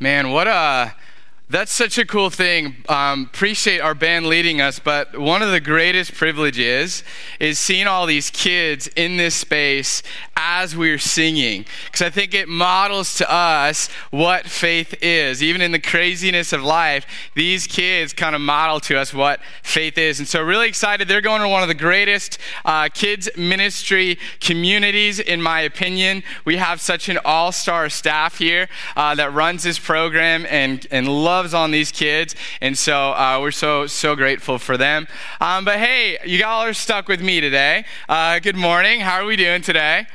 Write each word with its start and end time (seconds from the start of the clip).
Man, 0.00 0.30
what 0.30 0.46
a 0.46 0.94
that's 1.50 1.72
such 1.72 1.96
a 1.96 2.04
cool 2.04 2.28
thing. 2.28 2.76
Um, 2.90 3.30
appreciate 3.32 3.80
our 3.80 3.94
band 3.94 4.26
leading 4.26 4.60
us, 4.60 4.78
but 4.78 5.18
one 5.18 5.40
of 5.40 5.50
the 5.50 5.60
greatest 5.60 6.12
privileges 6.12 7.02
is 7.40 7.58
seeing 7.58 7.86
all 7.86 8.04
these 8.04 8.28
kids 8.28 8.86
in 8.96 9.16
this 9.16 9.34
space 9.34 10.02
as 10.36 10.76
we're 10.76 10.98
singing. 10.98 11.64
Because 11.86 12.02
I 12.02 12.10
think 12.10 12.34
it 12.34 12.50
models 12.50 13.14
to 13.16 13.32
us 13.32 13.88
what 14.10 14.44
faith 14.44 14.94
is. 15.00 15.42
Even 15.42 15.62
in 15.62 15.72
the 15.72 15.78
craziness 15.78 16.52
of 16.52 16.62
life, 16.62 17.06
these 17.34 17.66
kids 17.66 18.12
kind 18.12 18.34
of 18.34 18.42
model 18.42 18.78
to 18.80 18.98
us 18.98 19.14
what 19.14 19.40
faith 19.62 19.96
is. 19.96 20.18
And 20.18 20.28
so, 20.28 20.42
really 20.42 20.68
excited. 20.68 21.08
They're 21.08 21.22
going 21.22 21.40
to 21.40 21.48
one 21.48 21.62
of 21.62 21.68
the 21.68 21.74
greatest 21.74 22.36
uh, 22.66 22.90
kids' 22.92 23.30
ministry 23.38 24.18
communities, 24.40 25.18
in 25.18 25.40
my 25.40 25.62
opinion. 25.62 26.22
We 26.44 26.58
have 26.58 26.82
such 26.82 27.08
an 27.08 27.18
all 27.24 27.52
star 27.52 27.88
staff 27.88 28.36
here 28.36 28.68
uh, 28.96 29.14
that 29.14 29.32
runs 29.32 29.62
this 29.62 29.78
program 29.78 30.44
and, 30.50 30.86
and 30.90 31.08
loves 31.08 31.37
on 31.38 31.70
these 31.70 31.92
kids, 31.92 32.34
and 32.60 32.76
so 32.76 33.12
uh, 33.12 33.38
we're 33.40 33.50
so 33.50 33.86
so 33.86 34.16
grateful 34.16 34.58
for 34.58 34.76
them. 34.76 35.06
Um, 35.40 35.64
but 35.64 35.78
hey, 35.78 36.18
you 36.24 36.44
all 36.44 36.64
are 36.64 36.72
stuck 36.72 37.06
with 37.06 37.22
me 37.22 37.40
today. 37.40 37.84
Uh, 38.08 38.38
good 38.40 38.56
morning. 38.56 39.00
How 39.00 39.22
are 39.22 39.24
we 39.24 39.36
doing 39.36 39.62
today? 39.62 40.06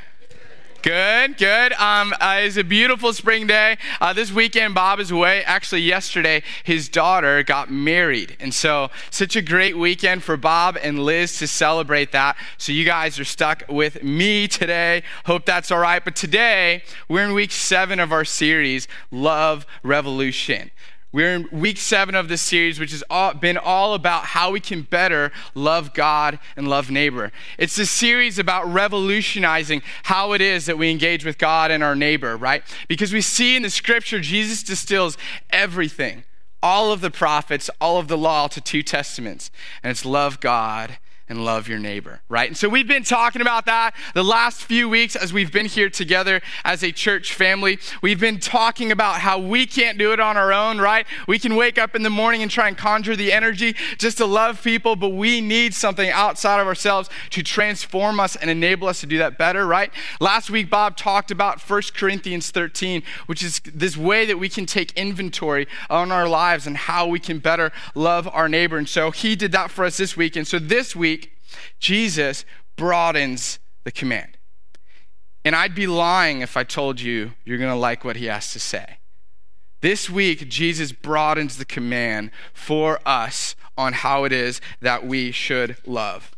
Good, 0.84 1.38
good. 1.38 1.72
Um, 1.74 2.14
uh, 2.20 2.40
it's 2.42 2.58
a 2.58 2.64
beautiful 2.64 3.14
spring 3.14 3.48
day. 3.48 3.78
Uh, 4.02 4.12
this 4.12 4.34
weekend, 4.34 4.76
Bob 4.76 5.00
is 5.00 5.12
away. 5.12 5.42
Actually, 5.46 5.80
yesterday, 5.80 6.44
his 6.66 6.90
daughter 6.90 7.42
got 7.42 7.72
married. 7.72 8.36
And 8.42 8.54
so, 8.54 8.92
such 9.10 9.38
a 9.38 9.42
great 9.42 9.78
weekend 9.78 10.24
for 10.24 10.36
Bob 10.36 10.78
and 10.84 11.00
Liz 11.00 11.40
to 11.40 11.48
celebrate 11.48 12.12
that. 12.12 12.36
So, 12.58 12.74
you 12.74 12.84
guys 12.84 13.18
are 13.18 13.24
stuck 13.24 13.64
with 13.70 14.04
me 14.04 14.46
today. 14.50 15.04
Hope 15.24 15.46
that's 15.46 15.72
all 15.72 15.80
right. 15.80 16.04
But 16.04 16.18
today, 16.18 16.84
we're 17.08 17.24
in 17.24 17.34
week 17.34 17.54
seven 17.54 18.02
of 18.02 18.12
our 18.12 18.26
series, 18.26 18.90
Love 19.10 19.66
Revolution. 19.84 20.70
We're 21.14 21.36
in 21.36 21.48
week 21.52 21.78
seven 21.78 22.16
of 22.16 22.28
this 22.28 22.42
series, 22.42 22.80
which 22.80 22.92
has 22.92 23.04
all, 23.08 23.36
been 23.36 23.56
all 23.56 23.94
about 23.94 24.26
how 24.26 24.50
we 24.50 24.60
can 24.60 24.82
better 24.82 25.32
love 25.54 25.94
God 25.94 26.40
and 26.58 26.68
love 26.68 26.90
neighbor. 26.90 27.32
It's 27.60 27.78
a 27.78 27.86
series 27.86 28.40
about 28.40 28.66
revolutionizing 28.66 29.84
how 30.04 30.34
it 30.34 30.42
is 30.42 30.66
that 30.66 30.80
we 30.80 30.90
engage 30.90 31.24
with 31.24 31.38
God 31.38 31.70
and 31.70 31.84
our 31.84 31.96
neighbor, 31.96 32.36
right? 32.36 32.64
Because 32.88 33.14
we 33.14 33.22
see 33.22 33.56
in 33.56 33.62
the 33.62 33.70
scripture, 33.70 34.20
Jesus 34.20 34.64
distills 34.64 35.16
everything, 35.52 36.24
all 36.64 36.92
of 36.92 37.02
the 37.02 37.12
prophets, 37.12 37.70
all 37.80 38.00
of 38.00 38.08
the 38.08 38.18
law 38.18 38.48
to 38.48 38.60
two 38.60 38.82
testaments, 38.82 39.52
and 39.84 39.92
it's 39.92 40.06
love 40.06 40.40
God 40.40 40.98
and 41.30 41.46
love 41.46 41.68
your 41.68 41.80
neighbor, 41.80 42.22
right? 42.28 42.50
And 42.50 42.58
so 42.58 42.68
we've 42.68 42.88
been 42.88 43.04
talking 43.04 43.42
about 43.42 43.66
that 43.66 43.96
the 44.14 44.24
last 44.24 44.64
few 44.64 44.90
weeks 44.90 45.16
as 45.16 45.32
we've 45.32 45.52
been 45.52 45.66
here 45.66 45.90
together 45.90 46.42
as 46.66 46.84
a 46.84 46.92
church 46.92 47.34
family. 47.34 47.80
We've 48.02 48.20
been 48.20 48.40
talking 48.40 48.92
about 48.92 49.22
how 49.22 49.40
we 49.40 49.66
can't 49.66 49.98
do 49.98 50.12
it 50.12 50.20
on 50.20 50.36
our 50.36 50.52
own, 50.52 50.80
right? 50.80 51.06
We 51.28 51.40
can 51.40 51.56
wake 51.56 51.78
up 51.78 51.96
in 51.96 52.04
the 52.04 52.10
morning 52.10 52.42
and 52.42 52.52
try 52.52 52.68
and 52.68 52.78
conjure 52.78 53.16
the 53.16 53.32
energy 53.32 53.76
just 53.98 54.18
to 54.18 54.26
love 54.26 54.62
people, 54.62 54.96
but 54.96 55.10
we 55.10 55.40
need 55.40 55.74
something 55.74 56.10
outside 56.10 56.60
of 56.60 56.68
ourselves 56.68 57.10
to 57.32 57.42
transform 57.42 58.20
us 58.20 58.36
and 58.36 58.50
enable 58.50 58.88
us 58.88 59.00
to 59.00 59.06
do 59.06 59.18
that 59.20 59.38
better, 59.38 59.66
right? 59.66 59.92
Last 60.20 60.50
week, 60.50 60.70
Bob 60.70 60.98
talked 60.98 61.32
about 61.32 61.62
1 61.62 61.82
Corinthians 61.96 62.52
13, 62.52 63.02
which 63.28 63.44
is 63.44 63.62
this 63.74 63.96
way 63.96 64.26
that 64.26 64.38
we 64.38 64.50
can 64.50 64.66
take 64.66 64.92
inventory 64.94 65.68
on 65.90 66.12
our 66.12 66.28
lives 66.28 66.68
and 66.68 66.76
how 66.76 67.08
we 67.08 67.20
can 67.20 67.40
better 67.40 67.72
love 67.96 68.28
our 68.28 68.50
neighbor. 68.50 68.78
And 68.78 68.90
so 68.90 69.12
he 69.12 69.36
did 69.36 69.52
that 69.54 69.72
for 69.72 69.86
us 69.86 69.98
this 69.98 70.18
week. 70.18 70.36
And 70.36 70.48
so 70.48 70.60
this 70.60 70.96
week, 70.96 71.23
Jesus 71.80 72.46
broadens 72.76 73.60
the 73.84 73.92
command. 73.92 74.38
And 75.46 75.56
I'd 75.56 75.76
be 75.76 75.88
lying 75.88 76.42
if 76.42 76.56
I 76.56 76.64
told 76.64 77.02
you 77.02 77.34
you're 77.44 77.58
going 77.58 77.70
to 77.70 77.76
like 77.76 78.06
what 78.06 78.16
he 78.16 78.26
has 78.26 78.54
to 78.54 78.60
say. 78.60 78.98
This 79.82 80.10
week, 80.10 80.48
Jesus 80.48 80.94
broadens 80.94 81.58
the 81.58 81.66
command 81.66 82.32
for 82.54 83.00
us 83.06 83.56
on 83.78 83.92
how 83.92 84.24
it 84.24 84.32
is 84.32 84.62
that 84.80 85.06
we 85.06 85.32
should 85.32 85.76
love. 85.86 86.32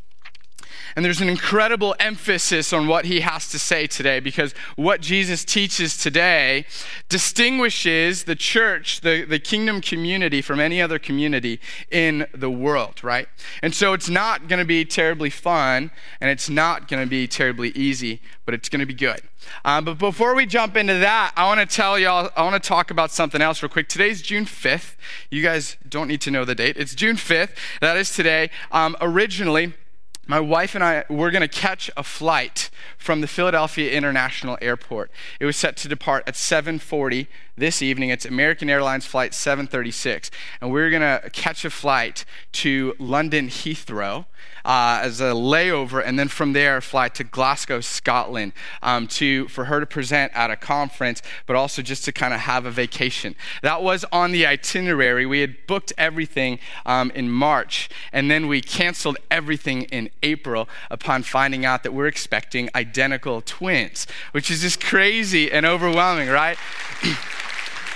And 0.96 1.03
there's 1.03 1.22
an 1.22 1.30
incredible 1.30 1.96
emphasis 2.00 2.72
on 2.74 2.88
what 2.88 3.06
he 3.06 3.22
has 3.22 3.50
to 3.50 3.59
say 3.59 3.88
today 3.88 4.19
because 4.19 4.53
what 4.75 5.02
Jesus 5.02 5.44
teaches 5.44 5.97
today 5.97 6.66
distinguishes 7.09 8.24
the 8.24 8.36
church, 8.36 9.02
the, 9.02 9.25
the 9.25 9.40
kingdom 9.40 9.81
community, 9.81 10.41
from 10.41 10.59
any 10.59 10.81
other 10.81 11.00
community 11.00 11.59
in 11.91 12.28
the 12.34 12.50
world, 12.50 13.03
right? 13.03 13.28
And 13.62 13.74
so 13.74 13.94
it's 13.94 14.09
not 14.09 14.47
going 14.47 14.59
to 14.59 14.66
be 14.66 14.86
terribly 14.86 15.30
fun 15.30 15.91
and 16.22 16.30
it's 16.30 16.50
not 16.50 16.88
going 16.88 17.03
to 17.03 17.09
be 17.09 17.28
terribly 17.28 17.69
easy, 17.69 18.22
but 18.46 18.53
it's 18.53 18.69
going 18.69 18.80
to 18.80 18.86
be 18.86 18.94
good. 18.94 19.22
Um, 19.63 19.86
but 19.86 19.97
before 19.97 20.36
we 20.36 20.46
jump 20.46 20.75
into 20.75 20.97
that, 21.00 21.34
I 21.36 21.46
want 21.46 21.59
to 21.59 21.66
tell 21.66 21.97
y'all, 22.00 22.30
I 22.36 22.44
want 22.44 22.62
to 22.62 22.68
talk 22.68 22.92
about 22.92 23.12
something 23.12 23.42
else 23.42 23.62
real 23.62 23.69
quick. 23.69 23.88
Today's 23.88 24.22
June 24.22 24.46
5th. 24.46 24.96
You 25.30 25.42
guys 25.42 25.78
don't 25.88 26.07
need 26.07 26.22
to 26.22 26.31
know 26.31 26.46
the 26.46 26.56
date. 26.56 26.78
It's 26.78 26.96
June 26.96 27.16
5th. 27.16 27.56
That 27.81 27.97
is 27.97 28.13
today. 28.13 28.50
Um, 28.72 28.96
originally, 29.02 29.74
my 30.28 30.40
wife 30.40 30.75
and 30.75 30.84
I 30.84 31.03
were 31.09 31.31
going 31.31 31.41
to 31.41 31.47
catch 31.47 31.90
a 31.96 32.03
flight 32.03 32.69
from 32.97 33.22
the 33.22 33.28
Philadelphia 33.28 33.91
International 33.91 34.58
Airport. 34.62 35.12
It 35.40 35.46
was 35.46 35.56
set 35.56 35.78
to 35.78 35.88
depart 35.88 36.24
at 36.28 36.36
7:40 36.36 37.28
this 37.57 37.81
evening. 37.81 38.09
It's 38.09 38.25
American 38.25 38.69
Airlines 38.69 39.05
flight 39.05 39.33
736, 39.33 40.29
and 40.59 40.71
we 40.71 40.81
are 40.81 40.89
going 40.89 41.01
to 41.01 41.29
catch 41.29 41.63
a 41.63 41.69
flight 41.69 42.25
to 42.53 42.93
London 42.99 43.47
Heathrow 43.47 44.25
uh, 44.66 44.99
as 45.01 45.21
a 45.21 45.31
layover, 45.31 46.03
and 46.05 46.17
then 46.19 46.27
from 46.27 46.53
there 46.53 46.81
fly 46.81 47.07
to 47.09 47.23
Glasgow, 47.23 47.79
Scotland, 47.81 48.51
um, 48.81 49.07
to 49.07 49.47
for 49.47 49.65
her 49.65 49.79
to 49.79 49.85
present 49.85 50.33
at 50.35 50.51
a 50.51 50.55
conference, 50.55 51.21
but 51.45 51.55
also 51.55 51.81
just 51.81 52.03
to 52.05 52.11
kind 52.11 52.33
of 52.33 52.41
have 52.41 52.65
a 52.65 52.71
vacation. 52.71 53.35
That 53.61 53.81
was 53.81 54.03
on 54.11 54.31
the 54.31 54.45
itinerary. 54.45 55.25
We 55.25 55.39
had 55.39 55.67
booked 55.67 55.94
everything 55.97 56.59
um, 56.85 57.11
in 57.11 57.31
March, 57.31 57.89
and 58.11 58.29
then 58.29 58.47
we 58.47 58.59
canceled 58.59 59.17
everything 59.31 59.83
in 59.83 60.09
April 60.23 60.67
upon 60.89 61.23
finding 61.23 61.63
out 61.63 61.83
that 61.83 61.94
we're 61.94 62.07
expecting 62.07 62.69
identical 62.75 63.41
twins, 63.41 64.07
which 64.31 64.51
is 64.51 64.61
just 64.61 64.83
crazy 64.83 65.51
and 65.51 65.65
overwhelming, 65.65 66.27
right? 66.27 66.57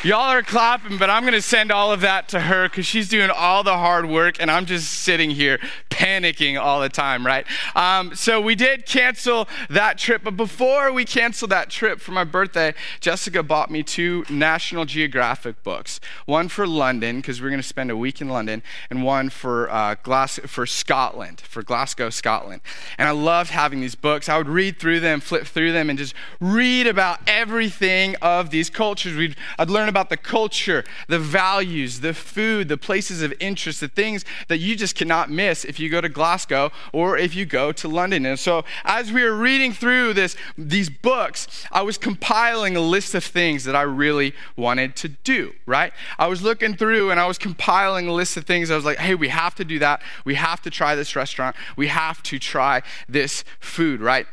Y'all 0.01 0.31
are 0.31 0.41
clapping, 0.41 0.97
but 0.97 1.09
I'm 1.09 1.23
going 1.23 1.33
to 1.33 1.41
send 1.41 1.73
all 1.73 1.91
of 1.91 1.99
that 2.01 2.29
to 2.29 2.39
her 2.39 2.69
because 2.69 2.85
she's 2.85 3.09
doing 3.09 3.29
all 3.29 3.63
the 3.63 3.75
hard 3.75 4.05
work 4.05 4.37
and 4.39 4.49
I'm 4.49 4.65
just 4.65 4.89
sitting 4.89 5.29
here 5.29 5.59
panicking 5.89 6.57
all 6.57 6.79
the 6.79 6.87
time, 6.87 7.25
right? 7.25 7.45
Um, 7.75 8.15
so 8.15 8.39
we 8.39 8.55
did 8.55 8.85
cancel 8.85 9.49
that 9.69 9.97
trip, 9.97 10.21
but 10.23 10.37
before 10.37 10.93
we 10.93 11.03
canceled 11.03 11.51
that 11.51 11.69
trip 11.69 11.99
for 11.99 12.13
my 12.13 12.23
birthday, 12.23 12.73
Jessica 13.01 13.43
bought 13.43 13.69
me 13.69 13.83
two 13.83 14.23
National 14.29 14.85
Geographic 14.85 15.61
books 15.63 15.99
one 16.25 16.47
for 16.47 16.65
London, 16.65 17.17
because 17.17 17.41
we're 17.41 17.49
going 17.49 17.61
to 17.61 17.67
spend 17.67 17.91
a 17.91 17.97
week 17.97 18.21
in 18.21 18.29
London, 18.29 18.63
and 18.89 19.03
one 19.03 19.29
for, 19.29 19.69
uh, 19.69 19.95
Glas- 20.01 20.39
for 20.45 20.65
Scotland, 20.65 21.41
for 21.41 21.61
Glasgow, 21.61 22.09
Scotland. 22.09 22.61
And 22.97 23.09
I 23.09 23.11
loved 23.11 23.49
having 23.49 23.81
these 23.81 23.95
books. 23.95 24.29
I 24.29 24.37
would 24.37 24.47
read 24.47 24.79
through 24.79 25.01
them, 25.01 25.19
flip 25.19 25.45
through 25.45 25.73
them, 25.73 25.89
and 25.89 25.99
just 25.99 26.13
read 26.39 26.87
about 26.87 27.19
everything 27.27 28.15
of 28.21 28.49
these 28.49 28.69
cultures. 28.69 29.17
We'd, 29.17 29.35
I'd 29.57 29.69
learn 29.69 29.88
about 29.89 30.09
the 30.09 30.17
culture, 30.17 30.85
the 31.07 31.19
values, 31.19 31.99
the 31.99 32.13
food, 32.13 32.69
the 32.69 32.77
places 32.77 33.21
of 33.21 33.33
interest, 33.39 33.81
the 33.81 33.87
things 33.87 34.23
that 34.47 34.59
you 34.59 34.75
just 34.75 34.95
cannot 34.95 35.29
miss 35.29 35.65
if 35.65 35.79
you 35.79 35.89
go 35.89 35.99
to 35.99 36.07
Glasgow 36.07 36.71
or 36.93 37.17
if 37.17 37.35
you 37.35 37.45
go 37.45 37.71
to 37.73 37.87
London. 37.87 38.25
And 38.25 38.39
so 38.39 38.63
as 38.85 39.11
we 39.11 39.23
were 39.23 39.35
reading 39.35 39.73
through 39.73 40.13
this, 40.13 40.35
these 40.57 40.89
books, 40.89 41.65
I 41.71 41.81
was 41.81 41.97
compiling 41.97 42.75
a 42.75 42.81
list 42.81 43.15
of 43.15 43.23
things 43.23 43.65
that 43.65 43.75
I 43.75 43.81
really 43.81 44.33
wanted 44.55 44.95
to 44.97 45.09
do, 45.09 45.53
right? 45.65 45.91
I 46.17 46.27
was 46.27 46.41
looking 46.41 46.75
through 46.75 47.11
and 47.11 47.19
I 47.19 47.25
was 47.25 47.37
compiling 47.37 48.07
a 48.07 48.13
list 48.13 48.37
of 48.37 48.45
things. 48.45 48.71
I 48.71 48.75
was 48.75 48.85
like, 48.85 48.99
hey, 48.99 49.15
we 49.15 49.29
have 49.29 49.55
to 49.55 49.65
do 49.65 49.79
that. 49.79 50.01
We 50.23 50.35
have 50.35 50.61
to 50.61 50.69
try 50.69 50.95
this 50.95 51.15
restaurant. 51.15 51.55
We 51.75 51.87
have 51.87 52.23
to 52.23 52.39
try 52.39 52.81
this 53.07 53.43
food, 53.59 53.99
right? 53.99 54.27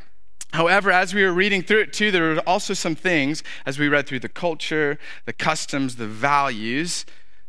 However, 0.52 0.90
as 0.90 1.12
we 1.12 1.22
were 1.24 1.32
reading 1.32 1.62
through 1.62 1.80
it 1.80 1.92
too, 1.92 2.10
there 2.10 2.34
were 2.34 2.40
also 2.46 2.72
some 2.72 2.94
things, 2.94 3.42
as 3.66 3.78
we 3.78 3.88
read 3.88 4.06
through 4.06 4.20
the 4.20 4.28
culture, 4.28 4.98
the 5.24 5.32
customs, 5.32 5.96
the 5.96 6.06
values, 6.06 7.04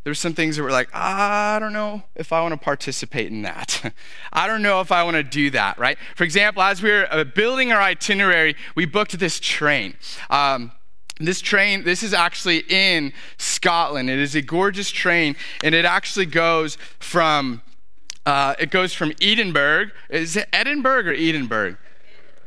there 0.07 0.11
were 0.11 0.15
some 0.15 0.33
things 0.33 0.55
that 0.55 0.63
were 0.63 0.71
like, 0.71 0.87
I 0.93 1.59
don't 1.59 1.73
know 1.73 2.01
if 2.15 2.31
I 2.31 2.39
want 2.39 2.53
to 2.53 2.57
participate 2.57 3.29
in 3.29 3.41
that. 3.41 3.93
I 4.31 4.47
don't 4.47 4.61
know 4.61 4.79
if 4.79 4.89
I 4.89 5.03
want 5.03 5.15
to 5.15 5.23
do 5.23 5.49
that, 5.49 5.77
right? 5.77 5.97
For 6.15 6.23
example, 6.23 6.63
as 6.63 6.81
we 6.81 6.91
were 6.91 7.09
uh, 7.11 7.25
building 7.25 7.73
our 7.73 7.81
itinerary, 7.81 8.55
we 8.73 8.85
booked 8.85 9.19
this 9.19 9.37
train. 9.37 9.95
Um, 10.29 10.71
this 11.19 11.41
train, 11.41 11.83
this 11.83 12.03
is 12.03 12.13
actually 12.13 12.63
in 12.69 13.11
Scotland. 13.37 14.09
It 14.09 14.17
is 14.17 14.33
a 14.33 14.41
gorgeous 14.41 14.91
train, 14.91 15.35
and 15.61 15.75
it 15.75 15.83
actually 15.83 16.27
goes 16.27 16.77
from, 16.99 17.61
uh, 18.25 18.55
it 18.59 18.71
goes 18.71 18.93
from 18.93 19.11
Edinburgh. 19.21 19.87
Is 20.09 20.37
it 20.37 20.47
Edinburgh 20.53 21.07
or 21.07 21.13
Edinburgh? 21.13 21.75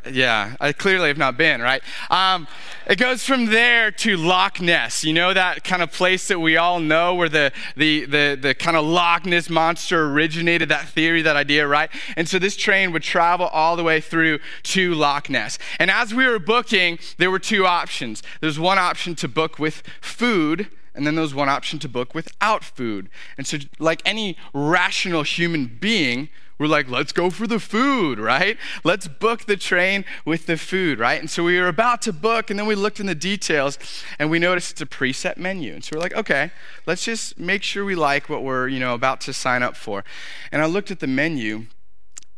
Yeah, 0.08 0.56
I 0.61 0.73
clearly 0.73 1.08
have 1.08 1.19
not 1.19 1.37
been, 1.37 1.61
right? 1.61 1.82
Um, 2.11 2.47
it 2.87 2.97
goes 2.99 3.25
from 3.25 3.47
there 3.47 3.91
to 3.91 4.17
Loch 4.17 4.61
Ness. 4.61 5.05
You 5.05 5.12
know 5.12 5.35
that 5.35 5.62
kind 5.64 5.82
of 5.82 5.93
place 5.93 6.29
that 6.29 6.38
we 6.38 6.56
all 6.56 6.81
know 6.81 7.14
where 7.14 7.29
the, 7.29 7.52
the, 7.76 8.06
the, 8.06 8.38
the 8.41 8.55
kind 8.55 8.76
of 8.76 8.85
Loch 8.85 9.26
Ness 9.26 9.50
monster 9.50 10.06
originated, 10.06 10.69
that 10.70 10.88
theory, 10.88 11.23
that 11.23 11.37
idea, 11.37 11.67
right? 11.67 11.91
And 12.17 12.29
so 12.29 12.38
this 12.38 12.56
train 12.56 12.93
would 12.93 13.02
travel 13.02 13.47
all 13.49 13.76
the 13.76 13.85
way 13.85 14.00
through 14.00 14.38
to 14.64 14.94
Loch 14.94 15.29
Ness. 15.29 15.58
And 15.79 15.91
as 15.91 16.14
we 16.14 16.26
were 16.26 16.38
booking, 16.38 16.99
there 17.19 17.31
were 17.31 17.38
two 17.38 17.67
options. 17.67 18.23
There's 18.41 18.58
one 18.58 18.79
option 18.79 19.14
to 19.17 19.29
book 19.29 19.58
with 19.58 19.82
food 20.00 20.69
and 20.93 21.06
then 21.06 21.14
there 21.14 21.23
was 21.23 21.35
one 21.35 21.49
option 21.49 21.79
to 21.79 21.88
book 21.88 22.14
without 22.14 22.64
food. 22.64 23.08
And 23.38 23.46
so, 23.46 23.58
like 23.79 24.03
any 24.05 24.37
rational 24.53 25.23
human 25.23 25.67
being, 25.67 26.31
we're 26.60 26.66
like, 26.66 26.90
let's 26.90 27.10
go 27.10 27.30
for 27.30 27.46
the 27.46 27.58
food, 27.58 28.18
right? 28.18 28.58
Let's 28.84 29.08
book 29.08 29.46
the 29.46 29.56
train 29.56 30.04
with 30.26 30.44
the 30.44 30.58
food, 30.58 30.98
right? 30.98 31.18
And 31.18 31.30
so 31.30 31.42
we 31.42 31.58
were 31.58 31.68
about 31.68 32.02
to 32.02 32.12
book, 32.12 32.50
and 32.50 32.58
then 32.58 32.66
we 32.66 32.74
looked 32.74 33.00
in 33.00 33.06
the 33.06 33.14
details, 33.14 33.78
and 34.18 34.30
we 34.30 34.38
noticed 34.38 34.72
it's 34.72 34.82
a 34.82 34.86
preset 34.86 35.38
menu. 35.38 35.72
And 35.72 35.82
so 35.82 35.96
we're 35.96 36.02
like, 36.02 36.14
okay, 36.14 36.50
let's 36.84 37.02
just 37.02 37.38
make 37.38 37.62
sure 37.62 37.82
we 37.86 37.94
like 37.94 38.28
what 38.28 38.42
we're, 38.42 38.68
you 38.68 38.78
know, 38.78 38.92
about 38.92 39.22
to 39.22 39.32
sign 39.32 39.62
up 39.62 39.74
for. 39.74 40.04
And 40.52 40.60
I 40.60 40.66
looked 40.66 40.90
at 40.90 41.00
the 41.00 41.06
menu, 41.06 41.64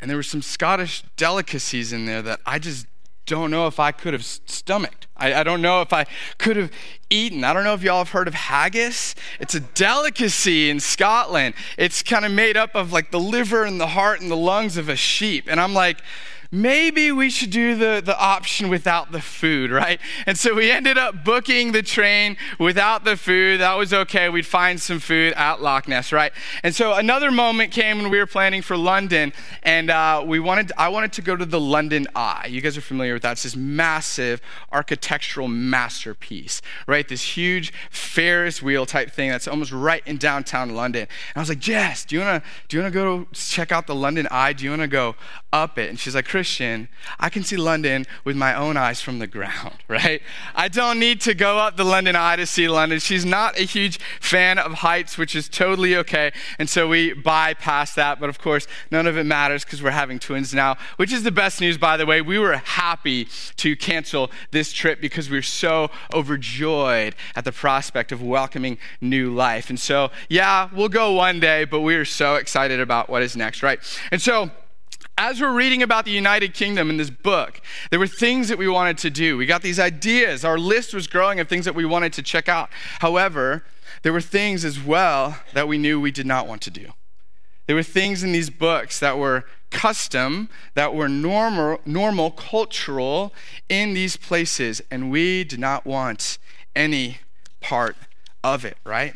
and 0.00 0.08
there 0.08 0.16
were 0.16 0.22
some 0.22 0.40
Scottish 0.40 1.02
delicacies 1.16 1.92
in 1.92 2.06
there 2.06 2.22
that 2.22 2.38
I 2.46 2.60
just 2.60 2.86
don't 3.26 3.50
know 3.50 3.66
if 3.66 3.78
I 3.78 3.92
could 3.92 4.12
have 4.12 4.24
stomached. 4.24 5.06
I, 5.16 5.34
I, 5.34 5.42
don't 5.42 5.62
know 5.62 5.80
if 5.82 5.92
I 5.92 6.06
could 6.38 6.56
have 6.56 6.72
eaten. 7.10 7.44
I 7.44 7.52
don't 7.52 7.64
know 7.64 7.74
if 7.74 7.82
y'all 7.82 7.98
have 7.98 8.10
heard 8.10 8.26
of 8.26 8.34
haggis. 8.34 9.14
It's 9.38 9.54
a 9.54 9.60
delicacy 9.60 10.68
in 10.68 10.80
Scotland. 10.80 11.54
It's 11.78 12.02
kind 12.02 12.24
of 12.24 12.32
made 12.32 12.56
up 12.56 12.74
of 12.74 12.92
like 12.92 13.10
the 13.10 13.20
liver 13.20 13.64
and 13.64 13.80
the 13.80 13.88
heart 13.88 14.20
and 14.20 14.30
the 14.30 14.36
lungs 14.36 14.76
of 14.76 14.88
a 14.88 14.96
sheep. 14.96 15.46
And 15.48 15.60
I'm 15.60 15.74
like, 15.74 16.02
maybe 16.52 17.10
we 17.10 17.30
should 17.30 17.50
do 17.50 17.74
the, 17.74 18.02
the 18.04 18.16
option 18.18 18.68
without 18.68 19.10
the 19.10 19.20
food, 19.20 19.70
right? 19.70 19.98
And 20.26 20.36
so 20.36 20.54
we 20.54 20.70
ended 20.70 20.98
up 20.98 21.24
booking 21.24 21.72
the 21.72 21.82
train 21.82 22.36
without 22.58 23.04
the 23.04 23.16
food. 23.16 23.60
That 23.60 23.74
was 23.78 23.94
okay. 23.94 24.28
We'd 24.28 24.46
find 24.46 24.78
some 24.78 25.00
food 25.00 25.32
at 25.32 25.62
Loch 25.62 25.88
Ness, 25.88 26.12
right? 26.12 26.30
And 26.62 26.74
so 26.74 26.92
another 26.92 27.30
moment 27.30 27.72
came 27.72 28.02
when 28.02 28.10
we 28.10 28.18
were 28.18 28.26
planning 28.26 28.60
for 28.60 28.76
London, 28.76 29.32
and 29.62 29.90
uh, 29.90 30.22
we 30.24 30.38
wanted 30.38 30.72
I 30.76 30.90
wanted 30.90 31.14
to 31.14 31.22
go 31.22 31.34
to 31.34 31.46
the 31.46 31.60
London 31.60 32.06
Eye. 32.14 32.48
You 32.50 32.60
guys 32.60 32.76
are 32.76 32.82
familiar 32.82 33.14
with 33.14 33.22
that. 33.22 33.32
It's 33.32 33.44
this 33.44 33.56
massive 33.56 34.42
architectural 34.70 35.48
masterpiece, 35.48 36.60
right? 36.86 37.08
This 37.08 37.36
huge 37.36 37.72
Ferris 37.90 38.60
wheel 38.62 38.84
type 38.84 39.10
thing 39.10 39.30
that's 39.30 39.48
almost 39.48 39.72
right 39.72 40.02
in 40.06 40.18
downtown 40.18 40.74
London. 40.74 41.02
And 41.02 41.36
I 41.36 41.40
was 41.40 41.48
like, 41.48 41.60
Jess, 41.60 42.04
do 42.04 42.16
you 42.16 42.20
wanna 42.20 42.42
do 42.68 42.76
you 42.76 42.82
wanna 42.82 42.92
go 42.92 43.26
check 43.32 43.72
out 43.72 43.86
the 43.86 43.94
London 43.94 44.28
Eye? 44.30 44.52
Do 44.52 44.64
you 44.64 44.70
wanna 44.70 44.86
go 44.86 45.16
up 45.50 45.78
it? 45.78 45.88
And 45.88 45.98
she's 45.98 46.14
like, 46.14 46.26
Chris, 46.26 46.41
Christian, 46.42 46.88
I 47.20 47.28
can 47.28 47.44
see 47.44 47.56
London 47.56 48.04
with 48.24 48.34
my 48.34 48.52
own 48.52 48.76
eyes 48.76 49.00
from 49.00 49.20
the 49.20 49.28
ground, 49.28 49.76
right? 49.88 50.20
I 50.56 50.66
don't 50.66 50.98
need 50.98 51.20
to 51.20 51.34
go 51.34 51.58
up 51.58 51.76
the 51.76 51.84
London 51.84 52.16
Eye 52.16 52.34
to 52.34 52.46
see 52.46 52.68
London. 52.68 52.98
She's 52.98 53.24
not 53.24 53.56
a 53.56 53.62
huge 53.62 54.00
fan 54.20 54.58
of 54.58 54.72
heights, 54.72 55.16
which 55.16 55.36
is 55.36 55.48
totally 55.48 55.94
okay. 55.98 56.32
And 56.58 56.68
so 56.68 56.88
we 56.88 57.12
bypass 57.12 57.94
that. 57.94 58.18
But 58.18 58.28
of 58.28 58.40
course, 58.40 58.66
none 58.90 59.06
of 59.06 59.16
it 59.16 59.24
matters 59.24 59.64
because 59.64 59.84
we're 59.84 59.92
having 59.92 60.18
twins 60.18 60.52
now, 60.52 60.78
which 60.96 61.12
is 61.12 61.22
the 61.22 61.30
best 61.30 61.60
news, 61.60 61.78
by 61.78 61.96
the 61.96 62.06
way. 62.06 62.20
We 62.20 62.40
were 62.40 62.56
happy 62.56 63.28
to 63.58 63.76
cancel 63.76 64.32
this 64.50 64.72
trip 64.72 65.00
because 65.00 65.30
we 65.30 65.38
were 65.38 65.42
so 65.42 65.92
overjoyed 66.12 67.14
at 67.36 67.44
the 67.44 67.52
prospect 67.52 68.10
of 68.10 68.20
welcoming 68.20 68.78
new 69.00 69.32
life. 69.32 69.70
And 69.70 69.78
so, 69.78 70.10
yeah, 70.28 70.68
we'll 70.74 70.88
go 70.88 71.12
one 71.12 71.38
day, 71.38 71.64
but 71.64 71.82
we 71.82 71.94
are 71.94 72.04
so 72.04 72.34
excited 72.34 72.80
about 72.80 73.08
what 73.08 73.22
is 73.22 73.36
next, 73.36 73.62
right? 73.62 73.78
And 74.10 74.20
so, 74.20 74.50
as 75.18 75.40
we're 75.40 75.52
reading 75.52 75.82
about 75.82 76.04
the 76.04 76.10
United 76.10 76.54
Kingdom 76.54 76.90
in 76.90 76.96
this 76.96 77.10
book, 77.10 77.60
there 77.90 77.98
were 78.00 78.06
things 78.06 78.48
that 78.48 78.58
we 78.58 78.68
wanted 78.68 78.98
to 78.98 79.10
do. 79.10 79.36
We 79.36 79.46
got 79.46 79.62
these 79.62 79.78
ideas. 79.78 80.44
Our 80.44 80.58
list 80.58 80.94
was 80.94 81.06
growing 81.06 81.38
of 81.40 81.48
things 81.48 81.64
that 81.64 81.74
we 81.74 81.84
wanted 81.84 82.12
to 82.14 82.22
check 82.22 82.48
out. 82.48 82.70
However, 83.00 83.64
there 84.02 84.12
were 84.12 84.20
things 84.20 84.64
as 84.64 84.82
well 84.82 85.38
that 85.54 85.68
we 85.68 85.78
knew 85.78 86.00
we 86.00 86.10
did 86.10 86.26
not 86.26 86.46
want 86.46 86.62
to 86.62 86.70
do. 86.70 86.92
There 87.66 87.76
were 87.76 87.82
things 87.82 88.24
in 88.24 88.32
these 88.32 88.50
books 88.50 88.98
that 88.98 89.18
were 89.18 89.44
custom, 89.70 90.48
that 90.74 90.94
were 90.94 91.08
normal, 91.08 91.80
normal 91.86 92.30
cultural 92.30 93.32
in 93.68 93.94
these 93.94 94.16
places, 94.16 94.82
and 94.90 95.10
we 95.10 95.44
did 95.44 95.60
not 95.60 95.86
want 95.86 96.38
any 96.74 97.18
part 97.60 97.96
of 98.42 98.64
it, 98.64 98.76
right? 98.84 99.14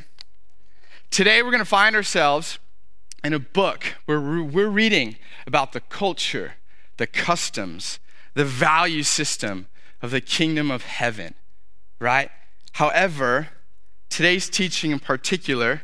Today 1.10 1.42
we're 1.42 1.50
going 1.50 1.58
to 1.58 1.64
find 1.64 1.96
ourselves 1.96 2.58
in 3.26 3.34
a 3.34 3.40
book 3.40 3.96
where 4.04 4.20
we're 4.20 4.68
reading 4.68 5.16
about 5.48 5.72
the 5.72 5.80
culture, 5.80 6.54
the 6.96 7.08
customs, 7.08 7.98
the 8.34 8.44
value 8.44 9.02
system 9.02 9.66
of 10.00 10.12
the 10.12 10.20
kingdom 10.20 10.70
of 10.70 10.84
heaven, 10.84 11.34
right? 11.98 12.30
However, 12.74 13.48
today's 14.08 14.48
teaching 14.48 14.92
in 14.92 15.00
particular 15.00 15.82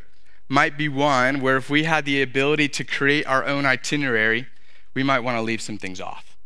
might 0.48 0.78
be 0.78 0.88
one 0.88 1.40
where 1.40 1.56
if 1.56 1.68
we 1.68 1.82
had 1.82 2.04
the 2.04 2.22
ability 2.22 2.68
to 2.68 2.84
create 2.84 3.26
our 3.26 3.44
own 3.44 3.66
itinerary, 3.66 4.46
we 4.94 5.02
might 5.02 5.20
want 5.20 5.36
to 5.36 5.42
leave 5.42 5.60
some 5.60 5.78
things 5.78 6.00
off. 6.00 6.36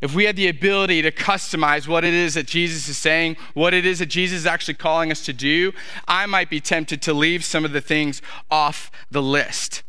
If 0.00 0.14
we 0.14 0.24
had 0.26 0.36
the 0.36 0.46
ability 0.46 1.02
to 1.02 1.10
customize 1.10 1.88
what 1.88 2.04
it 2.04 2.14
is 2.14 2.34
that 2.34 2.46
Jesus 2.46 2.88
is 2.88 2.98
saying, 2.98 3.36
what 3.54 3.74
it 3.74 3.84
is 3.84 3.98
that 3.98 4.06
Jesus 4.06 4.40
is 4.40 4.46
actually 4.46 4.74
calling 4.74 5.10
us 5.10 5.24
to 5.24 5.32
do, 5.32 5.72
I 6.06 6.26
might 6.26 6.50
be 6.50 6.60
tempted 6.60 7.02
to 7.02 7.14
leave 7.14 7.44
some 7.44 7.64
of 7.64 7.72
the 7.72 7.80
things 7.80 8.22
off 8.48 8.92
the 9.10 9.22
list. 9.22 9.82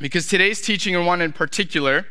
Because 0.00 0.26
today's 0.26 0.60
teaching, 0.60 0.94
and 0.94 1.06
one 1.06 1.22
in 1.22 1.32
particular, 1.32 2.06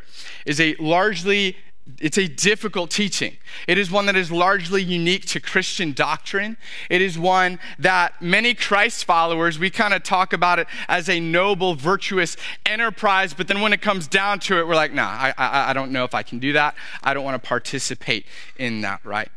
is 0.46 0.60
a 0.60 0.76
largely 0.80 1.58
it's 2.00 2.18
a 2.18 2.28
difficult 2.28 2.90
teaching. 2.90 3.38
It 3.68 3.78
is 3.78 3.92
one 3.92 4.08
that 4.08 4.16
is 4.16 4.32
largely 4.32 4.82
unique 4.82 5.26
to 5.28 5.40
Christian 5.40 5.94
doctrine. 5.94 6.58
It 6.90 7.00
is 7.00 7.18
one 7.18 7.60
that 7.78 8.20
many 8.20 8.56
Christ 8.56 9.06
followers, 9.06 9.60
we 9.60 9.70
kind 9.70 9.94
of 9.94 10.02
talk 10.02 10.34
about 10.34 10.58
it 10.58 10.68
as 10.88 11.08
a 11.10 11.20
noble, 11.20 11.76
virtuous 11.76 12.38
enterprise, 12.66 13.36
but 13.36 13.48
then 13.48 13.62
when 13.62 13.72
it 13.72 13.82
comes 13.84 14.08
down 14.08 14.40
to 14.42 14.58
it, 14.58 14.68
we're 14.68 14.76
like, 14.76 14.94
nah, 14.94 15.08
I, 15.08 15.34
I, 15.38 15.70
I 15.70 15.74
don't 15.74 15.92
know 15.92 16.04
if 16.04 16.16
I 16.16 16.24
can 16.24 16.40
do 16.40 16.54
that. 16.54 16.74
I 17.04 17.14
don't 17.14 17.24
want 17.24 17.42
to 17.42 17.48
participate 17.48 18.26
in 18.58 18.82
that, 18.82 19.06
right? 19.06 19.30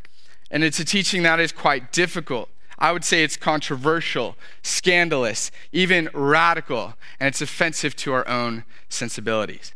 And 0.51 0.65
it's 0.65 0.79
a 0.79 0.87
teaching 0.87 1.25
that 1.25 1.41
is 1.41 1.53
quite 1.53 1.93
difficult. 1.93 2.49
I 2.79 2.93
would 2.93 3.05
say 3.05 3.25
it's 3.25 3.37
controversial, 3.37 4.37
scandalous, 4.63 5.51
even 5.73 6.09
radical, 6.15 6.95
and 7.19 7.27
it's 7.27 7.41
offensive 7.41 7.97
to 7.97 8.13
our 8.13 8.27
own 8.29 8.65
sensibilities. 8.89 9.75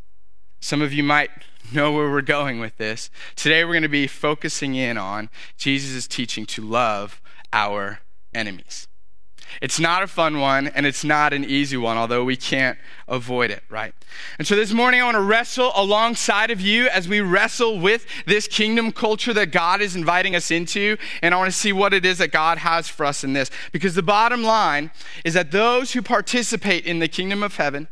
Some 0.60 0.80
of 0.80 0.92
you 0.92 1.02
might 1.02 1.30
know 1.72 1.92
where 1.92 2.10
we're 2.10 2.22
going 2.22 2.60
with 2.60 2.76
this. 2.76 3.10
Today 3.34 3.64
we're 3.64 3.72
going 3.72 3.82
to 3.82 3.88
be 3.88 4.06
focusing 4.06 4.74
in 4.74 4.96
on 4.96 5.30
Jesus' 5.56 6.06
teaching 6.06 6.46
to 6.46 6.62
love 6.62 7.20
our 7.52 8.00
enemies. 8.32 8.86
It's 9.60 9.78
not 9.78 10.02
a 10.02 10.06
fun 10.06 10.40
one 10.40 10.68
and 10.68 10.86
it's 10.86 11.04
not 11.04 11.32
an 11.32 11.44
easy 11.44 11.76
one, 11.76 11.96
although 11.96 12.24
we 12.24 12.36
can't 12.36 12.78
avoid 13.08 13.50
it, 13.50 13.62
right? 13.68 13.94
And 14.38 14.46
so 14.46 14.56
this 14.56 14.72
morning 14.72 15.00
I 15.00 15.04
want 15.04 15.16
to 15.16 15.22
wrestle 15.22 15.72
alongside 15.74 16.50
of 16.50 16.60
you 16.60 16.88
as 16.88 17.08
we 17.08 17.20
wrestle 17.20 17.78
with 17.78 18.06
this 18.26 18.48
kingdom 18.48 18.92
culture 18.92 19.32
that 19.34 19.52
God 19.52 19.80
is 19.80 19.94
inviting 19.94 20.34
us 20.34 20.50
into. 20.50 20.96
And 21.22 21.34
I 21.34 21.38
want 21.38 21.52
to 21.52 21.56
see 21.56 21.72
what 21.72 21.94
it 21.94 22.04
is 22.04 22.18
that 22.18 22.32
God 22.32 22.58
has 22.58 22.88
for 22.88 23.04
us 23.04 23.24
in 23.24 23.32
this. 23.32 23.50
Because 23.72 23.94
the 23.94 24.02
bottom 24.02 24.42
line 24.42 24.90
is 25.24 25.34
that 25.34 25.52
those 25.52 25.92
who 25.92 26.02
participate 26.02 26.86
in 26.86 26.98
the 26.98 27.08
kingdom 27.08 27.42
of 27.42 27.56
heaven, 27.56 27.88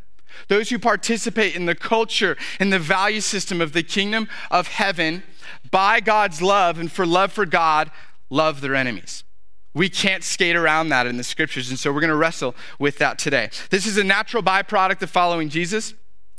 those 0.49 0.71
who 0.71 0.79
participate 0.79 1.55
in 1.55 1.67
the 1.67 1.75
culture 1.75 2.37
and 2.59 2.73
the 2.73 2.79
value 2.79 3.21
system 3.21 3.61
of 3.61 3.73
the 3.73 3.83
kingdom 3.83 4.29
of 4.51 4.69
heaven, 4.69 5.23
by 5.71 6.01
God's 6.01 6.41
love 6.41 6.79
and 6.79 6.91
for 6.91 7.07
love 7.07 7.33
for 7.33 7.47
God, 7.47 7.91
love 8.31 8.61
their 8.61 8.75
enemies. 8.75 9.25
We 9.73 9.89
can't 9.89 10.25
skate 10.25 10.57
around 10.57 10.89
that 10.89 11.07
in 11.07 11.17
the 11.17 11.25
scriptures, 11.25 11.71
and 11.71 11.79
so 11.79 11.93
we're 11.93 12.01
going 12.01 12.11
to 12.11 12.17
wrestle 12.17 12.55
with 12.79 12.99
that 12.99 13.19
today. 13.19 13.51
This 13.71 13.87
is 13.87 13.97
a 13.97 14.05
natural 14.05 14.43
byproduct 14.43 15.03
of 15.03 15.11
following 15.11 15.49
Jesus. 15.49 15.95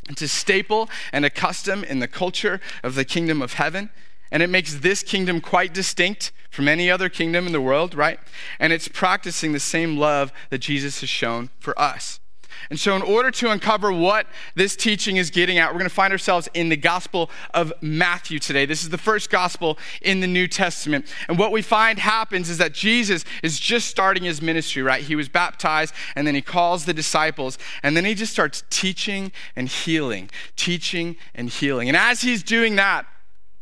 It's 0.09 0.21
a 0.21 0.27
staple 0.27 0.89
and 1.13 1.25
a 1.25 1.29
custom 1.29 1.83
in 1.83 1.99
the 1.99 2.07
culture 2.07 2.59
of 2.83 2.95
the 2.95 3.05
kingdom 3.05 3.41
of 3.41 3.53
heaven. 3.53 3.89
And 4.31 4.41
it 4.41 4.49
makes 4.49 4.75
this 4.75 5.03
kingdom 5.03 5.41
quite 5.41 5.73
distinct 5.73 6.31
from 6.49 6.67
any 6.67 6.89
other 6.89 7.09
kingdom 7.09 7.45
in 7.45 7.53
the 7.53 7.61
world, 7.61 7.93
right? 7.93 8.19
And 8.59 8.71
it's 8.71 8.87
practicing 8.87 9.51
the 9.51 9.59
same 9.59 9.97
love 9.97 10.31
that 10.49 10.59
Jesus 10.59 11.01
has 11.01 11.09
shown 11.09 11.49
for 11.59 11.77
us. 11.79 12.20
And 12.69 12.79
so, 12.79 12.95
in 12.95 13.01
order 13.01 13.31
to 13.31 13.49
uncover 13.49 13.91
what 13.91 14.27
this 14.55 14.75
teaching 14.75 15.17
is 15.17 15.29
getting 15.29 15.57
at, 15.57 15.69
we're 15.71 15.79
going 15.79 15.89
to 15.89 15.95
find 15.95 16.13
ourselves 16.13 16.47
in 16.53 16.69
the 16.69 16.77
Gospel 16.77 17.29
of 17.53 17.73
Matthew 17.81 18.39
today. 18.39 18.65
This 18.65 18.83
is 18.83 18.89
the 18.89 18.97
first 18.97 19.29
gospel 19.29 19.77
in 20.01 20.19
the 20.19 20.27
New 20.27 20.47
Testament. 20.47 21.05
And 21.27 21.37
what 21.37 21.51
we 21.51 21.61
find 21.61 21.99
happens 21.99 22.49
is 22.49 22.57
that 22.57 22.73
Jesus 22.73 23.25
is 23.43 23.59
just 23.59 23.87
starting 23.87 24.23
his 24.23 24.41
ministry, 24.41 24.81
right? 24.81 25.03
He 25.03 25.15
was 25.15 25.29
baptized, 25.29 25.93
and 26.15 26.25
then 26.27 26.35
he 26.35 26.41
calls 26.41 26.85
the 26.85 26.93
disciples, 26.93 27.57
and 27.83 27.97
then 27.97 28.05
he 28.05 28.13
just 28.13 28.31
starts 28.31 28.63
teaching 28.69 29.31
and 29.55 29.67
healing, 29.67 30.29
teaching 30.55 31.15
and 31.35 31.49
healing. 31.49 31.87
And 31.87 31.97
as 31.97 32.21
he's 32.21 32.43
doing 32.43 32.75
that, 32.75 33.05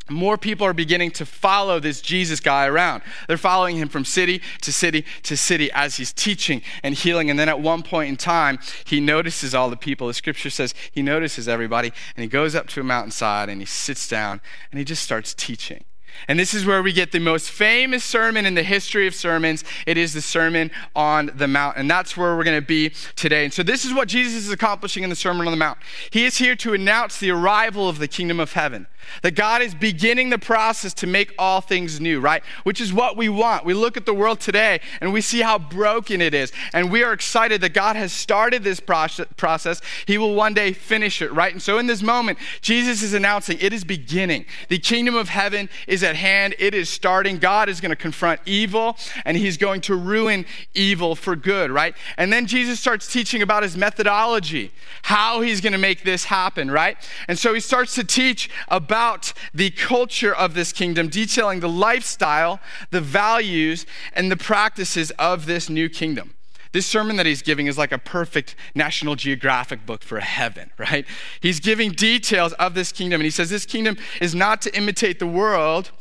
more 0.10 0.38
people 0.38 0.66
are 0.66 0.74
beginning 0.74 1.12
to 1.12 1.26
follow 1.26 1.80
this 1.80 2.02
Jesus 2.02 2.40
guy 2.40 2.66
around. 2.66 3.04
They're 3.28 3.38
following 3.38 3.78
him 3.78 3.90
from 3.90 4.06
city 4.06 4.42
to 4.62 4.72
city 4.72 5.06
to 5.24 5.38
city 5.38 5.72
as 5.72 5.98
he's 5.98 6.14
teaching 6.14 6.62
and 6.84 6.96
healing. 6.96 7.30
And 7.30 7.40
then 7.40 7.50
at 7.50 7.60
one 7.60 7.84
point 7.84 8.10
in 8.10 8.18
time, 8.18 8.60
he 8.86 9.00
notices 9.00 9.56
all 9.56 9.70
the 9.70 9.78
people. 9.78 10.08
The 10.08 10.14
scripture 10.14 10.50
says 10.50 10.74
he 10.92 11.02
notices 11.02 11.48
everybody 11.48 11.92
and 12.16 12.24
he 12.24 12.30
goes 12.30 12.56
up 12.56 12.68
to 12.70 12.82
a 12.82 12.84
mountainside 12.84 13.50
and 13.50 13.62
he 13.62 13.66
sits 13.66 14.08
down 14.08 14.42
and 14.72 14.80
he 14.80 14.86
just 14.86 15.04
starts 15.04 15.34
teaching. 15.34 15.84
And 16.28 16.38
this 16.38 16.54
is 16.54 16.66
where 16.66 16.84
we 16.84 16.94
get 16.94 17.12
the 17.12 17.20
most 17.20 17.50
famous 17.50 18.04
sermon 18.04 18.46
in 18.46 18.56
the 18.56 18.64
history 18.64 19.08
of 19.08 19.16
sermons. 19.16 19.64
It 19.86 19.98
is 19.98 20.14
the 20.14 20.22
Sermon 20.22 20.72
on 20.96 21.32
the 21.34 21.48
Mount. 21.48 21.78
And 21.78 21.90
that's 21.90 22.18
where 22.18 22.36
we're 22.36 22.44
going 22.44 22.60
to 22.60 22.66
be 22.66 22.92
today. 23.16 23.46
And 23.46 23.54
so, 23.54 23.64
this 23.64 23.86
is 23.86 23.94
what 23.94 24.08
Jesus 24.08 24.46
is 24.46 24.52
accomplishing 24.52 25.04
in 25.04 25.10
the 25.10 25.16
Sermon 25.16 25.48
on 25.48 25.52
the 25.52 25.58
Mount. 25.58 25.80
He 26.10 26.26
is 26.26 26.38
here 26.38 26.56
to 26.58 26.74
announce 26.74 27.20
the 27.20 27.32
arrival 27.32 27.88
of 27.88 28.00
the 28.00 28.08
kingdom 28.08 28.40
of 28.40 28.54
heaven 28.54 28.88
That 29.24 29.36
God 29.36 29.62
is 29.62 29.74
beginning 29.74 30.30
the 30.30 30.38
process 30.38 30.94
to 30.96 31.08
make 31.08 31.34
all 31.38 31.62
things 31.62 32.00
new, 32.00 32.20
right? 32.20 32.44
Which 32.64 32.80
is 32.80 32.94
what 32.94 33.18
we 33.18 33.30
want. 33.30 33.66
We 33.66 33.74
look 33.74 33.98
at 33.98 34.06
the 34.06 34.14
world 34.14 34.40
today 34.40 34.82
and 35.02 35.12
we 35.14 35.22
see 35.22 35.42
how 35.42 35.58
broken 35.58 36.22
it 36.22 36.34
is. 36.34 36.52
And 36.74 36.92
we 36.92 37.04
are 37.04 37.14
excited 37.14 37.62
that 37.62 37.74
God 37.74 37.96
has 37.96 38.14
started 38.14 38.64
this 38.64 38.80
process. 38.80 39.82
He 40.06 40.18
will 40.18 40.36
one 40.36 40.54
day 40.54 40.74
finish 40.74 41.22
it, 41.22 41.32
right? 41.34 41.52
And 41.52 41.62
so 41.62 41.78
in 41.80 41.88
this 41.88 42.02
moment, 42.02 42.38
Jesus 42.62 43.02
is 43.02 43.14
announcing 43.14 43.58
it 43.60 43.74
is 43.74 43.84
beginning. 43.84 44.46
The 44.68 44.78
kingdom 44.78 45.16
of 45.16 45.30
heaven 45.30 45.70
is 45.88 46.04
at 46.04 46.16
hand, 46.16 46.56
it 46.60 46.74
is 46.74 46.90
starting. 46.90 47.38
God 47.38 47.70
is 47.70 47.82
going 47.82 47.92
to 47.92 47.96
confront 47.96 48.42
evil 48.46 48.98
and 49.26 49.36
he's 49.38 49.58
going 49.58 49.82
to 49.82 49.96
ruin 49.96 50.46
evil 50.74 51.16
for 51.16 51.36
good, 51.36 51.72
right? 51.72 51.96
And 52.18 52.32
then 52.32 52.46
Jesus 52.46 52.80
starts 52.80 53.12
teaching 53.12 53.42
about 53.42 53.64
his 53.64 53.76
methodology, 53.76 54.72
how 55.04 55.42
he's 55.42 55.62
going 55.62 55.74
to 55.74 55.80
make 55.80 56.04
this 56.04 56.26
happen, 56.26 56.70
right? 56.70 56.98
And 57.28 57.38
so 57.38 57.54
he 57.54 57.60
starts 57.60 57.96
to 57.96 58.04
teach 58.04 58.50
about 58.68 58.90
about 59.00 59.32
the 59.54 59.70
culture 59.70 60.36
of 60.36 60.54
this 60.56 60.74
kingdom, 60.74 61.08
detailing 61.08 61.62
the 61.62 61.70
lifestyle, 61.70 62.60
the 62.92 63.00
values, 63.00 63.86
and 64.12 64.30
the 64.30 64.36
practices 64.36 65.10
of 65.12 65.46
this 65.46 65.70
new 65.70 65.88
kingdom. 65.88 66.34
This 66.74 66.86
sermon 66.86 67.16
that 67.16 67.26
he's 67.26 67.42
giving 67.42 67.68
is 67.68 67.78
like 67.78 67.94
a 67.94 67.98
perfect 67.98 68.58
National 68.76 69.16
Geographic 69.16 69.86
book 69.86 70.04
for 70.04 70.20
heaven, 70.20 70.72
right? 70.78 71.06
He's 71.40 71.62
giving 71.62 71.92
details 71.92 72.52
of 72.54 72.74
this 72.74 72.92
kingdom, 72.92 73.22
and 73.22 73.26
he 73.26 73.32
says 73.32 73.50
this 73.50 73.66
kingdom 73.66 73.96
is 74.20 74.36
not 74.36 74.62
to 74.64 74.76
imitate 74.76 75.20
the 75.20 75.28
world, 75.28 75.92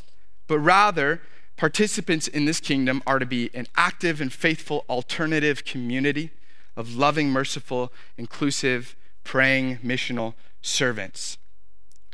but 0.48 0.58
rather, 0.58 1.22
participants 1.56 2.26
in 2.26 2.46
this 2.46 2.58
kingdom 2.58 3.00
are 3.06 3.20
to 3.20 3.26
be 3.26 3.48
an 3.54 3.68
active 3.76 4.20
and 4.20 4.32
faithful 4.32 4.84
alternative 4.90 5.64
community 5.64 6.32
of 6.76 6.96
loving, 6.96 7.30
merciful, 7.30 7.92
inclusive, 8.16 8.96
praying, 9.22 9.78
missional 9.84 10.34
servants 10.62 11.38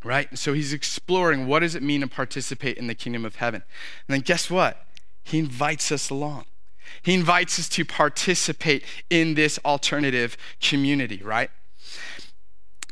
right? 0.04 0.28
And 0.30 0.38
so 0.38 0.52
he's 0.52 0.72
exploring 0.72 1.46
what 1.46 1.60
does 1.60 1.74
it 1.74 1.82
mean 1.82 2.02
to 2.02 2.06
participate 2.06 2.76
in 2.76 2.86
the 2.86 2.94
kingdom 2.94 3.24
of 3.24 3.36
heaven. 3.36 3.62
And 4.06 4.14
then 4.14 4.20
guess 4.20 4.50
what? 4.50 4.86
He 5.22 5.38
invites 5.38 5.90
us 5.90 6.10
along. 6.10 6.44
He 7.02 7.14
invites 7.14 7.58
us 7.58 7.68
to 7.70 7.84
participate 7.84 8.84
in 9.10 9.34
this 9.34 9.58
alternative 9.64 10.36
community, 10.60 11.20
right? 11.22 11.50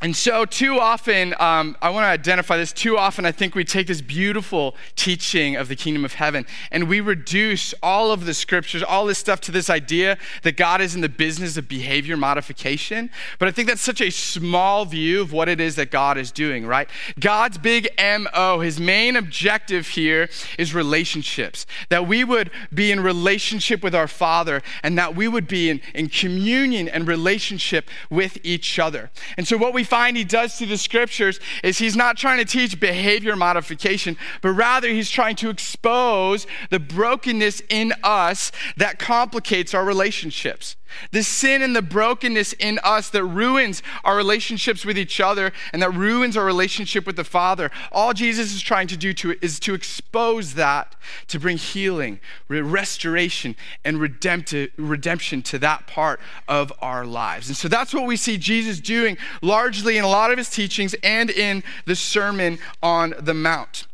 And 0.01 0.15
so, 0.17 0.43
too 0.43 0.79
often, 0.79 1.33
um, 1.39 1.77
I 1.81 1.89
want 1.89 2.03
to 2.03 2.09
identify 2.09 2.57
this. 2.57 2.73
Too 2.73 2.97
often, 2.97 3.25
I 3.25 3.31
think 3.31 3.55
we 3.55 3.63
take 3.63 3.87
this 3.87 4.01
beautiful 4.01 4.75
teaching 4.97 5.55
of 5.55 5.69
the 5.69 5.77
kingdom 5.77 6.03
of 6.03 6.15
heaven 6.15 6.45
and 6.71 6.89
we 6.89 6.99
reduce 6.99 7.73
all 7.81 8.11
of 8.11 8.25
the 8.25 8.33
scriptures, 8.33 8.83
all 8.83 9.05
this 9.05 9.17
stuff 9.17 9.39
to 9.41 9.51
this 9.51 9.69
idea 9.69 10.17
that 10.41 10.57
God 10.57 10.81
is 10.81 10.93
in 10.93 10.99
the 10.99 11.07
business 11.07 11.55
of 11.55 11.69
behavior 11.69 12.17
modification. 12.17 13.11
But 13.39 13.47
I 13.47 13.51
think 13.51 13.69
that's 13.69 13.81
such 13.81 14.01
a 14.01 14.09
small 14.09 14.83
view 14.83 15.21
of 15.21 15.31
what 15.31 15.47
it 15.47 15.61
is 15.61 15.77
that 15.77 15.89
God 15.89 16.17
is 16.17 16.33
doing, 16.33 16.65
right? 16.65 16.89
God's 17.17 17.57
big 17.57 17.87
MO, 17.97 18.59
his 18.59 18.81
main 18.81 19.15
objective 19.15 19.89
here 19.89 20.29
is 20.57 20.73
relationships. 20.73 21.65
That 21.87 22.07
we 22.07 22.25
would 22.25 22.51
be 22.73 22.91
in 22.91 22.99
relationship 22.99 23.81
with 23.81 23.95
our 23.95 24.09
Father 24.09 24.61
and 24.81 24.97
that 24.97 25.15
we 25.15 25.29
would 25.29 25.47
be 25.47 25.69
in, 25.69 25.79
in 25.93 26.09
communion 26.09 26.89
and 26.89 27.07
relationship 27.07 27.89
with 28.09 28.37
each 28.43 28.79
other. 28.79 29.09
And 29.37 29.47
so, 29.47 29.55
what 29.55 29.73
we 29.73 29.85
find 29.93 30.17
he 30.17 30.23
does 30.23 30.55
through 30.55 30.65
the 30.65 30.75
scriptures 30.75 31.39
is 31.63 31.77
he's 31.77 31.95
not 31.95 32.17
trying 32.17 32.39
to 32.39 32.45
teach 32.45 32.79
behavior 32.79 33.35
modification, 33.35 34.17
but 34.41 34.49
rather 34.49 34.87
he's 34.87 35.07
trying 35.07 35.35
to 35.35 35.51
expose 35.51 36.47
the 36.71 36.79
brokenness 36.79 37.61
in 37.69 37.93
us 38.01 38.51
that 38.75 38.97
complicates 38.97 39.75
our 39.75 39.85
relationships. 39.85 40.77
The 41.11 41.23
sin 41.23 41.61
and 41.61 41.75
the 41.75 41.81
brokenness 41.81 42.53
in 42.53 42.79
us 42.83 43.09
that 43.09 43.23
ruins 43.23 43.81
our 44.03 44.15
relationships 44.15 44.85
with 44.85 44.97
each 44.97 45.19
other 45.19 45.51
and 45.71 45.81
that 45.81 45.93
ruins 45.93 46.37
our 46.37 46.45
relationship 46.45 47.05
with 47.05 47.15
the 47.15 47.23
Father. 47.23 47.71
All 47.91 48.13
Jesus 48.13 48.53
is 48.53 48.61
trying 48.61 48.87
to 48.87 48.97
do 48.97 49.13
to, 49.13 49.35
is 49.41 49.59
to 49.61 49.73
expose 49.73 50.55
that, 50.55 50.95
to 51.27 51.39
bring 51.39 51.57
healing, 51.57 52.19
restoration, 52.47 53.55
and 53.83 53.99
redemption 53.99 55.41
to 55.41 55.59
that 55.59 55.87
part 55.87 56.19
of 56.47 56.71
our 56.81 57.05
lives. 57.05 57.47
And 57.47 57.57
so 57.57 57.67
that's 57.67 57.93
what 57.93 58.05
we 58.05 58.17
see 58.17 58.37
Jesus 58.37 58.79
doing 58.79 59.17
largely 59.41 59.97
in 59.97 60.03
a 60.03 60.09
lot 60.09 60.31
of 60.31 60.37
his 60.37 60.49
teachings 60.49 60.95
and 61.03 61.29
in 61.29 61.63
the 61.85 61.95
Sermon 61.95 62.59
on 62.81 63.13
the 63.19 63.33
Mount. 63.33 63.87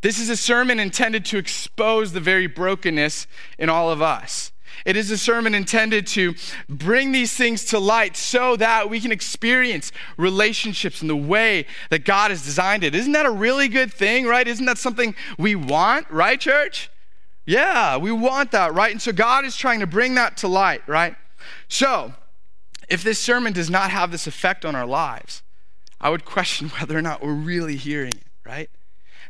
This 0.00 0.20
is 0.20 0.30
a 0.30 0.36
sermon 0.36 0.78
intended 0.78 1.24
to 1.26 1.38
expose 1.38 2.12
the 2.12 2.20
very 2.20 2.46
brokenness 2.46 3.26
in 3.58 3.68
all 3.68 3.90
of 3.90 4.00
us. 4.00 4.52
It 4.84 4.96
is 4.96 5.10
a 5.10 5.18
sermon 5.18 5.54
intended 5.54 6.06
to 6.08 6.34
bring 6.68 7.12
these 7.12 7.34
things 7.34 7.64
to 7.66 7.78
light 7.78 8.16
so 8.16 8.56
that 8.56 8.88
we 8.88 9.00
can 9.00 9.12
experience 9.12 9.92
relationships 10.16 11.02
in 11.02 11.08
the 11.08 11.16
way 11.16 11.66
that 11.90 12.04
God 12.04 12.30
has 12.30 12.44
designed 12.44 12.84
it. 12.84 12.94
Isn't 12.94 13.12
that 13.12 13.26
a 13.26 13.30
really 13.30 13.68
good 13.68 13.92
thing, 13.92 14.26
right? 14.26 14.46
Isn't 14.46 14.66
that 14.66 14.78
something 14.78 15.14
we 15.38 15.54
want, 15.54 16.10
right, 16.10 16.40
church? 16.40 16.90
Yeah, 17.46 17.96
we 17.96 18.12
want 18.12 18.50
that, 18.52 18.74
right? 18.74 18.92
And 18.92 19.00
so 19.00 19.12
God 19.12 19.44
is 19.44 19.56
trying 19.56 19.80
to 19.80 19.86
bring 19.86 20.14
that 20.16 20.36
to 20.38 20.48
light, 20.48 20.82
right? 20.86 21.16
So, 21.68 22.14
if 22.88 23.02
this 23.02 23.18
sermon 23.18 23.52
does 23.52 23.70
not 23.70 23.90
have 23.90 24.10
this 24.10 24.26
effect 24.26 24.64
on 24.64 24.74
our 24.74 24.86
lives, 24.86 25.42
I 26.00 26.10
would 26.10 26.24
question 26.24 26.68
whether 26.78 26.96
or 26.96 27.02
not 27.02 27.22
we're 27.22 27.32
really 27.32 27.76
hearing 27.76 28.12
it, 28.12 28.26
right? 28.44 28.70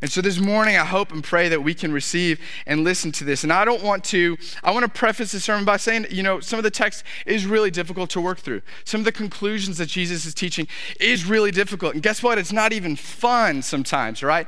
And 0.00 0.10
so 0.10 0.20
this 0.20 0.38
morning, 0.38 0.76
I 0.76 0.84
hope 0.84 1.12
and 1.12 1.22
pray 1.22 1.48
that 1.48 1.62
we 1.62 1.74
can 1.74 1.92
receive 1.92 2.40
and 2.66 2.84
listen 2.84 3.12
to 3.12 3.24
this. 3.24 3.42
And 3.42 3.52
I 3.52 3.64
don't 3.64 3.82
want 3.82 4.04
to, 4.04 4.36
I 4.62 4.70
want 4.70 4.84
to 4.84 4.90
preface 4.90 5.32
this 5.32 5.44
sermon 5.44 5.64
by 5.64 5.76
saying, 5.76 6.06
you 6.10 6.22
know, 6.22 6.40
some 6.40 6.58
of 6.58 6.62
the 6.62 6.70
text 6.70 7.04
is 7.26 7.46
really 7.46 7.70
difficult 7.70 8.10
to 8.10 8.20
work 8.20 8.38
through. 8.38 8.62
Some 8.84 9.00
of 9.00 9.04
the 9.04 9.12
conclusions 9.12 9.78
that 9.78 9.86
Jesus 9.86 10.24
is 10.24 10.34
teaching 10.34 10.68
is 11.00 11.24
really 11.24 11.50
difficult. 11.50 11.94
And 11.94 12.02
guess 12.02 12.22
what? 12.22 12.38
It's 12.38 12.52
not 12.52 12.72
even 12.72 12.96
fun 12.96 13.62
sometimes, 13.62 14.22
right? 14.22 14.46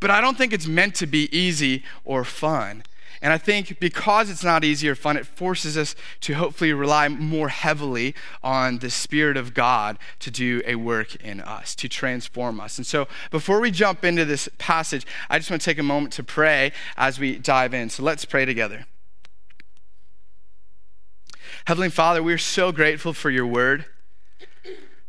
But 0.00 0.10
I 0.10 0.20
don't 0.20 0.36
think 0.36 0.52
it's 0.52 0.66
meant 0.66 0.94
to 0.96 1.06
be 1.06 1.34
easy 1.36 1.84
or 2.04 2.24
fun. 2.24 2.82
And 3.22 3.32
I 3.32 3.38
think 3.38 3.78
because 3.80 4.30
it's 4.30 4.42
not 4.42 4.64
easy 4.64 4.88
or 4.88 4.94
fun, 4.94 5.16
it 5.16 5.26
forces 5.26 5.76
us 5.76 5.94
to 6.20 6.34
hopefully 6.34 6.72
rely 6.72 7.06
more 7.08 7.50
heavily 7.50 8.14
on 8.42 8.78
the 8.78 8.88
Spirit 8.88 9.36
of 9.36 9.52
God 9.52 9.98
to 10.20 10.30
do 10.30 10.62
a 10.64 10.76
work 10.76 11.16
in 11.16 11.40
us, 11.40 11.74
to 11.76 11.88
transform 11.88 12.60
us. 12.60 12.78
And 12.78 12.86
so 12.86 13.08
before 13.30 13.60
we 13.60 13.70
jump 13.70 14.04
into 14.04 14.24
this 14.24 14.48
passage, 14.56 15.06
I 15.28 15.38
just 15.38 15.50
want 15.50 15.60
to 15.60 15.64
take 15.66 15.78
a 15.78 15.82
moment 15.82 16.14
to 16.14 16.22
pray 16.22 16.72
as 16.96 17.18
we 17.18 17.36
dive 17.36 17.74
in. 17.74 17.90
So 17.90 18.02
let's 18.02 18.24
pray 18.24 18.46
together. 18.46 18.86
Heavenly 21.66 21.90
Father, 21.90 22.22
we're 22.22 22.38
so 22.38 22.72
grateful 22.72 23.12
for 23.12 23.30
your 23.30 23.46
word 23.46 23.84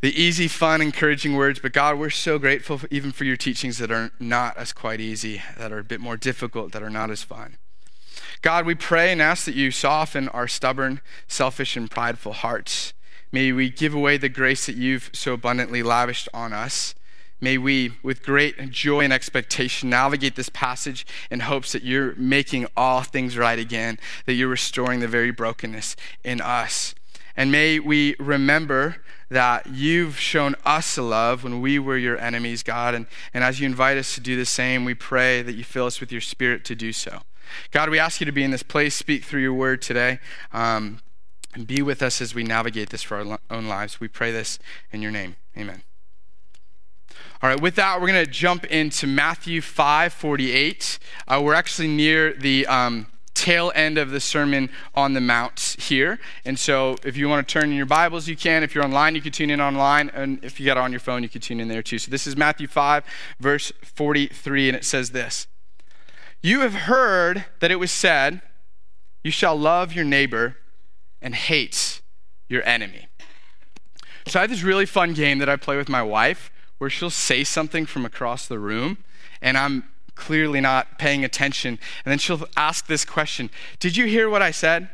the 0.02 0.20
easy, 0.20 0.48
fun, 0.48 0.82
encouraging 0.82 1.36
words. 1.36 1.60
But 1.60 1.74
God, 1.74 1.98
we're 1.98 2.10
so 2.10 2.40
grateful 2.40 2.80
for, 2.80 2.88
even 2.90 3.12
for 3.12 3.24
your 3.24 3.38
teachings 3.38 3.78
that 3.78 3.92
are 3.92 4.12
not 4.20 4.58
as 4.58 4.74
quite 4.74 5.00
easy, 5.00 5.42
that 5.58 5.72
are 5.72 5.78
a 5.78 5.84
bit 5.84 6.02
more 6.02 6.18
difficult, 6.18 6.72
that 6.72 6.84
are 6.84 6.90
not 6.90 7.12
as 7.12 7.22
fun. 7.24 7.58
God, 8.42 8.66
we 8.66 8.76
pray 8.76 9.12
and 9.12 9.22
ask 9.22 9.46
that 9.46 9.56
you 9.56 9.72
soften 9.72 10.30
our 10.30 10.48
stubborn, 10.48 11.02
selfish, 11.28 11.76
and 11.78 11.90
prideful 11.90 12.34
hearts. 12.34 12.94
May 13.32 13.52
we 13.52 13.70
give 13.70 13.94
away 13.94 14.18
the 14.18 14.30
grace 14.30 14.66
that 14.66 14.76
you've 14.76 15.10
so 15.14 15.34
abundantly 15.34 15.84
lavished 15.84 16.28
on 16.34 16.54
us. 16.54 16.96
May 17.40 17.58
we, 17.58 17.94
with 18.04 18.24
great 18.24 18.70
joy 18.70 19.00
and 19.02 19.12
expectation, 19.12 19.90
navigate 19.90 20.36
this 20.36 20.50
passage 20.50 21.08
in 21.32 21.40
hopes 21.40 21.72
that 21.72 21.84
you're 21.84 22.14
making 22.16 22.68
all 22.78 23.02
things 23.02 23.36
right 23.36 23.58
again, 23.58 23.98
that 24.26 24.34
you're 24.34 24.48
restoring 24.48 25.00
the 25.00 25.08
very 25.08 25.32
brokenness 25.32 25.96
in 26.24 26.40
us. 26.40 26.94
And 27.36 27.52
may 27.52 27.80
we 27.80 28.16
remember 28.20 28.98
that 29.30 29.66
you've 29.68 30.20
shown 30.20 30.56
us 30.66 30.98
love 30.98 31.44
when 31.44 31.62
we 31.62 31.80
were 31.80 31.98
your 31.98 32.20
enemies, 32.20 32.64
God. 32.64 32.94
And, 32.94 33.08
and 33.34 33.44
as 33.44 33.60
you 33.60 33.66
invite 33.66 33.98
us 33.98 34.14
to 34.16 34.22
do 34.22 34.36
the 34.36 34.46
same, 34.46 34.84
we 34.84 34.94
pray 34.94 35.42
that 35.42 35.54
you 35.54 35.64
fill 35.64 35.86
us 35.86 36.00
with 36.00 36.12
your 36.12 36.22
spirit 36.22 36.66
to 36.66 36.76
do 36.76 36.92
so. 36.92 37.22
God, 37.72 37.90
we 37.90 38.00
ask 38.00 38.20
you 38.20 38.26
to 38.26 38.32
be 38.32 38.44
in 38.44 38.52
this 38.52 38.64
place, 38.64 38.96
speak 38.96 39.24
through 39.24 39.42
your 39.42 39.54
word 39.54 39.82
today, 39.82 40.20
um, 40.54 41.00
and 41.54 41.68
be 41.68 41.82
with 41.82 42.02
us 42.02 42.22
as 42.22 42.34
we 42.34 42.44
navigate 42.44 42.90
this 42.90 43.04
for 43.04 43.18
our 43.18 43.40
own 43.50 43.68
lives. 43.68 44.00
We 44.00 44.08
pray 44.08 44.32
this 44.32 44.60
in 44.92 45.02
your 45.02 45.12
name. 45.12 45.36
Amen. 45.58 45.84
All 47.44 47.50
right, 47.50 47.60
with 47.60 47.76
that, 47.76 48.00
we're 48.00 48.08
going 48.08 48.24
to 48.24 48.32
jump 48.32 48.66
into 48.66 49.08
Matthew 49.08 49.62
5 49.62 50.14
48. 50.14 51.00
Uh, 51.28 51.42
we're 51.44 51.54
actually 51.54 51.88
near 51.88 52.34
the. 52.34 52.68
Um, 52.68 53.08
tail 53.34 53.72
end 53.74 53.98
of 53.98 54.12
the 54.12 54.20
Sermon 54.20 54.70
on 54.94 55.14
the 55.14 55.22
Mount 55.22 55.76
here. 55.80 56.20
And 56.46 56.60
so 56.60 56.98
if 57.04 57.18
you 57.18 57.28
want 57.28 57.48
to 57.48 57.52
turn 57.52 57.72
in 57.72 57.76
your 57.76 57.86
Bibles, 57.86 58.28
you 58.28 58.36
can. 58.38 58.62
If 58.62 58.76
you're 58.76 58.84
online, 58.84 59.16
you 59.16 59.22
can 59.22 59.32
tune 59.32 59.50
in 59.50 59.60
online. 59.60 60.12
And 60.14 60.44
if 60.44 60.60
you 60.60 60.66
got 60.66 60.78
it 60.78 60.82
on 60.82 60.92
your 60.92 61.00
phone, 61.00 61.24
you 61.24 61.30
can 61.30 61.42
tune 61.42 61.60
in 61.60 61.68
there 61.68 61.82
too. 61.82 61.98
So 61.98 62.12
this 62.12 62.28
is 62.28 62.38
Matthew 62.38 62.68
5, 62.68 63.04
verse 63.40 63.72
43, 63.82 64.70
and 64.70 64.78
it 64.78 64.86
says 64.86 65.12
this 65.12 65.48
you 66.42 66.62
have 66.62 66.74
heard 66.74 67.46
that 67.60 67.72
it 67.72 67.80
was 67.80 67.92
said, 67.92 68.42
You 69.24 69.32
shall 69.32 69.56
love 69.56 69.94
your 69.94 70.06
neighbor 70.06 70.58
and 71.22 71.36
hate 71.36 72.02
your 72.50 72.64
enemy. 72.64 73.08
So 74.28 74.40
I 74.40 74.42
have 74.42 74.50
this 74.50 74.64
really 74.64 74.86
fun 74.86 75.14
game 75.14 75.40
that 75.40 75.50
I 75.50 75.56
play 75.56 75.78
with 75.78 75.90
my 75.90 76.04
wife 76.04 76.52
where 76.78 76.90
she'll 76.90 77.10
say 77.10 77.44
something 77.44 77.86
from 77.86 78.06
across 78.06 78.48
the 78.48 78.60
room, 78.60 78.98
and 79.42 79.58
I'm 79.58 79.84
clearly 80.16 80.62
not 80.62 80.98
paying 80.98 81.24
attention. 81.24 81.80
And 82.06 82.12
then 82.12 82.18
she'll 82.18 82.48
ask 82.58 82.88
this 82.88 83.06
question 83.06 83.50
Did 83.80 83.96
you 83.98 84.06
hear 84.06 84.30
what 84.30 84.42
I 84.42 84.52
said? 84.52 84.90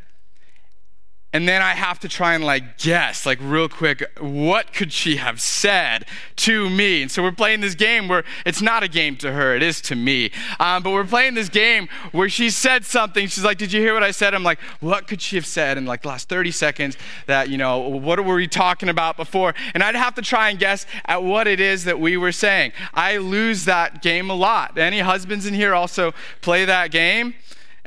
And 1.33 1.47
then 1.47 1.61
I 1.61 1.71
have 1.71 1.99
to 1.99 2.07
try 2.07 2.35
and 2.35 2.43
like 2.45 2.77
guess, 2.77 3.25
like 3.25 3.37
real 3.41 3.67
quick, 3.67 4.01
what 4.19 4.71
could 4.71 4.93
she 4.93 5.17
have 5.17 5.41
said 5.41 6.05
to 6.37 6.69
me? 6.69 7.01
And 7.01 7.11
so 7.11 7.21
we're 7.21 7.33
playing 7.33 7.59
this 7.59 7.75
game 7.75 8.07
where 8.07 8.23
it's 8.45 8.61
not 8.61 8.81
a 8.81 8.87
game 8.87 9.17
to 9.17 9.33
her, 9.33 9.53
it 9.53 9.61
is 9.61 9.81
to 9.81 9.95
me. 9.95 10.31
Um, 10.57 10.83
but 10.83 10.91
we're 10.91 11.03
playing 11.03 11.33
this 11.33 11.49
game 11.49 11.89
where 12.13 12.29
she 12.29 12.49
said 12.49 12.85
something. 12.85 13.27
She's 13.27 13.43
like, 13.43 13.57
Did 13.57 13.73
you 13.73 13.81
hear 13.81 13.93
what 13.93 14.03
I 14.03 14.11
said? 14.11 14.33
I'm 14.33 14.43
like, 14.43 14.59
What 14.79 15.07
could 15.07 15.21
she 15.21 15.35
have 15.35 15.45
said 15.45 15.77
in 15.77 15.85
like 15.85 16.03
the 16.03 16.07
last 16.07 16.29
30 16.29 16.51
seconds 16.51 16.97
that, 17.25 17.49
you 17.49 17.57
know, 17.57 17.79
what 17.79 18.23
were 18.23 18.35
we 18.35 18.47
talking 18.47 18.87
about 18.87 19.17
before? 19.17 19.53
And 19.73 19.83
I'd 19.83 19.95
have 19.95 20.15
to 20.15 20.21
try 20.21 20.49
and 20.49 20.57
guess 20.57 20.85
at 21.05 21.23
what 21.23 21.45
it 21.45 21.59
is 21.59 21.83
that 21.83 21.99
we 21.99 22.15
were 22.15 22.31
saying. 22.31 22.71
I 22.93 23.17
lose 23.17 23.65
that 23.65 24.01
game 24.01 24.29
a 24.29 24.35
lot. 24.35 24.77
Any 24.77 24.99
husbands 24.99 25.45
in 25.45 25.53
here 25.53 25.75
also 25.75 26.13
play 26.41 26.63
that 26.63 26.89
game? 26.89 27.35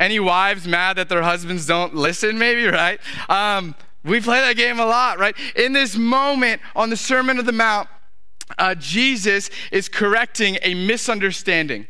Any 0.01 0.19
wives 0.19 0.67
mad 0.67 0.97
that 0.97 1.11
their 1.11 1.23
husbands 1.23 1.67
don't 1.67 1.95
listen, 1.95 2.39
maybe, 2.39 2.65
right? 2.65 2.99
Um, 3.29 3.75
we 4.03 4.21
play 4.21 4.41
that 4.41 4.57
game 4.57 4.81
a 4.81 4.87
lot, 4.87 5.19
right? 5.19 5.37
In 5.55 5.75
this 5.75 5.95
moment 5.95 6.63
on 6.75 6.89
the 6.89 6.97
Sermon 6.97 7.39
of 7.39 7.45
the 7.45 7.53
Mount, 7.53 7.87
uh, 8.59 8.75
Jesus 8.75 9.51
is 9.71 9.89
correcting 9.89 10.59
a 10.63 10.75
misunderstanding 10.75 11.87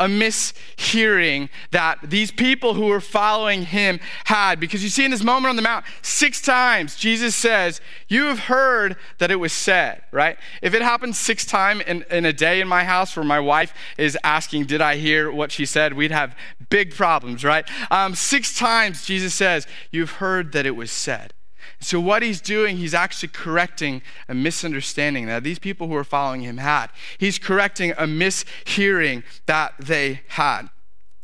a 0.00 0.06
mishearing 0.06 1.50
that 1.72 1.98
these 2.02 2.30
people 2.30 2.72
who 2.72 2.86
were 2.86 3.02
following 3.02 3.66
him 3.66 4.00
had. 4.24 4.58
Because 4.58 4.82
you 4.82 4.88
see, 4.88 5.04
in 5.04 5.10
this 5.10 5.22
moment 5.22 5.50
on 5.50 5.56
the 5.56 5.62
Mount, 5.62 5.84
six 6.00 6.40
times 6.40 6.96
Jesus 6.96 7.36
says, 7.36 7.82
You 8.08 8.24
have 8.24 8.38
heard 8.40 8.96
that 9.18 9.30
it 9.30 9.36
was 9.36 9.52
said, 9.52 10.02
right? 10.10 10.38
If 10.62 10.72
it 10.72 10.80
happens 10.80 11.18
six 11.18 11.44
times 11.44 11.82
in, 11.86 12.04
in 12.10 12.24
a 12.24 12.32
day 12.32 12.62
in 12.62 12.66
my 12.66 12.84
house 12.84 13.14
where 13.14 13.26
my 13.26 13.40
wife 13.40 13.74
is 13.98 14.16
asking, 14.24 14.64
Did 14.64 14.80
I 14.80 14.96
hear 14.96 15.30
what 15.30 15.52
she 15.52 15.66
said? 15.66 15.92
We'd 15.92 16.12
have 16.12 16.34
big 16.70 16.94
problems, 16.94 17.44
right? 17.44 17.68
Um, 17.90 18.14
six 18.14 18.56
times 18.56 19.04
Jesus 19.04 19.34
says, 19.34 19.66
You've 19.90 20.12
heard 20.12 20.52
that 20.52 20.64
it 20.64 20.76
was 20.76 20.90
said. 20.90 21.34
So, 21.80 22.00
what 22.00 22.22
he's 22.22 22.40
doing, 22.40 22.76
he's 22.76 22.94
actually 22.94 23.30
correcting 23.30 24.02
a 24.28 24.34
misunderstanding 24.34 25.26
that 25.26 25.44
these 25.44 25.58
people 25.58 25.88
who 25.88 25.96
are 25.96 26.04
following 26.04 26.42
him 26.42 26.58
had. 26.58 26.88
He's 27.18 27.38
correcting 27.38 27.92
a 27.92 28.04
mishearing 28.04 29.22
that 29.46 29.74
they 29.78 30.22
had. 30.28 30.68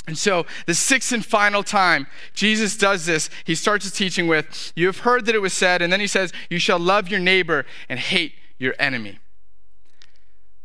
And 0.07 0.17
so, 0.17 0.47
the 0.67 0.75
sixth 0.75 1.13
and 1.13 1.25
final 1.25 1.63
time 1.63 2.07
Jesus 2.33 2.77
does 2.77 3.07
this, 3.07 3.29
he 3.45 3.55
starts 3.55 3.85
his 3.85 3.93
teaching 3.93 4.29
with, 4.29 4.73
You 4.77 4.87
have 4.87 5.01
heard 5.01 5.27
that 5.27 5.35
it 5.35 5.43
was 5.43 5.53
said, 5.53 5.83
and 5.83 5.93
then 5.93 6.01
he 6.01 6.07
says, 6.07 6.33
You 6.49 6.59
shall 6.59 6.79
love 6.79 7.09
your 7.09 7.21
neighbor 7.21 7.67
and 7.89 7.99
hate 7.99 8.33
your 8.59 8.75
enemy. 8.79 9.19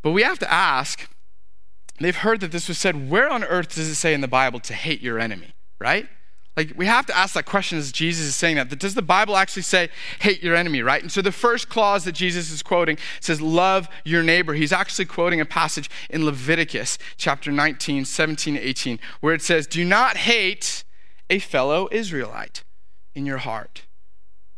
But 0.02 0.12
we 0.12 0.24
have 0.24 0.40
to 0.40 0.52
ask, 0.52 1.10
they've 2.04 2.16
heard 2.16 2.40
that 2.42 2.52
this 2.52 2.68
was 2.68 2.78
said, 2.78 3.10
where 3.10 3.30
on 3.30 3.44
earth 3.44 3.76
does 3.76 3.88
it 3.88 3.96
say 3.96 4.14
in 4.14 4.22
the 4.22 4.28
Bible 4.28 4.60
to 4.62 4.74
hate 4.74 5.02
your 5.02 5.20
enemy, 5.20 5.54
right? 5.80 6.08
Like, 6.58 6.74
we 6.76 6.86
have 6.86 7.06
to 7.06 7.18
ask 7.18 7.34
that 7.36 7.46
question 7.46 7.78
as 7.78 7.94
Jesus 7.94 8.26
is 8.26 8.36
saying 8.36 8.58
that. 8.58 8.78
Does 8.78 8.94
the 8.94 9.02
Bible 9.02 9.38
actually 9.38 9.62
say, 9.62 9.90
hate 10.20 10.44
your 10.44 10.54
enemy, 10.54 10.82
right? 10.82 11.02
And 11.02 11.12
so 11.12 11.22
the 11.22 11.32
first 11.32 11.70
clause 11.70 12.04
that 12.04 12.12
Jesus 12.12 12.52
is 12.52 12.62
quoting 12.62 12.98
says, 13.22 13.42
love 13.42 13.88
your 14.04 14.22
neighbor. 14.22 14.54
He's 14.54 14.74
actually 14.74 15.06
quoting 15.06 15.40
a 15.40 15.46
passage 15.46 15.90
in 16.10 16.26
Leviticus 16.26 16.98
chapter 17.16 17.52
19, 17.52 18.04
17, 18.04 18.58
18, 18.58 19.00
where 19.22 19.34
it 19.34 19.42
says, 19.42 19.66
Do 19.66 19.86
not 19.86 20.18
hate 20.18 20.84
a 21.30 21.40
fellow 21.40 21.88
Israelite 21.90 22.64
in 23.16 23.26
your 23.26 23.38
heart. 23.38 23.84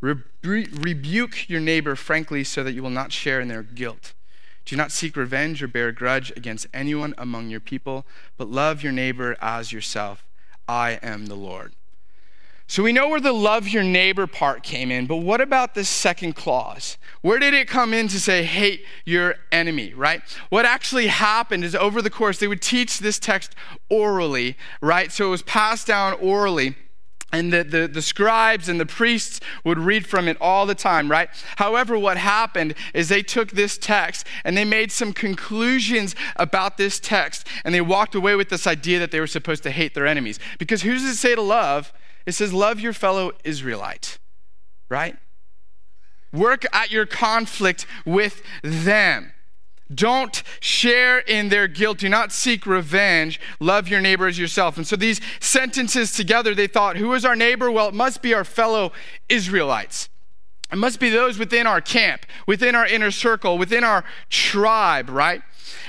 rebuke 0.01 1.47
your 1.47 1.61
neighbor 1.61 1.95
frankly 1.95 2.43
so 2.43 2.63
that 2.63 2.73
you 2.73 2.81
will 2.81 2.89
not 2.89 3.11
share 3.11 3.39
in 3.39 3.47
their 3.47 3.63
guilt. 3.63 4.13
Do 4.65 4.75
not 4.75 4.91
seek 4.91 5.15
revenge 5.15 5.61
or 5.61 5.67
bear 5.67 5.89
a 5.89 5.93
grudge 5.93 6.31
against 6.35 6.67
anyone 6.73 7.13
among 7.17 7.49
your 7.49 7.59
people, 7.59 8.05
but 8.37 8.49
love 8.49 8.81
your 8.81 8.93
neighbor 8.93 9.35
as 9.41 9.71
yourself. 9.71 10.25
I 10.67 10.99
am 11.03 11.25
the 11.25 11.35
Lord. 11.35 11.73
So 12.65 12.81
we 12.81 12.93
know 12.93 13.09
where 13.09 13.19
the 13.19 13.33
love 13.33 13.67
your 13.67 13.83
neighbor 13.83 14.25
part 14.25 14.63
came 14.63 14.89
in, 14.89 15.05
but 15.05 15.17
what 15.17 15.41
about 15.41 15.75
this 15.75 15.89
second 15.89 16.33
clause? 16.33 16.97
Where 17.21 17.37
did 17.37 17.53
it 17.53 17.67
come 17.67 17.93
in 17.93 18.07
to 18.07 18.19
say 18.19 18.43
hate 18.43 18.85
your 19.05 19.35
enemy, 19.51 19.93
right? 19.93 20.21
What 20.49 20.65
actually 20.65 21.07
happened 21.07 21.65
is 21.65 21.75
over 21.75 22.01
the 22.01 22.09
course, 22.09 22.39
they 22.39 22.47
would 22.47 22.61
teach 22.61 22.99
this 22.99 23.19
text 23.19 23.53
orally, 23.89 24.55
right? 24.81 25.11
So 25.11 25.27
it 25.27 25.29
was 25.29 25.41
passed 25.43 25.87
down 25.87 26.13
orally. 26.13 26.75
And 27.33 27.51
the, 27.51 27.63
the, 27.63 27.87
the, 27.87 28.01
scribes 28.01 28.69
and 28.69 28.79
the 28.79 28.85
priests 28.85 29.39
would 29.63 29.79
read 29.79 30.05
from 30.05 30.27
it 30.27 30.37
all 30.39 30.67
the 30.67 30.75
time, 30.75 31.09
right? 31.09 31.29
However, 31.57 31.97
what 31.97 32.15
happened 32.15 32.75
is 32.93 33.09
they 33.09 33.23
took 33.23 33.51
this 33.51 33.75
text 33.75 34.27
and 34.45 34.55
they 34.55 34.63
made 34.63 34.91
some 34.91 35.13
conclusions 35.13 36.15
about 36.35 36.77
this 36.77 36.99
text 36.99 37.47
and 37.65 37.73
they 37.73 37.81
walked 37.81 38.13
away 38.13 38.35
with 38.35 38.49
this 38.49 38.67
idea 38.67 38.99
that 38.99 39.09
they 39.09 39.19
were 39.19 39.25
supposed 39.25 39.63
to 39.63 39.71
hate 39.71 39.95
their 39.95 40.05
enemies. 40.05 40.39
Because 40.59 40.83
who 40.83 40.93
does 40.93 41.05
it 41.05 41.15
say 41.15 41.33
to 41.33 41.41
love? 41.41 41.91
It 42.27 42.33
says, 42.33 42.53
Love 42.53 42.79
your 42.79 42.93
fellow 42.93 43.31
Israelite, 43.43 44.19
right? 44.87 45.17
Work 46.31 46.65
at 46.71 46.91
your 46.91 47.07
conflict 47.07 47.87
with 48.05 48.43
them. 48.61 49.32
Don't 49.93 50.43
share 50.59 51.19
in 51.19 51.49
their 51.49 51.67
guilt. 51.67 51.99
Do 51.99 52.09
not 52.09 52.31
seek 52.31 52.65
revenge. 52.65 53.39
Love 53.59 53.87
your 53.87 54.01
neighbor 54.01 54.27
as 54.27 54.39
yourself. 54.39 54.77
And 54.77 54.87
so 54.87 54.95
these 54.95 55.19
sentences 55.39 56.11
together, 56.11 56.55
they 56.55 56.67
thought, 56.67 56.97
who 56.97 57.13
is 57.13 57.25
our 57.25 57.35
neighbor? 57.35 57.69
Well, 57.69 57.89
it 57.89 57.93
must 57.93 58.21
be 58.21 58.33
our 58.33 58.43
fellow 58.43 58.91
Israelites. 59.29 60.09
It 60.71 60.77
must 60.77 60.99
be 60.99 61.09
those 61.09 61.37
within 61.37 61.67
our 61.67 61.81
camp, 61.81 62.25
within 62.47 62.73
our 62.73 62.87
inner 62.87 63.11
circle, 63.11 63.57
within 63.59 63.83
our 63.83 64.03
tribe, 64.29 65.09
right? 65.09 65.43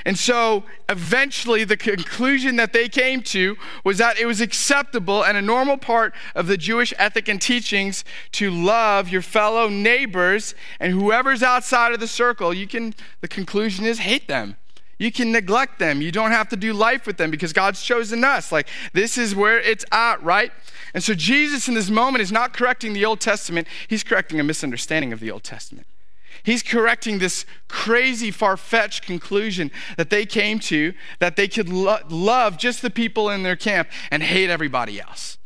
And 0.05 0.17
so 0.17 0.63
eventually, 0.89 1.63
the 1.63 1.77
conclusion 1.77 2.55
that 2.57 2.73
they 2.73 2.87
came 2.87 3.21
to 3.23 3.57
was 3.83 3.97
that 3.97 4.19
it 4.19 4.25
was 4.25 4.41
acceptable 4.41 5.23
and 5.23 5.37
a 5.37 5.41
normal 5.41 5.77
part 5.77 6.13
of 6.35 6.47
the 6.47 6.57
Jewish 6.57 6.93
ethic 6.97 7.27
and 7.27 7.41
teachings 7.41 8.03
to 8.33 8.51
love 8.51 9.09
your 9.09 9.21
fellow 9.21 9.67
neighbors 9.67 10.55
and 10.79 10.93
whoever's 10.93 11.43
outside 11.43 11.93
of 11.93 11.99
the 11.99 12.07
circle. 12.07 12.53
You 12.53 12.67
can, 12.67 12.93
the 13.21 13.27
conclusion 13.27 13.85
is 13.85 13.99
hate 13.99 14.27
them. 14.27 14.57
You 14.97 15.11
can 15.11 15.31
neglect 15.31 15.79
them. 15.79 16.01
You 16.01 16.11
don't 16.11 16.31
have 16.31 16.47
to 16.49 16.55
do 16.55 16.71
life 16.71 17.05
with 17.05 17.17
them 17.17 17.29
because 17.29 17.51
God's 17.51 17.83
chosen 17.83 18.23
us. 18.23 18.51
Like, 18.51 18.69
this 18.93 19.17
is 19.17 19.35
where 19.35 19.59
it's 19.59 19.83
at, 19.91 20.23
right? 20.23 20.51
And 20.93 21.03
so, 21.03 21.13
Jesus 21.13 21.67
in 21.67 21.73
this 21.73 21.89
moment 21.89 22.21
is 22.21 22.31
not 22.31 22.53
correcting 22.53 22.93
the 22.93 23.03
Old 23.03 23.19
Testament, 23.19 23.67
he's 23.87 24.03
correcting 24.03 24.39
a 24.39 24.43
misunderstanding 24.43 25.11
of 25.11 25.19
the 25.19 25.31
Old 25.31 25.43
Testament. 25.43 25.87
He's 26.43 26.63
correcting 26.63 27.19
this 27.19 27.45
crazy, 27.67 28.31
far 28.31 28.57
fetched 28.57 29.05
conclusion 29.05 29.71
that 29.97 30.09
they 30.09 30.25
came 30.25 30.59
to 30.59 30.93
that 31.19 31.35
they 31.35 31.47
could 31.47 31.69
lo- 31.69 31.99
love 32.09 32.57
just 32.57 32.81
the 32.81 32.89
people 32.89 33.29
in 33.29 33.43
their 33.43 33.55
camp 33.55 33.89
and 34.11 34.23
hate 34.23 34.49
everybody 34.49 34.99
else. 34.99 35.37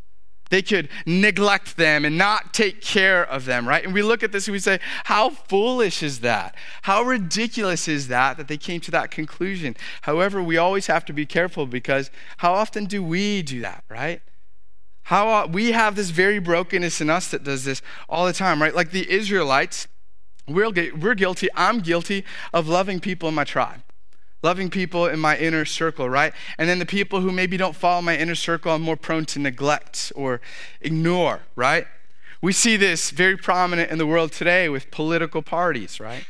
They 0.49 0.61
could 0.63 0.89
neglect 1.05 1.77
them 1.77 2.05
and 2.05 2.17
not 2.17 2.53
take 2.53 2.81
care 2.81 3.23
of 3.23 3.45
them, 3.45 3.67
right? 3.67 3.83
And 3.83 3.93
we 3.93 4.01
look 4.01 4.23
at 4.23 4.31
this 4.31 4.47
and 4.47 4.53
we 4.53 4.59
say, 4.59 4.79
how 5.05 5.29
foolish 5.29 6.01
is 6.01 6.21
that? 6.21 6.55
How 6.83 7.03
ridiculous 7.03 7.87
is 7.87 8.07
that 8.07 8.37
that 8.37 8.47
they 8.47 8.57
came 8.57 8.81
to 8.81 8.91
that 8.91 9.11
conclusion? 9.11 9.77
However, 10.01 10.41
we 10.41 10.57
always 10.57 10.87
have 10.87 11.05
to 11.05 11.13
be 11.13 11.25
careful 11.25 11.67
because 11.67 12.09
how 12.37 12.53
often 12.53 12.85
do 12.85 13.03
we 13.03 13.43
do 13.43 13.61
that, 13.61 13.83
right? 13.89 14.21
How 15.03 15.45
we 15.47 15.71
have 15.71 15.95
this 15.95 16.09
very 16.09 16.39
brokenness 16.39 16.99
in 16.99 17.09
us 17.09 17.29
that 17.29 17.43
does 17.43 17.63
this 17.63 17.81
all 18.07 18.25
the 18.25 18.33
time, 18.33 18.61
right? 18.61 18.75
Like 18.75 18.91
the 18.91 19.09
Israelites, 19.09 19.87
we're, 20.53 20.71
we're 20.97 21.15
guilty, 21.15 21.47
I'm 21.55 21.79
guilty 21.79 22.25
of 22.53 22.67
loving 22.67 22.99
people 22.99 23.29
in 23.29 23.35
my 23.35 23.43
tribe, 23.43 23.81
loving 24.41 24.69
people 24.69 25.05
in 25.05 25.19
my 25.19 25.37
inner 25.37 25.65
circle, 25.65 26.09
right? 26.09 26.33
And 26.57 26.67
then 26.69 26.79
the 26.79 26.85
people 26.85 27.21
who 27.21 27.31
maybe 27.31 27.57
don't 27.57 27.75
follow 27.75 28.01
my 28.01 28.17
inner 28.17 28.35
circle, 28.35 28.71
I'm 28.71 28.81
more 28.81 28.97
prone 28.97 29.25
to 29.25 29.39
neglect 29.39 30.11
or 30.15 30.41
ignore, 30.81 31.41
right? 31.55 31.87
We 32.41 32.53
see 32.53 32.77
this 32.77 33.11
very 33.11 33.35
prominent 33.35 33.91
in 33.91 33.97
the 33.97 34.07
world 34.07 34.31
today 34.31 34.69
with 34.69 34.91
political 34.91 35.41
parties, 35.41 35.99
right? 35.99 36.25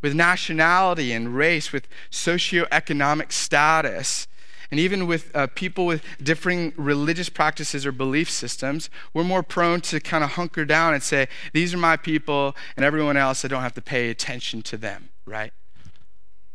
With 0.00 0.14
nationality 0.14 1.12
and 1.12 1.34
race, 1.34 1.72
with 1.72 1.88
socioeconomic 2.10 3.32
status. 3.32 4.28
And 4.70 4.78
even 4.78 5.06
with 5.06 5.34
uh, 5.34 5.46
people 5.54 5.86
with 5.86 6.02
differing 6.22 6.72
religious 6.76 7.28
practices 7.28 7.86
or 7.86 7.92
belief 7.92 8.30
systems, 8.30 8.90
we're 9.14 9.24
more 9.24 9.42
prone 9.42 9.80
to 9.82 9.98
kind 9.98 10.22
of 10.22 10.32
hunker 10.32 10.64
down 10.64 10.92
and 10.92 11.02
say, 11.02 11.28
These 11.52 11.72
are 11.72 11.78
my 11.78 11.96
people, 11.96 12.54
and 12.76 12.84
everyone 12.84 13.16
else, 13.16 13.44
I 13.44 13.48
don't 13.48 13.62
have 13.62 13.74
to 13.74 13.82
pay 13.82 14.10
attention 14.10 14.62
to 14.62 14.76
them, 14.76 15.08
right? 15.24 15.52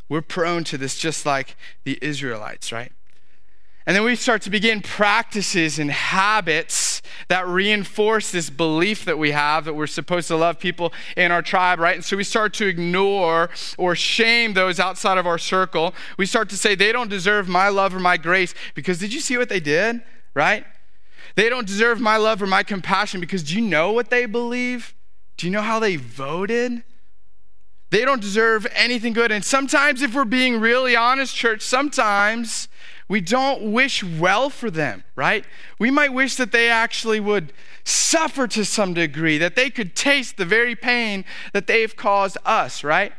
We're 0.09 0.21
prone 0.21 0.63
to 0.65 0.77
this 0.77 0.97
just 0.97 1.25
like 1.25 1.55
the 1.85 1.97
Israelites, 2.01 2.71
right? 2.71 2.91
And 3.85 3.95
then 3.95 4.03
we 4.03 4.15
start 4.15 4.41
to 4.43 4.49
begin 4.49 4.81
practices 4.81 5.77
and 5.77 5.91
habits 5.91 7.01
that 7.27 7.45
reinforce 7.47 8.31
this 8.31 8.49
belief 8.49 9.03
that 9.05 9.17
we 9.17 9.31
have 9.31 9.65
that 9.65 9.73
we're 9.73 9.87
supposed 9.87 10.29
to 10.29 10.37
love 10.37 10.57
people 10.57 10.93
in 11.17 11.31
our 11.31 11.41
tribe, 11.41 11.79
right? 11.79 11.95
And 11.95 12.05
so 12.05 12.15
we 12.15 12.23
start 12.23 12.53
to 12.55 12.67
ignore 12.67 13.49
or 13.77 13.95
shame 13.95 14.53
those 14.53 14.79
outside 14.79 15.17
of 15.17 15.27
our 15.27 15.37
circle. 15.37 15.93
We 16.17 16.25
start 16.25 16.49
to 16.49 16.57
say, 16.57 16.75
they 16.75 16.93
don't 16.93 17.09
deserve 17.09 17.49
my 17.49 17.67
love 17.67 17.93
or 17.93 17.99
my 17.99 18.15
grace 18.15 18.53
because 18.73 18.99
did 18.99 19.13
you 19.13 19.19
see 19.19 19.37
what 19.37 19.49
they 19.49 19.59
did, 19.59 20.01
right? 20.33 20.65
They 21.35 21.49
don't 21.49 21.67
deserve 21.67 21.99
my 21.99 22.15
love 22.15 22.41
or 22.41 22.47
my 22.47 22.63
compassion 22.63 23.19
because 23.19 23.43
do 23.43 23.55
you 23.55 23.61
know 23.61 23.91
what 23.91 24.09
they 24.09 24.25
believe? 24.25 24.95
Do 25.35 25.45
you 25.45 25.51
know 25.51 25.61
how 25.61 25.79
they 25.79 25.97
voted? 25.97 26.83
They 27.89 28.05
don't 28.05 28.21
deserve 28.21 28.65
anything 28.73 29.13
good. 29.13 29.31
And 29.31 29.43
sometimes, 29.45 30.01
if 30.01 30.15
we're 30.15 30.25
being 30.25 30.59
really 30.59 30.95
honest, 30.95 31.35
church, 31.35 31.61
sometimes 31.61 32.67
we 33.07 33.21
don't 33.21 33.71
wish 33.71 34.03
well 34.03 34.49
for 34.49 34.71
them, 34.71 35.03
right? 35.15 35.45
We 35.79 35.91
might 35.91 36.13
wish 36.13 36.35
that 36.35 36.51
they 36.51 36.69
actually 36.69 37.19
would 37.19 37.53
suffer 37.83 38.47
to 38.47 38.63
some 38.65 38.93
degree, 38.93 39.37
that 39.37 39.55
they 39.55 39.69
could 39.69 39.95
taste 39.95 40.37
the 40.37 40.45
very 40.45 40.75
pain 40.75 41.25
that 41.51 41.67
they've 41.67 41.95
caused 41.95 42.37
us, 42.45 42.83
right? 42.83 43.13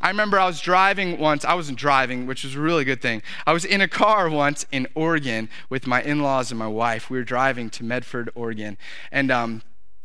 I 0.00 0.08
remember 0.08 0.38
I 0.38 0.46
was 0.46 0.60
driving 0.60 1.18
once. 1.18 1.44
I 1.44 1.54
wasn't 1.54 1.78
driving, 1.78 2.26
which 2.26 2.42
was 2.42 2.54
a 2.54 2.60
really 2.60 2.84
good 2.84 3.02
thing. 3.02 3.22
I 3.46 3.52
was 3.52 3.64
in 3.64 3.80
a 3.82 3.88
car 3.88 4.30
once 4.30 4.64
in 4.72 4.86
Oregon 4.94 5.50
with 5.68 5.86
my 5.86 6.02
in 6.02 6.20
laws 6.22 6.50
and 6.50 6.58
my 6.58 6.68
wife. 6.68 7.10
We 7.10 7.18
were 7.18 7.24
driving 7.24 7.68
to 7.70 7.84
Medford, 7.84 8.30
Oregon. 8.34 8.78
And 9.12 9.30
um, 9.30 9.62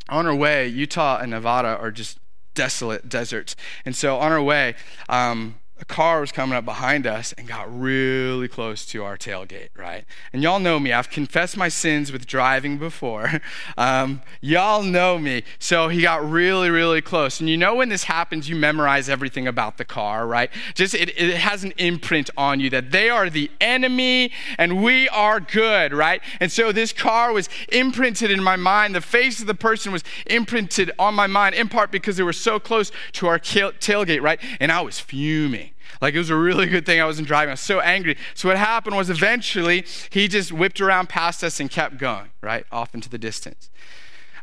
on 0.10 0.28
our 0.28 0.36
way, 0.36 0.68
Utah 0.68 1.20
and 1.20 1.32
Nevada 1.32 1.78
are 1.80 1.92
just 1.92 2.20
desolate 2.54 3.08
deserts. 3.08 3.56
And 3.86 3.96
so 3.96 4.18
on 4.18 4.32
our 4.34 4.42
way, 4.42 4.76
um, 5.08 5.60
a 5.78 5.84
car 5.84 6.22
was 6.22 6.32
coming 6.32 6.56
up 6.56 6.64
behind 6.64 7.06
us 7.06 7.34
and 7.34 7.50
got 7.50 7.68
really 7.70 8.48
close 8.48 8.86
to 8.86 9.04
our 9.04 9.18
tailgate, 9.18 9.68
right? 9.76 10.06
And 10.32 10.42
y'all 10.42 10.60
know 10.60 10.80
me. 10.80 10.94
I've 10.94 11.10
confessed 11.10 11.58
my 11.58 11.68
sins 11.68 12.14
with 12.14 12.26
driving 12.26 12.78
before. 12.78 13.42
Um, 13.78 14.22
y'all 14.42 14.84
know 14.84 15.18
me. 15.18 15.44
So 15.60 15.90
he 15.90 16.02
got 16.02 16.30
really, 16.30 16.70
really 16.70 17.02
close. 17.02 17.40
And 17.40 17.50
you 17.50 17.58
know 17.58 17.76
when 17.76 17.90
this 17.90 18.06
happens, 18.06 18.48
you 18.48 18.56
memorize 18.56 19.10
everything 19.10 19.48
about 19.48 19.78
the 19.78 19.86
car, 19.86 20.26
right? 20.28 20.50
Just 20.76 20.94
it, 20.94 21.10
it 21.20 21.36
has 21.38 21.64
an 21.64 21.74
imprint 21.78 22.30
on 22.38 22.60
you 22.60 22.70
that 22.70 22.92
they 22.92 23.10
are 23.10 23.30
the 23.30 23.52
enemy 23.60 24.32
and 24.58 24.84
we 24.84 25.10
are 25.10 25.40
good, 25.40 25.94
right? 25.94 26.22
And 26.40 26.52
so 26.52 26.72
this 26.72 26.94
car 26.94 27.34
was 27.34 27.50
imprinted 27.70 28.32
in 28.32 28.42
my 28.42 28.56
mind. 28.56 28.96
The 28.96 29.02
face 29.02 29.42
of 29.42 29.48
the 29.48 29.56
person 29.56 29.92
was 29.92 30.04
imprinted 30.26 30.92
on 30.98 31.14
my 31.16 31.28
mind, 31.28 31.56
in 31.56 31.68
part 31.68 31.92
because 31.92 32.18
they 32.18 32.24
were 32.24 32.34
so 32.34 32.60
close 32.60 32.92
to 33.14 33.28
our 33.28 33.40
tailgate, 33.40 34.22
right? 34.22 34.40
And 34.60 34.72
I 34.72 34.82
was 34.82 35.00
fuming. 35.00 35.72
Like 36.06 36.14
it 36.14 36.20
was 36.20 36.30
a 36.30 36.36
really 36.36 36.68
good 36.68 36.86
thing 36.86 37.02
I 37.02 37.06
wasn't 37.06 37.28
driving. 37.28 37.50
I 37.50 37.54
was 37.54 37.62
so 37.62 37.80
angry. 37.80 38.16
So 38.36 38.48
what 38.48 38.58
happened 38.58 38.96
was 38.96 39.10
eventually 39.10 39.88
he 40.12 40.28
just 40.28 40.52
whipped 40.52 40.80
around 40.80 41.10
past 41.10 41.44
us 41.44 41.60
and 41.60 41.68
kept 41.68 41.98
going, 41.98 42.30
right? 42.44 42.64
Off 42.72 42.94
into 42.94 43.10
the 43.10 43.18
distance. 43.18 43.72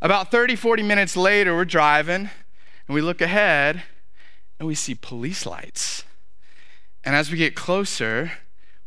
About 0.00 0.32
30, 0.32 0.56
40 0.56 0.82
minutes 0.82 1.16
later, 1.16 1.54
we're 1.54 1.64
driving 1.64 2.30
and 2.88 2.94
we 2.96 3.00
look 3.00 3.20
ahead 3.20 3.84
and 4.58 4.66
we 4.66 4.74
see 4.74 4.96
police 4.96 5.46
lights. 5.46 6.02
And 7.04 7.14
as 7.14 7.30
we 7.30 7.38
get 7.38 7.54
closer, 7.54 8.32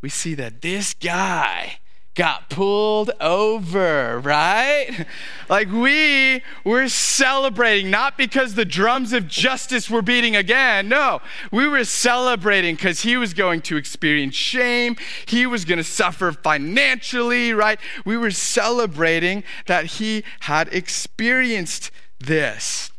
we 0.02 0.10
see 0.10 0.34
that 0.34 0.62
this 0.62 0.94
guy 0.94 1.80
got 2.16 2.50
pulled 2.50 3.12
over, 3.20 4.20
right? 4.20 5.06
Like 5.50 5.70
we 5.70 6.42
were 6.64 6.88
celebrating, 6.88 7.92
not 7.92 8.18
because 8.18 8.56
the 8.56 8.66
drums 8.66 9.12
of 9.12 9.28
justice 9.28 9.90
were 9.90 10.02
beating 10.02 10.36
again. 10.36 10.88
No, 10.88 11.22
we 11.52 11.68
were 11.68 11.84
celebrating 11.84 12.76
because 12.76 13.02
he 13.02 13.18
was 13.18 13.34
going 13.34 13.62
to 13.64 13.76
experience 13.76 14.34
shame. 14.34 14.96
He 15.26 15.46
was 15.46 15.66
going 15.66 15.78
to 15.78 15.84
suffer 15.84 16.32
financially, 16.32 17.54
right? 17.54 17.80
We 18.06 18.18
were 18.18 18.32
celebrating 18.32 19.44
that 19.68 19.86
he 19.86 20.24
had 20.42 20.74
experienced 20.74 21.92
this. 22.20 22.92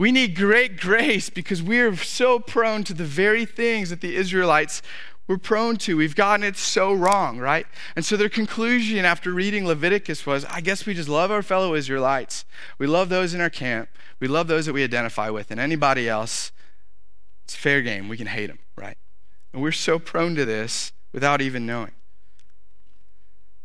We 0.00 0.12
need 0.12 0.34
great 0.34 0.80
grace 0.80 1.28
because 1.28 1.62
we 1.62 1.78
are 1.80 1.94
so 1.94 2.38
prone 2.38 2.84
to 2.84 2.94
the 2.94 3.04
very 3.04 3.44
things 3.44 3.90
that 3.90 4.00
the 4.00 4.16
Israelites 4.16 4.80
we're 5.30 5.38
prone 5.38 5.76
to. 5.76 5.96
We've 5.96 6.16
gotten 6.16 6.44
it 6.44 6.56
so 6.56 6.92
wrong, 6.92 7.38
right? 7.38 7.64
And 7.94 8.04
so 8.04 8.16
their 8.16 8.28
conclusion 8.28 9.04
after 9.04 9.30
reading 9.32 9.64
Leviticus 9.64 10.26
was 10.26 10.44
I 10.46 10.60
guess 10.60 10.84
we 10.84 10.92
just 10.92 11.08
love 11.08 11.30
our 11.30 11.40
fellow 11.40 11.74
Israelites. 11.74 12.44
We 12.78 12.88
love 12.88 13.10
those 13.10 13.32
in 13.32 13.40
our 13.40 13.48
camp. 13.48 13.90
We 14.18 14.26
love 14.26 14.48
those 14.48 14.66
that 14.66 14.72
we 14.72 14.82
identify 14.82 15.30
with. 15.30 15.52
And 15.52 15.60
anybody 15.60 16.08
else, 16.08 16.50
it's 17.44 17.54
fair 17.54 17.80
game. 17.80 18.08
We 18.08 18.16
can 18.16 18.26
hate 18.26 18.48
them, 18.48 18.58
right? 18.74 18.98
And 19.52 19.62
we're 19.62 19.70
so 19.70 20.00
prone 20.00 20.34
to 20.34 20.44
this 20.44 20.90
without 21.12 21.40
even 21.40 21.64
knowing. 21.64 21.92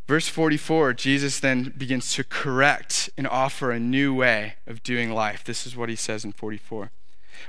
Verse 0.08 0.28
44, 0.28 0.94
Jesus 0.94 1.40
then 1.40 1.74
begins 1.76 2.14
to 2.14 2.24
correct 2.24 3.10
and 3.18 3.28
offer 3.28 3.72
a 3.72 3.80
new 3.80 4.14
way 4.14 4.58
of 4.68 4.84
doing 4.84 5.10
life. 5.10 5.44
This 5.44 5.66
is 5.66 5.76
what 5.76 5.90
he 5.90 5.96
says 5.96 6.24
in 6.24 6.32
44. 6.32 6.92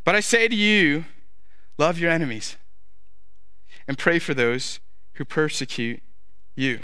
But 0.04 0.14
I 0.14 0.20
say 0.20 0.48
to 0.48 0.56
you, 0.56 1.04
love 1.76 1.98
your 1.98 2.10
enemies 2.10 2.56
and 3.88 3.98
pray 3.98 4.18
for 4.18 4.34
those 4.34 4.80
who 5.14 5.24
persecute 5.24 6.02
you. 6.54 6.80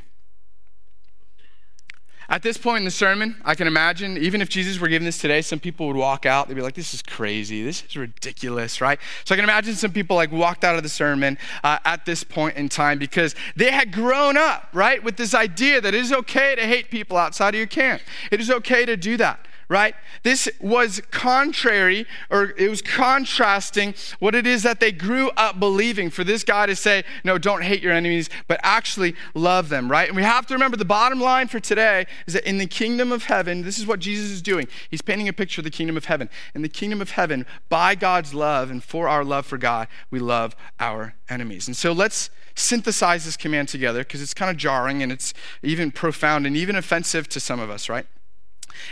At 2.29 2.43
this 2.43 2.57
point 2.57 2.79
in 2.79 2.85
the 2.87 2.91
sermon, 2.91 3.37
I 3.45 3.55
can 3.55 3.67
imagine, 3.67 4.17
even 4.17 4.41
if 4.41 4.49
Jesus 4.49 4.81
were 4.81 4.89
giving 4.89 5.05
this 5.05 5.19
today, 5.19 5.43
some 5.43 5.61
people 5.61 5.87
would 5.89 5.97
walk 5.97 6.25
out. 6.25 6.49
They'd 6.49 6.55
be 6.55 6.63
like, 6.63 6.75
this 6.75 6.95
is 6.95 7.03
crazy. 7.03 7.63
This 7.63 7.85
is 7.85 7.95
ridiculous, 7.95 8.81
right? 8.81 8.99
So 9.25 9.35
I 9.35 9.37
can 9.37 9.45
imagine 9.45 9.75
some 9.75 9.93
people 9.93 10.17
like 10.17 10.33
walked 10.33 10.65
out 10.65 10.75
of 10.75 10.83
the 10.83 10.89
sermon 10.89 11.37
uh, 11.63 11.79
at 11.85 12.07
this 12.07 12.25
point 12.25 12.57
in 12.57 12.71
time 12.71 12.99
because 12.99 13.35
they 13.55 13.71
had 13.71 13.93
grown 13.93 14.39
up, 14.39 14.69
right, 14.73 15.03
with 15.03 15.17
this 15.17 15.35
idea 15.35 15.83
that 15.83 15.93
it 15.93 16.01
is 16.01 16.11
okay 16.11 16.55
to 16.55 16.63
hate 16.63 16.91
people 16.91 17.19
outside 17.19 17.55
of 17.55 17.59
your 17.59 17.67
camp. 17.67 18.01
It 18.31 18.41
is 18.41 18.51
okay 18.51 18.87
to 18.87 18.97
do 18.97 19.19
that 19.19 19.47
right? 19.69 19.95
This 20.23 20.49
was 20.61 21.01
contrary, 21.11 22.07
or 22.31 22.55
it 22.57 22.69
was 22.69 22.83
contrasting 22.83 23.95
what 24.19 24.35
it 24.35 24.47
is 24.47 24.63
that 24.63 24.81
they 24.81 24.93
grew 24.93 25.31
up 25.31 25.59
believing. 25.59 26.11
For 26.11 26.25
this 26.25 26.45
guy 26.45 26.67
to 26.67 26.77
say, 26.77 27.05
no, 27.25 27.39
don't 27.39 27.63
hate 27.63 27.83
your 27.83 27.93
enemies, 27.93 28.29
but 28.49 28.61
actually 28.63 29.15
love 29.35 29.69
them, 29.69 29.91
right? 29.91 30.09
And 30.09 30.17
we 30.17 30.23
have 30.23 30.47
to 30.47 30.55
remember 30.55 30.77
the 30.77 30.85
bottom 30.85 31.21
line 31.21 31.49
for 31.49 31.61
today 31.61 32.07
is 32.27 32.35
that 32.35 32.49
in 32.49 32.59
the 32.59 32.67
kingdom 32.67 33.13
of 33.13 33.25
heaven, 33.25 33.63
this 33.63 33.79
is 33.79 33.87
what 33.87 34.01
Jesus 34.01 34.31
is 34.31 34.43
doing. 34.43 34.69
He's 34.91 35.03
painting 35.03 35.29
a 35.29 35.33
picture 35.33 35.61
of 35.61 35.65
the 35.65 35.71
kingdom 35.71 35.97
of 35.97 36.07
heaven. 36.07 36.29
In 36.55 36.63
the 36.63 36.69
kingdom 36.69 37.01
of 37.01 37.13
heaven, 37.13 37.47
by 37.69 37.95
God's 37.95 38.35
love 38.35 38.71
and 38.71 38.83
for 38.83 39.09
our 39.09 39.25
love 39.25 39.47
for 39.47 39.59
God, 39.59 39.89
we 40.11 40.19
love 40.19 40.55
our 40.79 41.15
enemies. 41.29 41.67
And 41.67 41.77
so 41.77 41.93
let's 41.93 42.31
synthesize 42.55 43.25
this 43.25 43.37
command 43.37 43.69
together 43.69 44.01
because 44.01 44.21
it's 44.21 44.35
kind 44.35 44.51
of 44.51 44.57
jarring 44.57 45.03
and 45.03 45.11
it's 45.11 45.33
even 45.63 45.91
profound 45.91 46.47
and 46.47 46.57
even 46.57 46.77
offensive 46.77 47.29
to 47.31 47.41
some 47.41 47.61
of 47.61 47.71
us, 47.71 47.89
right? 47.89 48.07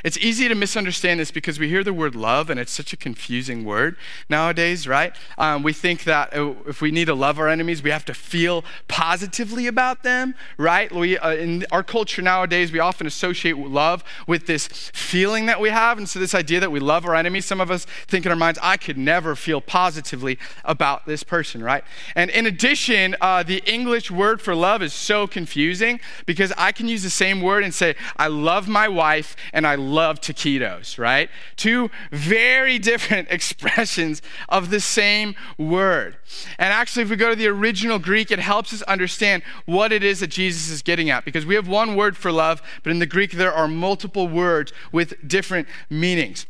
It's 0.05 0.19
easy 0.19 0.49
to 0.49 0.55
misunderstand 0.55 1.21
this 1.21 1.31
because 1.31 1.59
we 1.59 1.69
hear 1.69 1.85
the 1.85 1.93
word 1.93 2.15
love 2.15 2.51
and 2.51 2.59
it's 2.59 2.73
such 2.73 2.93
a 2.93 2.97
confusing 2.97 3.65
word 3.65 3.97
nowadays, 4.29 4.87
right? 4.87 5.15
Um, 5.39 5.63
we 5.63 5.73
think 5.73 6.05
that 6.05 6.35
uh, 6.37 6.55
if 6.67 6.81
we 6.81 6.91
need 6.91 7.07
to 7.07 7.15
love 7.15 7.39
our 7.39 7.49
enemies, 7.49 7.83
we 7.83 7.91
have 7.91 8.05
to 8.07 8.15
feel 8.15 8.65
positively 8.89 9.67
about 9.67 10.03
them, 10.03 10.35
right? 10.57 10.93
We, 10.93 11.19
uh, 11.19 11.35
in 11.35 11.67
our 11.71 11.83
culture 11.83 12.23
nowadays, 12.23 12.73
we 12.73 12.79
often 12.79 13.07
associate 13.07 13.57
love 13.57 14.05
with 14.27 14.47
this 14.47 14.67
feeling 14.67 15.47
that 15.47 15.61
we 15.61 15.71
have. 15.71 15.99
And 15.99 16.09
so, 16.09 16.19
this 16.19 16.35
idea 16.35 16.61
that 16.61 16.73
we 16.73 16.81
love 16.81 17.05
our 17.05 17.15
enemies, 17.15 17.45
some 17.45 17.61
of 17.61 17.71
us 17.71 17.87
think 18.07 18.27
in 18.27 18.33
our 18.33 18.37
minds, 18.37 18.59
I 18.63 18.77
could 18.77 18.99
never 18.99 19.35
feel 19.35 19.61
positively 19.61 20.39
about 20.65 21.07
this 21.07 21.23
person, 21.23 21.63
right? 21.63 21.85
And 22.15 22.31
in 22.31 22.47
addition, 22.47 23.17
uh, 23.21 23.43
the 23.43 23.63
English 23.67 24.11
word 24.11 24.41
for 24.41 24.55
love 24.55 24.83
is 24.83 24.93
so 24.93 25.27
confusing 25.27 26.01
because 26.27 26.53
I 26.57 26.73
can 26.73 26.89
use 26.89 27.03
the 27.03 27.11
same 27.11 27.41
word 27.41 27.65
and 27.65 27.75
say, 27.75 27.95
I 28.17 28.29
love 28.29 28.69
my 28.69 28.89
wife 28.89 29.37
and 29.53 29.67
I 29.71 29.77
love 29.77 30.21
taquitos, 30.21 30.99
right? 30.99 31.31
Two 31.55 31.93
very 32.11 32.77
different 32.81 33.29
expressions 33.31 34.21
of 34.49 34.71
the 34.71 34.81
same 34.81 35.37
word. 35.59 36.17
And 36.59 36.73
actually, 36.73 37.05
if 37.05 37.11
we 37.11 37.15
go 37.15 37.31
to 37.31 37.37
the 37.37 37.47
original 37.47 38.01
Greek, 38.01 38.33
it 38.33 38.41
helps 38.41 38.73
us 38.73 38.83
understand 38.83 39.45
what 39.67 39.93
it 39.93 40.03
is 40.03 40.19
that 40.21 40.27
Jesus 40.27 40.71
is 40.71 40.83
getting 40.83 41.09
at 41.09 41.25
because 41.25 41.47
we 41.47 41.55
have 41.55 41.69
one 41.69 41.95
word 41.95 42.17
for 42.17 42.33
love, 42.33 42.61
but 42.83 42.91
in 42.91 42.99
the 42.99 43.07
Greek, 43.07 43.33
there 43.33 43.53
are 43.53 43.69
multiple 43.69 44.27
words 44.27 44.73
with 44.91 45.15
different 45.29 45.69
meanings. 45.89 46.47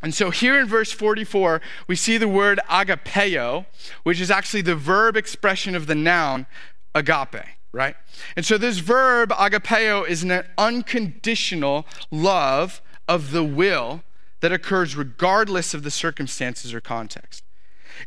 And 0.00 0.14
so 0.14 0.30
here 0.30 0.58
in 0.58 0.66
verse 0.66 0.92
44, 0.92 1.60
we 1.86 1.94
see 1.94 2.16
the 2.16 2.26
word 2.26 2.58
agapeo, 2.70 3.66
which 4.02 4.18
is 4.18 4.30
actually 4.30 4.62
the 4.62 4.74
verb 4.74 5.14
expression 5.14 5.74
of 5.74 5.86
the 5.86 5.94
noun 5.94 6.46
agape 6.94 7.44
right? 7.72 7.96
And 8.36 8.44
so 8.44 8.58
this 8.58 8.78
verb, 8.78 9.30
agapeo, 9.30 10.06
is 10.06 10.22
an 10.22 10.44
unconditional 10.58 11.86
love 12.10 12.82
of 13.08 13.32
the 13.32 13.44
will 13.44 14.02
that 14.40 14.52
occurs 14.52 14.94
regardless 14.94 15.72
of 15.72 15.82
the 15.82 15.90
circumstances 15.90 16.74
or 16.74 16.80
context. 16.80 17.44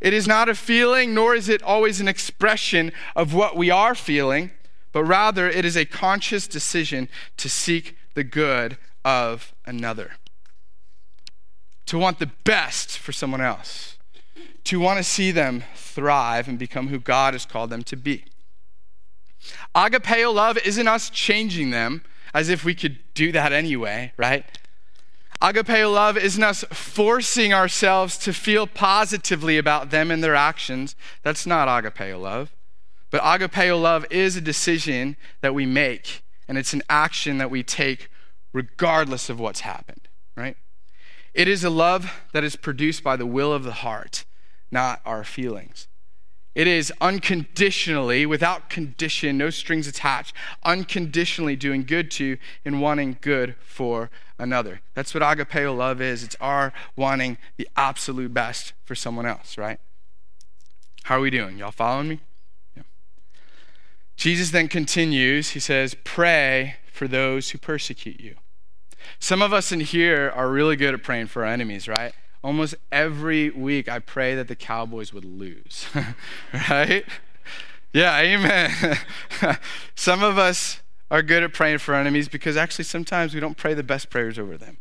It 0.00 0.12
is 0.12 0.26
not 0.26 0.48
a 0.48 0.54
feeling, 0.54 1.14
nor 1.14 1.34
is 1.34 1.48
it 1.48 1.62
always 1.62 2.00
an 2.00 2.08
expression 2.08 2.92
of 3.14 3.34
what 3.34 3.56
we 3.56 3.70
are 3.70 3.94
feeling, 3.94 4.50
but 4.92 5.04
rather 5.04 5.48
it 5.48 5.64
is 5.64 5.76
a 5.76 5.84
conscious 5.84 6.46
decision 6.46 7.08
to 7.36 7.48
seek 7.48 7.96
the 8.14 8.24
good 8.24 8.76
of 9.04 9.54
another. 9.64 10.12
To 11.86 11.98
want 11.98 12.18
the 12.18 12.30
best 12.44 12.98
for 12.98 13.12
someone 13.12 13.40
else. 13.40 13.96
To 14.64 14.80
want 14.80 14.98
to 14.98 15.04
see 15.04 15.30
them 15.30 15.64
thrive 15.74 16.48
and 16.48 16.58
become 16.58 16.88
who 16.88 16.98
God 16.98 17.34
has 17.34 17.46
called 17.46 17.70
them 17.70 17.84
to 17.84 17.96
be. 17.96 18.24
Agapeo 19.74 20.32
love 20.32 20.58
isn't 20.58 20.88
us 20.88 21.10
changing 21.10 21.70
them 21.70 22.02
as 22.34 22.48
if 22.48 22.64
we 22.64 22.74
could 22.74 22.98
do 23.14 23.32
that 23.32 23.52
anyway, 23.52 24.12
right? 24.16 24.44
Agapeo 25.40 25.92
love 25.92 26.16
isn't 26.16 26.42
us 26.42 26.64
forcing 26.72 27.52
ourselves 27.52 28.16
to 28.18 28.32
feel 28.32 28.66
positively 28.66 29.58
about 29.58 29.90
them 29.90 30.10
and 30.10 30.24
their 30.24 30.34
actions. 30.34 30.96
That's 31.22 31.46
not 31.46 31.68
agapeo 31.68 32.20
love. 32.20 32.52
But 33.10 33.22
agapeo 33.22 33.80
love 33.80 34.06
is 34.10 34.36
a 34.36 34.40
decision 34.40 35.16
that 35.42 35.54
we 35.54 35.66
make, 35.66 36.22
and 36.48 36.56
it's 36.56 36.72
an 36.72 36.82
action 36.88 37.38
that 37.38 37.50
we 37.50 37.62
take 37.62 38.10
regardless 38.52 39.28
of 39.28 39.38
what's 39.38 39.60
happened, 39.60 40.08
right? 40.36 40.56
It 41.34 41.48
is 41.48 41.62
a 41.62 41.70
love 41.70 42.10
that 42.32 42.44
is 42.44 42.56
produced 42.56 43.04
by 43.04 43.16
the 43.16 43.26
will 43.26 43.52
of 43.52 43.64
the 43.64 43.72
heart, 43.72 44.24
not 44.70 45.02
our 45.04 45.22
feelings. 45.22 45.86
It 46.56 46.66
is 46.66 46.90
unconditionally, 47.02 48.24
without 48.24 48.70
condition, 48.70 49.36
no 49.36 49.50
strings 49.50 49.86
attached, 49.86 50.34
unconditionally 50.64 51.54
doing 51.54 51.84
good 51.84 52.10
to 52.12 52.38
and 52.64 52.80
wanting 52.80 53.18
good 53.20 53.56
for 53.60 54.10
another. 54.38 54.80
That's 54.94 55.12
what 55.12 55.22
agapeo 55.22 55.76
love 55.76 56.00
is. 56.00 56.24
It's 56.24 56.34
our 56.40 56.72
wanting 56.96 57.36
the 57.58 57.68
absolute 57.76 58.32
best 58.32 58.72
for 58.86 58.94
someone 58.94 59.26
else, 59.26 59.58
right? 59.58 59.78
How 61.02 61.18
are 61.18 61.20
we 61.20 61.28
doing? 61.28 61.58
Y'all 61.58 61.72
following 61.72 62.08
me? 62.08 62.20
Yeah. 62.74 62.84
Jesus 64.16 64.50
then 64.50 64.68
continues. 64.68 65.50
He 65.50 65.60
says, 65.60 65.94
Pray 66.04 66.76
for 66.90 67.06
those 67.06 67.50
who 67.50 67.58
persecute 67.58 68.18
you. 68.18 68.34
Some 69.18 69.42
of 69.42 69.52
us 69.52 69.72
in 69.72 69.80
here 69.80 70.32
are 70.34 70.48
really 70.48 70.76
good 70.76 70.94
at 70.94 71.02
praying 71.02 71.26
for 71.26 71.44
our 71.44 71.52
enemies, 71.52 71.86
right? 71.86 72.14
Almost 72.46 72.76
every 72.92 73.50
week, 73.50 73.88
I 73.88 73.98
pray 73.98 74.36
that 74.36 74.46
the 74.46 74.54
Cowboys 74.54 75.12
would 75.12 75.24
lose, 75.24 75.84
right? 76.70 77.04
Yeah, 77.92 78.16
amen. 78.20 78.98
Some 79.96 80.22
of 80.22 80.38
us 80.38 80.80
are 81.10 81.22
good 81.22 81.42
at 81.42 81.52
praying 81.52 81.78
for 81.78 81.92
enemies 81.92 82.28
because 82.28 82.56
actually 82.56 82.84
sometimes 82.84 83.34
we 83.34 83.40
don't 83.40 83.56
pray 83.56 83.74
the 83.74 83.82
best 83.82 84.10
prayers 84.10 84.38
over 84.38 84.56
them. 84.56 84.76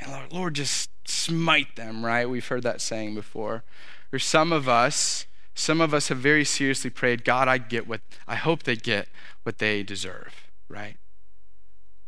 And 0.00 0.10
Lord, 0.10 0.32
Lord, 0.32 0.54
just 0.54 0.88
smite 1.06 1.76
them, 1.76 2.02
right? 2.02 2.30
We've 2.30 2.48
heard 2.48 2.62
that 2.62 2.80
saying 2.80 3.14
before. 3.14 3.62
Or 4.10 4.18
some 4.18 4.50
of 4.50 4.66
us, 4.66 5.26
some 5.54 5.82
of 5.82 5.92
us 5.92 6.08
have 6.08 6.16
very 6.16 6.46
seriously 6.46 6.88
prayed, 6.88 7.26
God, 7.26 7.46
I 7.46 7.58
get 7.58 7.86
what 7.86 8.00
I 8.26 8.36
hope 8.36 8.62
they 8.62 8.74
get 8.74 9.08
what 9.42 9.58
they 9.58 9.82
deserve, 9.82 10.48
right? 10.66 10.96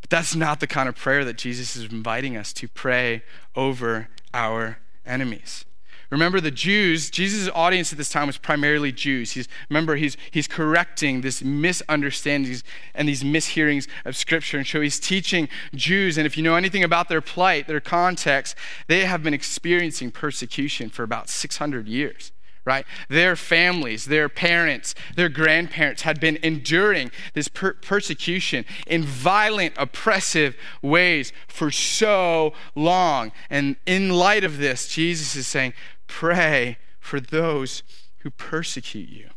But 0.01 0.09
that's 0.09 0.35
not 0.35 0.61
the 0.61 0.67
kind 0.67 0.89
of 0.89 0.97
prayer 0.97 1.27
that 1.27 1.37
Jesus 1.37 1.77
is 1.77 1.93
inviting 1.93 2.39
us 2.39 2.55
to 2.55 2.69
pray 2.69 3.23
over 3.55 4.09
our 4.33 4.79
enemies. 5.07 5.65
Remember 6.11 6.41
the 6.41 6.51
Jews, 6.51 7.11
Jesus' 7.11 7.51
audience 7.55 7.93
at 7.93 7.99
this 7.99 8.09
time 8.09 8.29
was 8.29 8.39
primarily 8.39 8.93
Jews. 8.93 9.33
He's, 9.33 9.47
remember, 9.69 9.97
he's, 9.97 10.17
he's 10.31 10.49
correcting 10.49 11.21
this 11.21 11.43
misunderstandings 11.43 12.65
and 12.95 13.07
these 13.07 13.23
mishearings 13.23 13.87
of 14.07 14.17
Scripture. 14.17 14.57
And 14.57 14.67
so 14.67 14.81
he's 14.81 14.99
teaching 14.99 15.51
Jews. 15.75 16.17
And 16.17 16.27
if 16.27 16.39
you 16.39 16.43
know 16.43 16.55
anything 16.55 16.83
about 16.83 17.11
their 17.11 17.21
plight, 17.21 17.67
their 17.67 17.81
context, 17.81 18.57
they 18.87 19.05
have 19.05 19.23
been 19.23 19.35
experiencing 19.35 20.11
persecution 20.11 20.89
for 20.89 21.03
about 21.03 21.29
600 21.29 21.87
years 21.87 22.33
right? 22.69 22.85
Their 23.09 23.35
families, 23.35 24.05
their 24.05 24.29
parents, 24.29 24.95
their 25.17 25.31
grandparents 25.31 26.03
had 26.03 26.21
been 26.21 26.39
enduring 26.43 27.11
this 27.33 27.49
per- 27.49 27.73
persecution 27.73 28.67
in 28.87 29.05
violent, 29.05 29.73
oppressive 29.79 30.55
ways 30.83 31.33
for 31.47 31.71
so 31.71 32.53
long. 32.75 33.33
And 33.49 33.77
in 33.87 34.11
light 34.11 34.45
of 34.45 34.59
this, 34.59 34.87
Jesus 34.87 35.35
is 35.35 35.47
saying, 35.47 35.73
pray 36.09 36.77
for 37.01 37.21
those 37.21 37.83
who 38.19 38.29
persecute 38.29 39.09
you. 39.09 39.31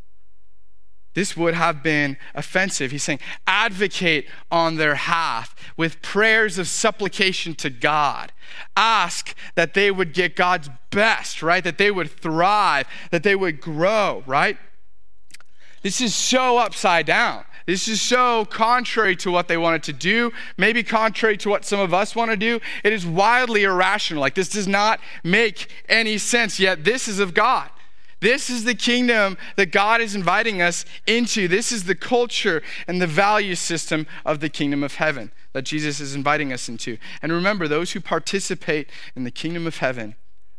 This 1.14 1.36
would 1.36 1.54
have 1.54 1.84
been 1.84 2.16
offensive. 2.34 2.92
He's 2.92 3.04
saying, 3.04 3.20
advocate 3.46 4.28
on 4.50 4.78
their 4.78 4.96
behalf 5.02 5.56
with 5.76 6.02
prayers 6.02 6.58
of 6.58 6.68
supplication 6.68 7.56
to 7.56 7.70
God. 7.70 8.32
Ask 8.78 9.36
that 9.56 9.74
they 9.74 9.90
would 9.90 10.14
get 10.14 10.36
God's 10.36 10.70
best, 10.92 11.42
right? 11.42 11.64
That 11.64 11.78
they 11.78 11.92
would 11.92 12.12
thrive, 12.12 12.86
that 13.10 13.24
they 13.24 13.36
would 13.36 13.60
grow, 13.60 14.24
right? 14.28 14.58
This 15.82 16.00
is 16.00 16.14
so 16.14 16.58
upside 16.58 17.08
down. 17.08 17.46
This 17.66 17.88
is 17.88 18.02
so 18.02 18.46
contrary 18.46 19.16
to 19.18 19.32
what 19.32 19.48
they 19.48 19.58
wanted 19.58 19.84
to 19.84 19.94
do, 19.94 20.32
maybe 20.58 20.84
contrary 20.84 21.38
to 21.38 21.50
what 21.50 21.66
some 21.66 21.80
of 21.80 21.94
us 21.94 22.16
want 22.16 22.32
to 22.32 22.38
do. 22.38 22.60
It 22.84 22.94
is 22.94 23.06
wildly 23.06 23.64
irrational. 23.64 24.22
Like, 24.22 24.36
this 24.36 24.50
does 24.50 24.68
not 24.68 25.00
make 25.24 25.68
any 25.90 26.18
sense, 26.18 26.60
yet, 26.60 26.84
this 26.84 27.08
is 27.08 27.20
of 27.20 27.34
God. 27.34 27.70
This 28.22 28.50
is 28.50 28.64
the 28.64 28.76
kingdom 28.76 29.38
that 29.56 29.72
God 29.72 30.00
is 30.00 30.16
inviting 30.16 30.62
us 30.62 30.86
into. 31.08 31.48
This 31.48 31.72
is 31.72 31.84
the 31.84 31.96
culture 31.96 32.62
and 32.88 33.02
the 33.02 33.08
value 33.08 33.56
system 33.56 34.06
of 34.26 34.40
the 34.40 34.50
kingdom 34.50 34.84
of 34.84 34.96
heaven 34.96 35.32
that 35.54 35.64
Jesus 35.64 36.00
is 36.00 36.16
inviting 36.16 36.54
us 36.54 36.70
into. 36.70 36.98
And 37.22 37.32
remember, 37.32 37.68
those 37.68 37.92
who 37.92 38.00
participate 38.00 38.90
in 39.16 39.24
the 39.24 39.32
kingdom 39.32 39.68
of 39.68 39.78
heaven 39.78 40.16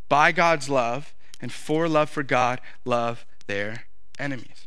by 0.09 0.33
God's 0.33 0.69
love 0.69 1.15
and 1.41 1.53
for 1.53 1.89
love 1.89 2.11
for 2.11 2.23
God 2.23 2.61
love 2.85 3.25
their 3.47 3.85
enemies. 4.19 4.67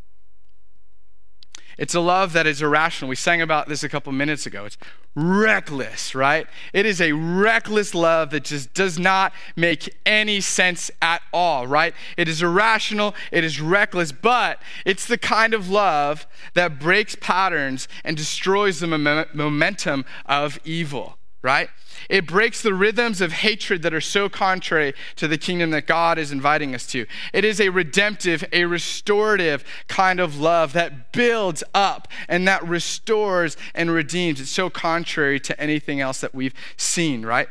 It's 1.77 1.93
a 1.93 1.99
love 1.99 2.33
that 2.33 2.47
is 2.47 2.61
irrational. 2.61 3.09
We 3.09 3.15
sang 3.15 3.41
about 3.41 3.67
this 3.67 3.83
a 3.83 3.89
couple 3.89 4.11
minutes 4.13 4.45
ago. 4.45 4.65
It's 4.65 4.77
reckless, 5.15 6.13
right? 6.13 6.47
It 6.73 6.85
is 6.85 6.99
a 6.99 7.13
reckless 7.13 7.95
love 7.95 8.31
that 8.31 8.43
just 8.43 8.73
does 8.73 8.99
not 8.99 9.33
make 9.55 9.95
any 10.05 10.41
sense 10.41 10.91
at 11.01 11.21
all, 11.31 11.67
right? 11.67 11.93
It 12.17 12.27
is 12.27 12.41
irrational, 12.41 13.15
it 13.31 13.43
is 13.43 13.61
reckless, 13.61 14.11
but 14.11 14.61
it's 14.85 15.05
the 15.05 15.17
kind 15.17 15.53
of 15.53 15.69
love 15.69 16.27
that 16.53 16.79
breaks 16.79 17.15
patterns 17.15 17.87
and 18.03 18.17
destroys 18.17 18.81
the 18.81 18.87
momentum 19.33 20.05
of 20.25 20.59
evil, 20.65 21.17
right? 21.45 21.69
It 22.09 22.27
breaks 22.27 22.61
the 22.61 22.73
rhythms 22.73 23.21
of 23.21 23.31
hatred 23.31 23.83
that 23.83 23.93
are 23.93 24.01
so 24.01 24.27
contrary 24.27 24.93
to 25.15 25.27
the 25.27 25.37
kingdom 25.37 25.69
that 25.69 25.85
God 25.85 26.17
is 26.17 26.31
inviting 26.31 26.73
us 26.73 26.87
to. 26.87 27.05
It 27.33 27.45
is 27.45 27.61
a 27.61 27.69
redemptive, 27.69 28.43
a 28.51 28.65
restorative 28.65 29.63
kind 29.87 30.19
of 30.19 30.39
love 30.39 30.73
that 30.73 31.13
builds 31.13 31.63
up 31.73 32.07
and 32.27 32.47
that 32.47 32.67
restores 32.67 33.57
and 33.75 33.91
redeems. 33.91 34.41
It's 34.41 34.49
so 34.49 34.71
contrary 34.71 35.39
to 35.41 35.59
anything 35.61 36.01
else 36.01 36.19
that 36.21 36.33
we've 36.33 36.53
seen, 36.77 37.23
right? 37.25 37.47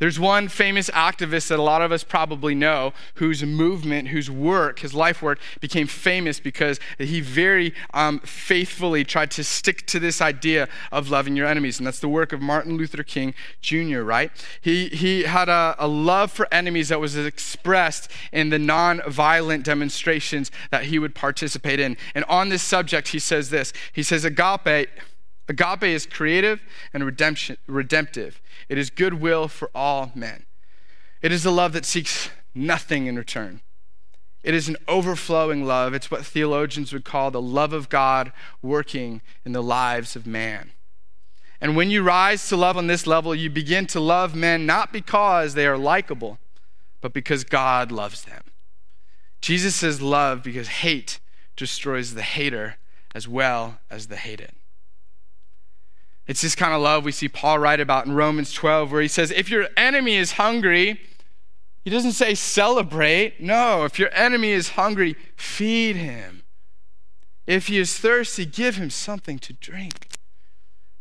There's 0.00 0.18
one 0.18 0.48
famous 0.48 0.88
activist 0.90 1.48
that 1.48 1.58
a 1.58 1.62
lot 1.62 1.82
of 1.82 1.92
us 1.92 2.02
probably 2.02 2.54
know 2.54 2.94
whose 3.16 3.44
movement, 3.44 4.08
whose 4.08 4.30
work, 4.30 4.78
his 4.78 4.94
life 4.94 5.20
work 5.20 5.38
became 5.60 5.86
famous 5.86 6.40
because 6.40 6.80
he 6.98 7.20
very 7.20 7.74
um, 7.92 8.18
faithfully 8.20 9.04
tried 9.04 9.30
to 9.32 9.44
stick 9.44 9.86
to 9.88 9.98
this 10.00 10.22
idea 10.22 10.70
of 10.90 11.10
loving 11.10 11.36
your 11.36 11.46
enemies. 11.46 11.78
And 11.78 11.86
that's 11.86 12.00
the 12.00 12.08
work 12.08 12.32
of 12.32 12.40
Martin 12.40 12.78
Luther 12.78 13.02
King 13.02 13.34
Jr., 13.60 14.00
right? 14.00 14.32
He, 14.62 14.88
he 14.88 15.24
had 15.24 15.50
a, 15.50 15.76
a 15.78 15.86
love 15.86 16.32
for 16.32 16.48
enemies 16.50 16.88
that 16.88 16.98
was 16.98 17.14
expressed 17.14 18.10
in 18.32 18.48
the 18.48 18.58
non-violent 18.58 19.66
demonstrations 19.66 20.50
that 20.70 20.84
he 20.84 20.98
would 20.98 21.14
participate 21.14 21.78
in. 21.78 21.98
And 22.14 22.24
on 22.24 22.48
this 22.48 22.62
subject, 22.62 23.08
he 23.08 23.18
says 23.18 23.50
this. 23.50 23.74
He 23.92 24.02
says, 24.02 24.24
agape 24.24 24.88
Agape 25.50 25.82
is 25.82 26.06
creative 26.06 26.62
and 26.94 27.04
redemptive. 27.04 28.40
It 28.68 28.78
is 28.78 28.88
goodwill 28.88 29.48
for 29.48 29.68
all 29.74 30.12
men. 30.14 30.44
It 31.22 31.32
is 31.32 31.44
a 31.44 31.50
love 31.50 31.72
that 31.72 31.84
seeks 31.84 32.30
nothing 32.54 33.06
in 33.06 33.16
return. 33.16 33.60
It 34.44 34.54
is 34.54 34.68
an 34.68 34.76
overflowing 34.86 35.66
love. 35.66 35.92
It's 35.92 36.08
what 36.08 36.24
theologians 36.24 36.92
would 36.92 37.04
call 37.04 37.32
the 37.32 37.42
love 37.42 37.72
of 37.72 37.88
God 37.88 38.32
working 38.62 39.22
in 39.44 39.50
the 39.50 39.62
lives 39.62 40.14
of 40.14 40.24
man. 40.24 40.70
And 41.60 41.74
when 41.74 41.90
you 41.90 42.04
rise 42.04 42.48
to 42.48 42.56
love 42.56 42.76
on 42.76 42.86
this 42.86 43.04
level, 43.04 43.34
you 43.34 43.50
begin 43.50 43.88
to 43.88 43.98
love 43.98 44.36
men 44.36 44.66
not 44.66 44.92
because 44.92 45.54
they 45.54 45.66
are 45.66 45.76
likable, 45.76 46.38
but 47.00 47.12
because 47.12 47.42
God 47.42 47.90
loves 47.90 48.22
them. 48.22 48.44
Jesus 49.40 49.74
says 49.74 50.00
love 50.00 50.44
because 50.44 50.68
hate 50.68 51.18
destroys 51.56 52.14
the 52.14 52.22
hater 52.22 52.76
as 53.16 53.26
well 53.26 53.80
as 53.90 54.06
the 54.06 54.16
hated. 54.16 54.52
It's 56.30 56.42
this 56.42 56.54
kind 56.54 56.72
of 56.72 56.80
love 56.80 57.04
we 57.04 57.10
see 57.10 57.26
Paul 57.28 57.58
write 57.58 57.80
about 57.80 58.06
in 58.06 58.12
Romans 58.12 58.52
12, 58.52 58.92
where 58.92 59.02
he 59.02 59.08
says, 59.08 59.32
If 59.32 59.50
your 59.50 59.66
enemy 59.76 60.14
is 60.14 60.34
hungry, 60.34 61.00
he 61.82 61.90
doesn't 61.90 62.12
say 62.12 62.36
celebrate. 62.36 63.40
No, 63.40 63.82
if 63.84 63.98
your 63.98 64.10
enemy 64.14 64.52
is 64.52 64.70
hungry, 64.70 65.16
feed 65.34 65.96
him. 65.96 66.44
If 67.48 67.66
he 67.66 67.78
is 67.78 67.98
thirsty, 67.98 68.46
give 68.46 68.76
him 68.76 68.90
something 68.90 69.40
to 69.40 69.54
drink. 69.54 70.06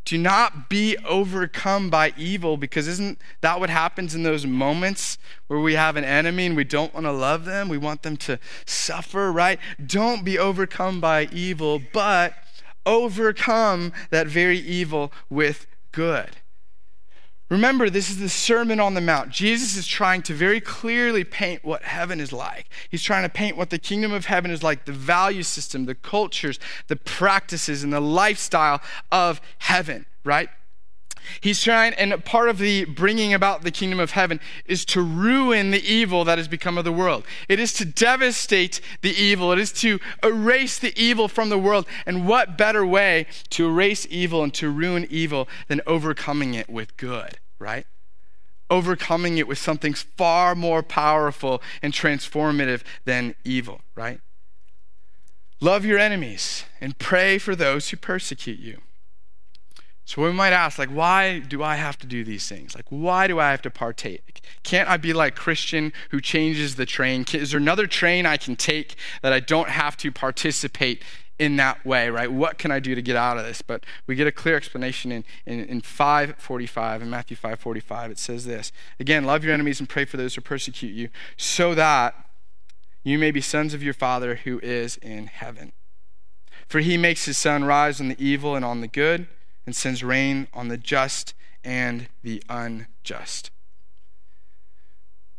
Do 0.03 0.17
not 0.17 0.67
be 0.67 0.97
overcome 1.05 1.91
by 1.91 2.11
evil, 2.17 2.57
because 2.57 2.87
isn't 2.87 3.21
that 3.41 3.59
what 3.59 3.69
happens 3.69 4.15
in 4.15 4.23
those 4.23 4.47
moments 4.47 5.19
where 5.45 5.59
we 5.59 5.75
have 5.75 5.95
an 5.95 6.05
enemy 6.05 6.47
and 6.47 6.55
we 6.55 6.63
don't 6.63 6.91
want 6.91 7.05
to 7.05 7.11
love 7.11 7.45
them? 7.45 7.69
We 7.69 7.77
want 7.77 8.01
them 8.01 8.17
to 8.17 8.39
suffer, 8.65 9.31
right? 9.31 9.59
Don't 9.85 10.25
be 10.25 10.39
overcome 10.39 10.99
by 10.99 11.25
evil, 11.31 11.79
but 11.93 12.33
overcome 12.85 13.93
that 14.09 14.27
very 14.27 14.59
evil 14.59 15.11
with 15.29 15.67
good. 15.91 16.37
Remember, 17.49 17.89
this 17.89 18.11
is 18.11 18.19
the 18.19 18.29
Sermon 18.29 18.79
on 18.79 18.93
the 18.93 19.01
Mount. 19.01 19.31
Jesus 19.31 19.75
is 19.75 19.87
trying 19.87 20.21
to 20.23 20.35
very 20.35 20.61
clearly 20.61 21.23
paint 21.23 21.65
what 21.65 21.81
heaven 21.81 22.19
is 22.19 22.31
like. 22.31 22.69
He's 22.89 23.01
trying 23.01 23.23
to 23.23 23.29
paint 23.29 23.57
what 23.57 23.71
the 23.71 23.79
kingdom 23.79 24.13
of 24.13 24.25
heaven 24.25 24.51
is 24.51 24.61
like 24.61 24.85
the 24.85 24.91
value 24.91 25.41
system, 25.41 25.85
the 25.85 25.95
cultures, 25.95 26.59
the 26.87 26.95
practices, 26.95 27.83
and 27.83 27.91
the 27.91 27.99
lifestyle 27.99 28.81
of 29.11 29.41
heaven, 29.57 30.05
right? 30.23 30.49
He's 31.41 31.63
trying, 31.63 31.93
and 31.93 32.23
part 32.25 32.49
of 32.49 32.57
the 32.57 32.85
bringing 32.85 33.33
about 33.33 33.63
the 33.63 33.71
kingdom 33.71 33.99
of 33.99 34.11
heaven 34.11 34.39
is 34.65 34.85
to 34.85 35.01
ruin 35.01 35.71
the 35.71 35.83
evil 35.83 36.23
that 36.25 36.37
has 36.37 36.47
become 36.47 36.77
of 36.77 36.85
the 36.85 36.91
world. 36.91 37.25
It 37.47 37.59
is 37.59 37.73
to 37.73 37.85
devastate 37.85 38.81
the 39.01 39.11
evil. 39.11 39.51
It 39.51 39.59
is 39.59 39.71
to 39.73 39.99
erase 40.23 40.79
the 40.79 40.93
evil 41.01 41.27
from 41.27 41.49
the 41.49 41.57
world. 41.57 41.85
And 42.05 42.27
what 42.27 42.57
better 42.57 42.85
way 42.85 43.27
to 43.51 43.67
erase 43.67 44.07
evil 44.09 44.43
and 44.43 44.53
to 44.55 44.69
ruin 44.69 45.07
evil 45.09 45.47
than 45.67 45.81
overcoming 45.87 46.53
it 46.53 46.69
with 46.69 46.97
good, 46.97 47.39
right? 47.59 47.85
Overcoming 48.69 49.37
it 49.37 49.47
with 49.47 49.57
something 49.57 49.93
far 49.93 50.55
more 50.55 50.83
powerful 50.83 51.61
and 51.81 51.93
transformative 51.93 52.81
than 53.05 53.35
evil, 53.43 53.81
right? 53.95 54.21
Love 55.61 55.83
your 55.83 55.99
enemies 55.99 56.63
and 56.79 56.97
pray 56.99 57.37
for 57.37 57.55
those 57.55 57.89
who 57.89 57.97
persecute 57.97 58.59
you. 58.59 58.81
So 60.09 60.23
we 60.23 60.31
might 60.31 60.53
ask, 60.53 60.79
like, 60.79 60.89
why 60.89 61.37
do 61.37 61.61
I 61.61 61.75
have 61.75 61.95
to 61.99 62.07
do 62.07 62.23
these 62.23 62.49
things? 62.49 62.73
Like, 62.73 62.87
why 62.89 63.27
do 63.27 63.39
I 63.39 63.51
have 63.51 63.61
to 63.61 63.69
partake? 63.69 64.41
Can't 64.63 64.89
I 64.89 64.97
be 64.97 65.13
like 65.13 65.35
Christian 65.35 65.93
who 66.09 66.19
changes 66.19 66.77
the 66.77 66.87
train? 66.87 67.25
Is 67.31 67.51
there 67.51 67.59
another 67.59 67.85
train 67.85 68.25
I 68.25 68.37
can 68.37 68.55
take 68.55 68.95
that 69.21 69.31
I 69.31 69.39
don't 69.39 69.69
have 69.69 69.95
to 69.97 70.11
participate 70.11 71.03
in 71.37 71.57
that 71.57 71.85
way, 71.85 72.09
right? 72.09 72.31
What 72.31 72.57
can 72.57 72.71
I 72.71 72.79
do 72.79 72.95
to 72.95 73.03
get 73.03 73.15
out 73.15 73.37
of 73.37 73.45
this? 73.45 73.61
But 73.61 73.85
we 74.07 74.15
get 74.15 74.25
a 74.25 74.31
clear 74.31 74.55
explanation 74.55 75.11
in, 75.11 75.25
in, 75.45 75.59
in 75.65 75.81
545, 75.81 77.03
in 77.03 77.09
Matthew 77.11 77.37
545. 77.37 78.09
It 78.09 78.17
says 78.17 78.45
this 78.45 78.71
Again, 78.99 79.25
love 79.25 79.43
your 79.43 79.53
enemies 79.53 79.79
and 79.79 79.87
pray 79.87 80.05
for 80.05 80.17
those 80.17 80.33
who 80.33 80.41
persecute 80.41 80.91
you, 80.91 81.09
so 81.37 81.75
that 81.75 82.15
you 83.03 83.19
may 83.19 83.29
be 83.29 83.41
sons 83.41 83.75
of 83.75 83.83
your 83.83 83.93
Father 83.93 84.37
who 84.37 84.59
is 84.63 84.97
in 84.97 85.27
heaven. 85.27 85.71
For 86.67 86.79
he 86.79 86.97
makes 86.97 87.25
his 87.25 87.37
sun 87.37 87.63
rise 87.63 88.01
on 88.01 88.07
the 88.07 88.17
evil 88.17 88.55
and 88.55 88.65
on 88.65 88.81
the 88.81 88.87
good 88.87 89.27
and 89.65 89.75
sends 89.75 90.03
rain 90.03 90.47
on 90.53 90.67
the 90.67 90.77
just 90.77 91.33
and 91.63 92.07
the 92.23 92.41
unjust. 92.49 93.51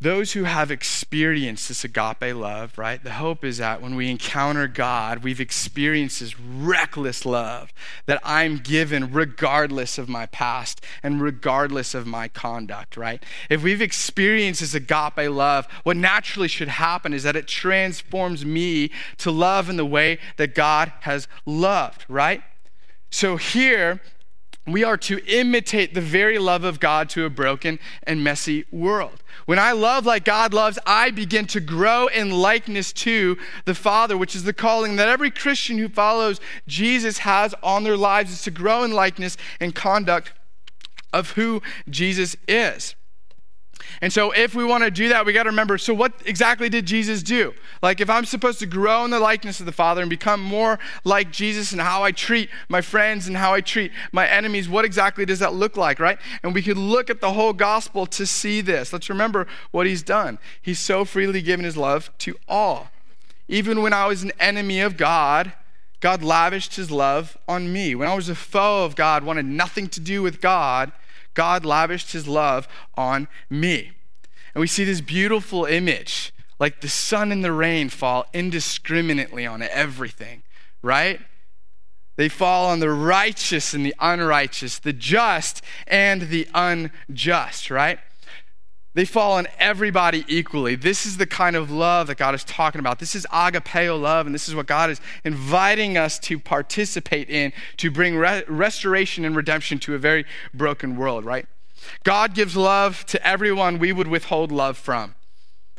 Those 0.02 0.32
who 0.32 0.44
have 0.44 0.70
experienced 0.70 1.68
this 1.68 1.84
agape 1.84 2.34
love, 2.34 2.78
right? 2.78 3.04
The 3.04 3.12
hope 3.12 3.44
is 3.44 3.58
that 3.58 3.82
when 3.82 3.96
we 3.96 4.10
encounter 4.10 4.66
God, 4.66 5.22
we've 5.22 5.42
experienced 5.42 6.20
this 6.20 6.40
reckless 6.40 7.26
love 7.26 7.70
that 8.06 8.18
I'm 8.24 8.56
given 8.56 9.12
regardless 9.12 9.98
of 9.98 10.08
my 10.08 10.24
past 10.24 10.82
and 11.02 11.20
regardless 11.20 11.92
of 11.92 12.06
my 12.06 12.28
conduct, 12.28 12.96
right? 12.96 13.22
If 13.50 13.62
we've 13.62 13.82
experienced 13.82 14.62
this 14.62 14.72
agape 14.72 15.28
love, 15.30 15.68
what 15.82 15.98
naturally 15.98 16.48
should 16.48 16.68
happen 16.68 17.12
is 17.12 17.24
that 17.24 17.36
it 17.36 17.46
transforms 17.46 18.42
me 18.42 18.90
to 19.18 19.30
love 19.30 19.68
in 19.68 19.76
the 19.76 19.84
way 19.84 20.18
that 20.38 20.54
God 20.54 20.94
has 21.00 21.28
loved, 21.44 22.06
right? 22.08 22.42
So 23.10 23.36
here, 23.36 24.00
we 24.66 24.84
are 24.84 24.96
to 24.98 25.18
imitate 25.26 25.94
the 25.94 26.00
very 26.00 26.38
love 26.38 26.64
of 26.64 26.80
God 26.80 27.08
to 27.10 27.24
a 27.24 27.30
broken 27.30 27.78
and 28.04 28.22
messy 28.22 28.66
world. 28.70 29.22
When 29.46 29.58
I 29.58 29.72
love 29.72 30.06
like 30.06 30.24
God 30.24 30.54
loves, 30.54 30.78
I 30.86 31.10
begin 31.10 31.46
to 31.48 31.60
grow 31.60 32.06
in 32.06 32.30
likeness 32.30 32.92
to 32.94 33.36
the 33.64 33.74
Father, 33.74 34.16
which 34.16 34.36
is 34.36 34.44
the 34.44 34.52
calling 34.52 34.96
that 34.96 35.08
every 35.08 35.30
Christian 35.30 35.78
who 35.78 35.88
follows 35.88 36.40
Jesus 36.68 37.18
has 37.18 37.54
on 37.62 37.84
their 37.84 37.96
lives 37.96 38.32
is 38.32 38.42
to 38.42 38.50
grow 38.50 38.84
in 38.84 38.92
likeness 38.92 39.36
and 39.58 39.74
conduct 39.74 40.32
of 41.12 41.32
who 41.32 41.62
Jesus 41.88 42.36
is. 42.46 42.94
And 44.00 44.12
so, 44.12 44.32
if 44.32 44.54
we 44.54 44.64
want 44.64 44.84
to 44.84 44.90
do 44.90 45.08
that, 45.08 45.24
we 45.26 45.32
got 45.32 45.44
to 45.44 45.50
remember 45.50 45.78
so, 45.78 45.94
what 45.94 46.12
exactly 46.24 46.68
did 46.68 46.86
Jesus 46.86 47.22
do? 47.22 47.54
Like, 47.82 48.00
if 48.00 48.10
I'm 48.10 48.24
supposed 48.24 48.58
to 48.60 48.66
grow 48.66 49.04
in 49.04 49.10
the 49.10 49.20
likeness 49.20 49.60
of 49.60 49.66
the 49.66 49.72
Father 49.72 50.00
and 50.00 50.10
become 50.10 50.42
more 50.42 50.78
like 51.04 51.30
Jesus 51.30 51.72
and 51.72 51.80
how 51.80 52.02
I 52.02 52.12
treat 52.12 52.50
my 52.68 52.80
friends 52.80 53.26
and 53.26 53.36
how 53.36 53.54
I 53.54 53.60
treat 53.60 53.92
my 54.12 54.28
enemies, 54.28 54.68
what 54.68 54.84
exactly 54.84 55.24
does 55.24 55.38
that 55.38 55.54
look 55.54 55.76
like, 55.76 56.00
right? 56.00 56.18
And 56.42 56.54
we 56.54 56.62
could 56.62 56.78
look 56.78 57.10
at 57.10 57.20
the 57.20 57.32
whole 57.32 57.52
gospel 57.52 58.06
to 58.06 58.26
see 58.26 58.60
this. 58.60 58.92
Let's 58.92 59.08
remember 59.08 59.46
what 59.70 59.86
he's 59.86 60.02
done. 60.02 60.38
He's 60.60 60.78
so 60.78 61.04
freely 61.04 61.42
given 61.42 61.64
his 61.64 61.76
love 61.76 62.10
to 62.18 62.36
all. 62.48 62.90
Even 63.48 63.82
when 63.82 63.92
I 63.92 64.06
was 64.06 64.22
an 64.22 64.32
enemy 64.38 64.80
of 64.80 64.96
God, 64.96 65.52
God 66.00 66.22
lavished 66.22 66.76
his 66.76 66.90
love 66.90 67.36
on 67.46 67.72
me. 67.72 67.94
When 67.94 68.08
I 68.08 68.14
was 68.14 68.28
a 68.28 68.34
foe 68.34 68.84
of 68.84 68.96
God, 68.96 69.22
wanted 69.22 69.44
nothing 69.44 69.88
to 69.90 70.00
do 70.00 70.22
with 70.22 70.40
God, 70.40 70.92
God 71.34 71.64
lavished 71.64 72.12
his 72.12 72.26
love 72.26 72.68
on 72.94 73.28
me. 73.48 73.92
And 74.54 74.60
we 74.60 74.66
see 74.66 74.84
this 74.84 75.00
beautiful 75.00 75.64
image, 75.64 76.32
like 76.58 76.80
the 76.80 76.88
sun 76.88 77.30
and 77.32 77.44
the 77.44 77.52
rain 77.52 77.88
fall 77.88 78.26
indiscriminately 78.32 79.46
on 79.46 79.62
everything, 79.62 80.42
right? 80.82 81.20
They 82.16 82.28
fall 82.28 82.68
on 82.68 82.80
the 82.80 82.90
righteous 82.90 83.72
and 83.72 83.86
the 83.86 83.94
unrighteous, 83.98 84.78
the 84.78 84.92
just 84.92 85.62
and 85.86 86.22
the 86.22 86.48
unjust, 86.52 87.70
right? 87.70 87.98
They 88.92 89.04
fall 89.04 89.32
on 89.32 89.46
everybody 89.58 90.24
equally. 90.26 90.74
This 90.74 91.06
is 91.06 91.16
the 91.16 91.26
kind 91.26 91.54
of 91.54 91.70
love 91.70 92.08
that 92.08 92.16
God 92.16 92.34
is 92.34 92.42
talking 92.42 92.80
about. 92.80 92.98
This 92.98 93.14
is 93.14 93.24
agapeo 93.26 94.00
love, 94.00 94.26
and 94.26 94.34
this 94.34 94.48
is 94.48 94.54
what 94.54 94.66
God 94.66 94.90
is 94.90 95.00
inviting 95.22 95.96
us 95.96 96.18
to 96.20 96.40
participate 96.40 97.30
in 97.30 97.52
to 97.76 97.90
bring 97.90 98.16
re- 98.16 98.42
restoration 98.48 99.24
and 99.24 99.36
redemption 99.36 99.78
to 99.80 99.94
a 99.94 99.98
very 99.98 100.24
broken 100.52 100.96
world, 100.96 101.24
right? 101.24 101.46
God 102.02 102.34
gives 102.34 102.56
love 102.56 103.06
to 103.06 103.24
everyone 103.26 103.78
we 103.78 103.92
would 103.92 104.08
withhold 104.08 104.50
love 104.50 104.76
from. 104.76 105.14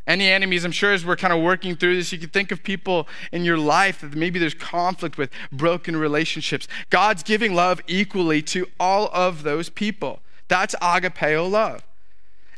Any 0.08 0.30
enemies, 0.30 0.64
I'm 0.64 0.72
sure 0.72 0.94
as 0.94 1.06
we're 1.06 1.18
kind 1.18 1.34
of 1.34 1.44
working 1.44 1.76
through 1.76 1.96
this, 1.98 2.12
you 2.12 2.18
can 2.18 2.30
think 2.30 2.52
of 2.52 2.64
people 2.64 3.08
in 3.32 3.44
your 3.44 3.58
life 3.58 4.02
that 4.02 4.16
maybe 4.16 4.40
there's 4.40 4.54
conflict 4.54 5.18
with 5.18 5.30
broken 5.52 5.98
relationships. 5.98 6.68
God's 6.90 7.24
giving 7.24 7.54
love 7.54 7.82
equally 7.88 8.42
to 8.44 8.68
all 8.80 9.10
of 9.14 9.44
those 9.44 9.70
people. 9.70 10.22
That's 10.48 10.76
agapeo 10.76 11.50
love 11.50 11.84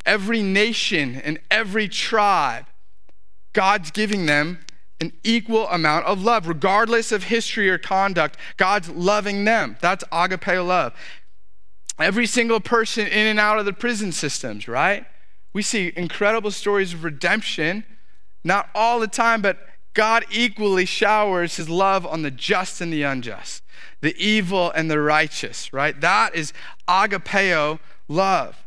every 0.06 0.42
nation 0.42 1.16
and 1.16 1.40
every 1.50 1.88
tribe, 1.88 2.66
God's 3.54 3.92
giving 3.92 4.26
them 4.26 4.60
an 5.00 5.12
equal 5.24 5.68
amount 5.68 6.06
of 6.06 6.24
love, 6.24 6.48
regardless 6.48 7.12
of 7.12 7.26
history 7.26 7.70
or 7.70 7.78
conduct. 7.78 8.38
God's 8.58 8.90
loving 8.90 9.44
them. 9.44 9.78
That's 9.82 10.04
agape 10.12 10.48
love. 10.48 10.94
Every 12.00 12.26
single 12.26 12.60
person 12.60 13.08
in 13.08 13.28
and 13.28 13.40
out 13.40 13.60
of 13.60 13.66
the 13.66 13.74
prison 13.74 14.12
systems, 14.12 14.68
right? 14.68 15.06
We 15.52 15.62
see 15.62 15.94
incredible 15.96 16.52
stories 16.52 16.94
of 16.94 17.04
redemption, 17.04 17.84
not 18.44 18.70
all 18.74 19.00
the 19.00 19.08
time, 19.08 19.42
but 19.42 19.60
God 19.94 20.26
equally 20.32 20.86
showers 20.86 21.58
his 21.58 21.70
love 21.70 22.06
on 22.06 22.24
the 22.24 22.32
just 22.32 22.82
and 22.82 22.92
the 22.92 23.04
unjust, 23.04 23.62
the 24.02 24.16
evil 24.18 24.72
and 24.72 24.90
the 24.90 25.00
righteous, 25.00 25.72
right? 25.72 26.00
That 26.02 26.34
is 26.34 26.52
agapeo 26.88 27.80
love. 28.08 28.63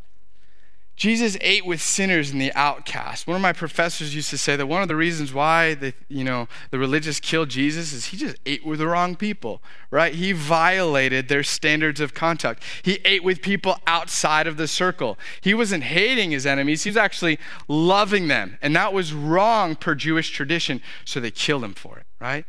Jesus 0.96 1.36
ate 1.42 1.66
with 1.66 1.82
sinners 1.82 2.30
and 2.30 2.40
the 2.40 2.52
outcast. 2.54 3.26
One 3.26 3.36
of 3.36 3.42
my 3.42 3.52
professors 3.52 4.14
used 4.14 4.30
to 4.30 4.38
say 4.38 4.56
that 4.56 4.66
one 4.66 4.80
of 4.80 4.88
the 4.88 4.96
reasons 4.96 5.30
why 5.30 5.74
the, 5.74 5.92
you 6.08 6.24
know, 6.24 6.48
the 6.70 6.78
religious 6.78 7.20
killed 7.20 7.50
Jesus 7.50 7.92
is 7.92 8.06
he 8.06 8.16
just 8.16 8.36
ate 8.46 8.64
with 8.64 8.78
the 8.78 8.86
wrong 8.86 9.14
people, 9.14 9.60
right? 9.90 10.14
He 10.14 10.32
violated 10.32 11.28
their 11.28 11.42
standards 11.42 12.00
of 12.00 12.14
conduct. 12.14 12.62
He 12.82 12.98
ate 13.04 13.22
with 13.22 13.42
people 13.42 13.78
outside 13.86 14.46
of 14.46 14.56
the 14.56 14.66
circle. 14.66 15.18
He 15.42 15.52
wasn't 15.52 15.84
hating 15.84 16.30
his 16.30 16.46
enemies, 16.46 16.84
he 16.84 16.90
was 16.90 16.96
actually 16.96 17.38
loving 17.68 18.28
them. 18.28 18.56
And 18.62 18.74
that 18.74 18.94
was 18.94 19.12
wrong 19.12 19.76
per 19.76 19.94
Jewish 19.94 20.30
tradition, 20.30 20.80
so 21.04 21.20
they 21.20 21.30
killed 21.30 21.62
him 21.62 21.74
for 21.74 21.98
it, 21.98 22.06
right? 22.18 22.46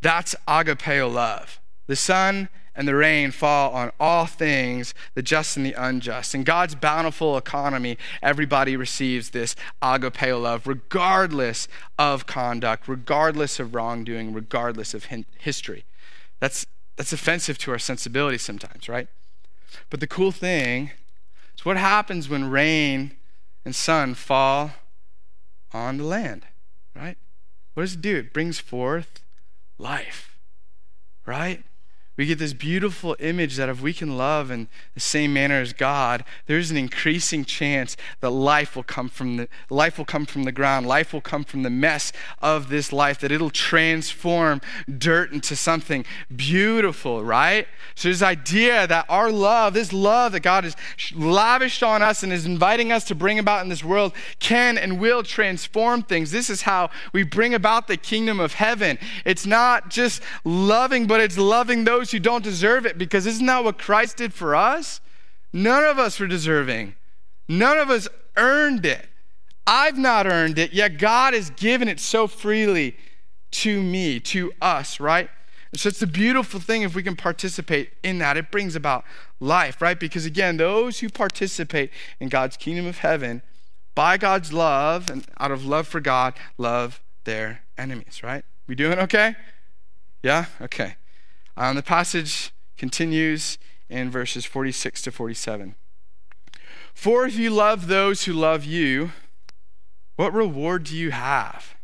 That's 0.00 0.34
agapeo 0.48 1.12
love. 1.12 1.60
The 1.86 1.96
Sun 1.96 2.48
and 2.78 2.86
the 2.86 2.94
rain 2.94 3.32
fall 3.32 3.72
on 3.72 3.90
all 3.98 4.24
things, 4.24 4.94
the 5.14 5.20
just 5.20 5.56
and 5.56 5.66
the 5.66 5.72
unjust. 5.72 6.32
In 6.32 6.44
God's 6.44 6.76
bountiful 6.76 7.36
economy, 7.36 7.98
everybody 8.22 8.76
receives 8.76 9.30
this 9.30 9.56
agapeo 9.82 10.40
love, 10.40 10.68
regardless 10.68 11.66
of 11.98 12.26
conduct, 12.26 12.86
regardless 12.86 13.58
of 13.58 13.74
wrongdoing, 13.74 14.32
regardless 14.32 14.94
of 14.94 15.06
history. 15.38 15.84
That's, 16.38 16.66
that's 16.94 17.12
offensive 17.12 17.58
to 17.58 17.72
our 17.72 17.80
sensibilities 17.80 18.42
sometimes, 18.42 18.88
right? 18.88 19.08
But 19.90 19.98
the 19.98 20.06
cool 20.06 20.30
thing 20.30 20.92
is 21.56 21.64
what 21.64 21.76
happens 21.76 22.28
when 22.28 22.48
rain 22.48 23.16
and 23.64 23.74
sun 23.74 24.14
fall 24.14 24.70
on 25.72 25.96
the 25.96 26.04
land, 26.04 26.46
right? 26.94 27.18
What 27.74 27.82
does 27.82 27.94
it 27.94 28.02
do? 28.02 28.18
It 28.18 28.32
brings 28.32 28.60
forth 28.60 29.20
life, 29.78 30.38
right? 31.26 31.64
We 32.18 32.26
get 32.26 32.40
this 32.40 32.52
beautiful 32.52 33.16
image 33.20 33.56
that 33.56 33.68
if 33.68 33.80
we 33.80 33.94
can 33.94 34.18
love 34.18 34.50
in 34.50 34.66
the 34.94 35.00
same 35.00 35.32
manner 35.32 35.60
as 35.60 35.72
God, 35.72 36.24
there's 36.46 36.70
an 36.72 36.76
increasing 36.76 37.44
chance 37.44 37.96
that 38.20 38.30
life 38.30 38.74
will 38.74 38.82
come 38.82 39.08
from 39.08 39.36
the 39.36 39.48
life 39.70 39.96
will 39.96 40.04
come 40.04 40.26
from 40.26 40.42
the 40.42 40.52
ground. 40.52 40.86
Life 40.86 41.12
will 41.12 41.20
come 41.20 41.44
from 41.44 41.62
the 41.62 41.70
mess 41.70 42.12
of 42.42 42.68
this 42.68 42.92
life, 42.92 43.20
that 43.20 43.30
it'll 43.30 43.50
transform 43.50 44.60
dirt 44.98 45.30
into 45.30 45.54
something 45.54 46.04
beautiful, 46.34 47.24
right? 47.24 47.68
So 47.94 48.08
this 48.08 48.20
idea 48.20 48.88
that 48.88 49.06
our 49.08 49.30
love, 49.30 49.74
this 49.74 49.92
love 49.92 50.32
that 50.32 50.40
God 50.40 50.64
has 50.64 50.74
lavished 51.14 51.84
on 51.84 52.02
us 52.02 52.24
and 52.24 52.32
is 52.32 52.46
inviting 52.46 52.90
us 52.90 53.04
to 53.04 53.14
bring 53.14 53.38
about 53.38 53.62
in 53.62 53.68
this 53.68 53.84
world, 53.84 54.12
can 54.40 54.76
and 54.76 54.98
will 54.98 55.22
transform 55.22 56.02
things. 56.02 56.32
This 56.32 56.50
is 56.50 56.62
how 56.62 56.90
we 57.12 57.22
bring 57.22 57.54
about 57.54 57.86
the 57.86 57.96
kingdom 57.96 58.40
of 58.40 58.54
heaven. 58.54 58.98
It's 59.24 59.46
not 59.46 59.88
just 59.88 60.20
loving, 60.44 61.06
but 61.06 61.20
it's 61.20 61.38
loving 61.38 61.84
those 61.84 62.07
those 62.08 62.12
who 62.12 62.18
don't 62.20 62.44
deserve 62.44 62.86
it 62.86 62.96
because 62.96 63.26
isn't 63.26 63.44
that 63.44 63.64
what 63.64 63.78
Christ 63.78 64.16
did 64.16 64.32
for 64.32 64.56
us? 64.56 65.00
None 65.52 65.84
of 65.84 65.98
us 65.98 66.18
were 66.18 66.26
deserving. 66.26 66.94
None 67.48 67.76
of 67.76 67.90
us 67.90 68.08
earned 68.36 68.86
it. 68.86 69.06
I've 69.66 69.98
not 69.98 70.26
earned 70.26 70.58
it, 70.58 70.72
yet 70.72 70.98
God 70.98 71.34
has 71.34 71.50
given 71.50 71.86
it 71.86 72.00
so 72.00 72.26
freely 72.26 72.96
to 73.50 73.82
me, 73.82 74.20
to 74.20 74.52
us, 74.62 75.00
right? 75.00 75.28
so 75.74 75.90
it's 75.90 76.00
a 76.00 76.06
beautiful 76.06 76.58
thing 76.58 76.80
if 76.80 76.94
we 76.94 77.02
can 77.02 77.14
participate 77.14 77.90
in 78.02 78.18
that. 78.20 78.38
It 78.38 78.50
brings 78.50 78.74
about 78.74 79.04
life, 79.38 79.82
right? 79.82 80.00
Because 80.00 80.24
again, 80.24 80.56
those 80.56 81.00
who 81.00 81.10
participate 81.10 81.90
in 82.18 82.30
God's 82.30 82.56
kingdom 82.56 82.86
of 82.86 82.98
heaven 82.98 83.42
by 83.94 84.16
God's 84.16 84.50
love 84.50 85.10
and 85.10 85.26
out 85.38 85.50
of 85.50 85.66
love 85.66 85.86
for 85.86 86.00
God, 86.00 86.32
love 86.56 87.02
their 87.24 87.60
enemies, 87.76 88.22
right? 88.22 88.46
We 88.66 88.74
doing 88.74 88.98
okay? 88.98 89.36
Yeah? 90.22 90.46
Okay. 90.62 90.96
Um, 91.58 91.74
the 91.74 91.82
passage 91.82 92.52
continues 92.76 93.58
in 93.90 94.12
verses 94.12 94.44
46 94.44 95.02
to 95.02 95.10
47. 95.10 95.74
For 96.94 97.26
if 97.26 97.36
you 97.36 97.50
love 97.50 97.88
those 97.88 98.24
who 98.24 98.32
love 98.32 98.64
you, 98.64 99.10
what 100.14 100.32
reward 100.32 100.84
do 100.84 100.96
you 100.96 101.10
have? 101.10 101.74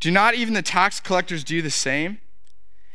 Do 0.00 0.10
not 0.10 0.34
even 0.34 0.54
the 0.54 0.62
tax 0.62 1.00
collectors 1.00 1.44
do 1.44 1.60
the 1.60 1.70
same? 1.70 2.18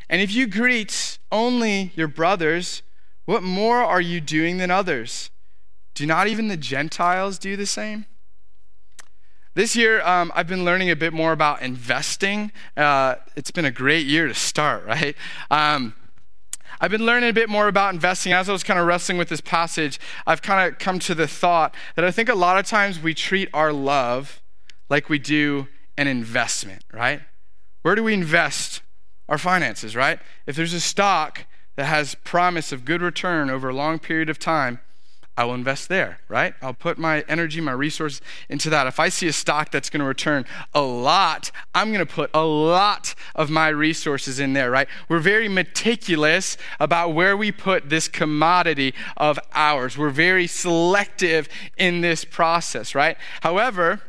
And 0.09 0.19
if 0.19 0.33
you 0.33 0.47
greet 0.47 1.19
only 1.31 1.91
your 1.95 2.07
brothers, 2.07 2.81
what 3.25 3.43
more 3.43 3.77
are 3.77 4.01
you 4.01 4.19
doing 4.19 4.57
than 4.57 4.71
others? 4.71 5.29
Do 5.93 6.07
not 6.07 6.27
even 6.27 6.47
the 6.47 6.57
Gentiles 6.57 7.37
do 7.37 7.55
the 7.55 7.67
same? 7.67 8.07
This 9.55 9.75
year, 9.75 10.01
um, 10.01 10.31
I've 10.33 10.47
been 10.47 10.65
learning 10.65 10.89
a 10.89 10.95
bit 10.95 11.13
more 11.13 11.31
about 11.31 11.61
investing. 11.61 12.51
Uh, 12.75 13.15
it's 13.35 13.51
been 13.51 13.65
a 13.65 13.71
great 13.71 14.07
year 14.07 14.27
to 14.27 14.33
start, 14.33 14.85
right? 14.87 15.15
Um, 15.51 15.93
I've 16.81 16.89
been 16.89 17.05
learning 17.05 17.29
a 17.29 17.33
bit 17.33 17.49
more 17.49 17.67
about 17.67 17.93
investing. 17.93 18.33
As 18.33 18.49
I 18.49 18.51
was 18.51 18.63
kind 18.63 18.79
of 18.79 18.87
wrestling 18.87 19.19
with 19.19 19.29
this 19.29 19.41
passage, 19.41 19.99
I've 20.25 20.41
kind 20.41 20.71
of 20.71 20.79
come 20.79 20.97
to 20.99 21.13
the 21.13 21.27
thought 21.27 21.75
that 21.95 22.03
I 22.03 22.09
think 22.09 22.29
a 22.29 22.35
lot 22.35 22.57
of 22.57 22.65
times 22.65 22.99
we 22.99 23.13
treat 23.13 23.47
our 23.53 23.71
love 23.71 24.41
like 24.89 25.07
we 25.07 25.19
do 25.19 25.67
an 25.97 26.07
investment, 26.07 26.83
right? 26.91 27.21
Where 27.83 27.93
do 27.93 28.03
we 28.03 28.15
invest 28.15 28.81
our 29.29 29.37
finances, 29.37 29.95
right? 29.95 30.19
If 30.47 30.55
there's 30.55 30.73
a 30.73 30.79
stock 30.79 31.45
that 31.75 31.85
has 31.85 32.15
promise 32.15 32.71
of 32.71 32.85
good 32.85 33.03
return 33.03 33.51
over 33.51 33.69
a 33.69 33.73
long 33.73 33.99
period 33.99 34.29
of 34.29 34.39
time, 34.39 34.79
I 35.35 35.45
will 35.45 35.55
invest 35.55 35.89
there, 35.89 36.19
right? 36.27 36.53
I'll 36.61 36.75
put 36.75 36.99
my 36.99 37.23
energy, 37.27 37.59
my 37.59 37.71
resources 37.71 38.21
into 38.49 38.69
that. 38.69 38.85
If 38.85 38.99
I 38.99 39.09
see 39.09 39.27
a 39.27 39.33
stock 39.33 39.71
that's 39.71 39.89
going 39.89 40.01
to 40.01 40.05
return 40.05 40.45
a 40.75 40.81
lot, 40.81 41.49
I'm 41.73 41.91
going 41.91 42.05
to 42.05 42.13
put 42.13 42.29
a 42.35 42.43
lot 42.43 43.15
of 43.33 43.49
my 43.49 43.69
resources 43.69 44.39
in 44.39 44.53
there, 44.53 44.69
right? 44.69 44.87
We're 45.09 45.19
very 45.19 45.49
meticulous 45.49 46.55
about 46.79 47.15
where 47.15 47.35
we 47.35 47.51
put 47.51 47.89
this 47.89 48.07
commodity 48.07 48.93
of 49.17 49.39
ours. 49.53 49.97
We're 49.97 50.11
very 50.11 50.45
selective 50.45 51.49
in 51.77 52.01
this 52.01 52.25
process, 52.25 52.93
right? 52.93 53.17
However, 53.41 54.01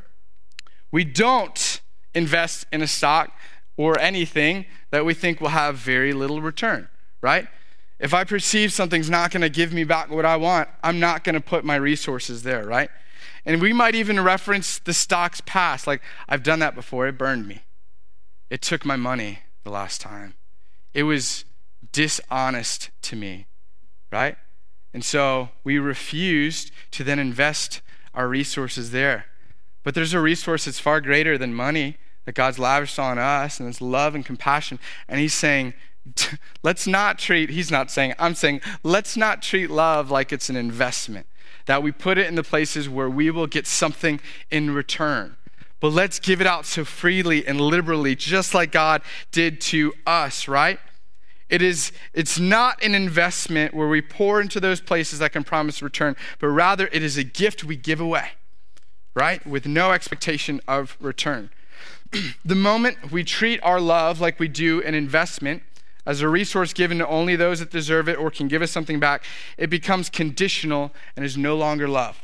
we 0.93 1.05
don't 1.05 1.81
invest 2.15 2.67
in 2.71 2.83
a 2.83 2.87
stock 2.87 3.33
or 3.79 3.99
anything 3.99 4.67
that 4.91 5.07
we 5.07 5.15
think 5.15 5.41
will 5.41 5.49
have 5.49 5.77
very 5.77 6.13
little 6.13 6.43
return, 6.43 6.89
right? 7.23 7.49
If 8.05 8.13
I 8.13 8.23
perceive 8.25 8.71
something's 8.71 9.09
not 9.09 9.31
going 9.31 9.41
to 9.41 9.49
give 9.49 9.73
me 9.73 9.83
back 9.83 10.11
what 10.11 10.27
I 10.27 10.37
want, 10.37 10.69
I'm 10.83 11.01
not 11.01 11.25
going 11.25 11.37
to 11.37 11.41
put 11.41 11.65
my 11.65 11.77
resources 11.77 12.43
there, 12.43 12.67
right? 12.67 12.91
And 13.47 13.63
we 13.63 13.73
might 13.73 13.95
even 13.95 14.21
reference 14.21 14.79
the 14.79 14.93
stock's 14.93 15.41
past. 15.47 15.87
Like, 15.87 16.03
I've 16.29 16.43
done 16.43 16.59
that 16.59 16.75
before. 16.75 17.07
It 17.07 17.17
burned 17.17 17.49
me. 17.49 17.63
It 18.51 18.61
took 18.61 18.85
my 18.85 18.97
money 18.97 19.39
the 19.63 19.71
last 19.71 20.03
time. 20.03 20.35
It 20.93 21.05
was 21.05 21.47
dishonest 21.93 22.91
to 23.01 23.17
me, 23.17 23.47
right? 24.13 24.37
And 24.93 25.03
so 25.03 25.49
we 25.65 25.79
refused 25.79 26.73
to 26.91 27.05
then 27.05 27.19
invest 27.19 27.81
our 28.13 28.29
resources 28.29 28.91
there. 28.91 29.25
But 29.83 29.95
there's 29.95 30.13
a 30.13 30.21
resource 30.21 30.67
that's 30.67 30.79
far 30.79 31.01
greater 31.01 31.39
than 31.39 31.55
money 31.55 31.97
that 32.27 32.35
God's 32.35 32.59
lavished 32.59 32.99
on 32.99 33.19
us, 33.19 33.59
and 33.59 33.67
it's 33.67 33.81
love 33.81 34.15
and 34.15 34.27
compassion. 34.27 34.79
And 35.09 35.21
He's 35.21 35.33
saying, 35.33 35.73
let's 36.63 36.87
not 36.87 37.19
treat, 37.19 37.51
he's 37.51 37.71
not 37.71 37.91
saying, 37.91 38.15
I'm 38.19 38.35
saying, 38.35 38.61
let's 38.83 39.17
not 39.17 39.43
treat 39.43 39.71
love 39.71 40.11
like 40.11 40.33
it's 40.33 40.49
an 40.49 40.57
investment, 40.57 41.27
that 41.67 41.83
we 41.83 41.93
put 41.93 42.19
it 42.19 42.27
in 42.27 42.35
the 42.35 42.43
places 42.43 42.89
where 42.89 43.11
we 43.11 43.31
will 43.31 43.47
get 43.47 43.67
something 43.67 44.21
in 44.51 44.75
return. 44.75 45.37
But 45.81 45.93
let's 45.93 46.19
give 46.19 46.41
it 46.41 46.47
out 46.47 46.65
so 46.65 46.85
freely 46.85 47.47
and 47.47 47.61
liberally, 47.61 48.15
just 48.15 48.55
like 48.55 48.73
God 48.73 49.03
did 49.33 49.61
to 49.63 49.93
us, 50.07 50.49
right? 50.49 50.79
It 51.51 51.61
is, 51.61 51.93
it's 52.15 52.39
not 52.39 52.83
an 52.83 52.95
investment 52.95 53.75
where 53.75 53.89
we 53.89 54.01
pour 54.01 54.41
into 54.41 54.61
those 54.61 54.81
places 54.81 55.19
that 55.19 55.33
can 55.33 55.45
promise 55.45 55.83
return, 55.83 56.17
but 56.39 56.49
rather 56.49 56.89
it 56.91 57.03
is 57.03 57.19
a 57.19 57.25
gift 57.25 57.65
we 57.65 57.77
give 57.77 58.01
away, 58.01 58.31
right? 59.15 59.47
With 59.47 59.67
no 59.67 59.93
expectation 59.93 60.61
of 60.67 60.97
return. 61.01 61.51
the 62.45 62.55
moment 62.55 63.13
we 63.13 63.25
treat 63.25 63.61
our 63.63 63.81
love 63.81 64.21
like 64.21 64.41
we 64.41 64.49
do 64.49 64.83
an 64.83 64.95
investment, 64.95 65.63
as 66.07 66.21
a 66.21 66.29
resource 66.29 66.73
given 66.73 66.99
to 66.99 67.09
only 67.09 67.37
those 67.37 67.61
that 67.61 67.71
deserve 67.71 68.09
it 68.09 68.19
or 68.19 68.31
can 68.31 68.49
give 68.49 68.63
us 68.63 68.71
something 68.71 69.01
back, 69.01 69.25
it 69.57 69.71
becomes 69.71 70.11
conditional 70.11 70.93
and 71.17 71.25
is 71.25 71.37
no 71.37 71.57
longer 71.57 71.89
love. 71.89 72.23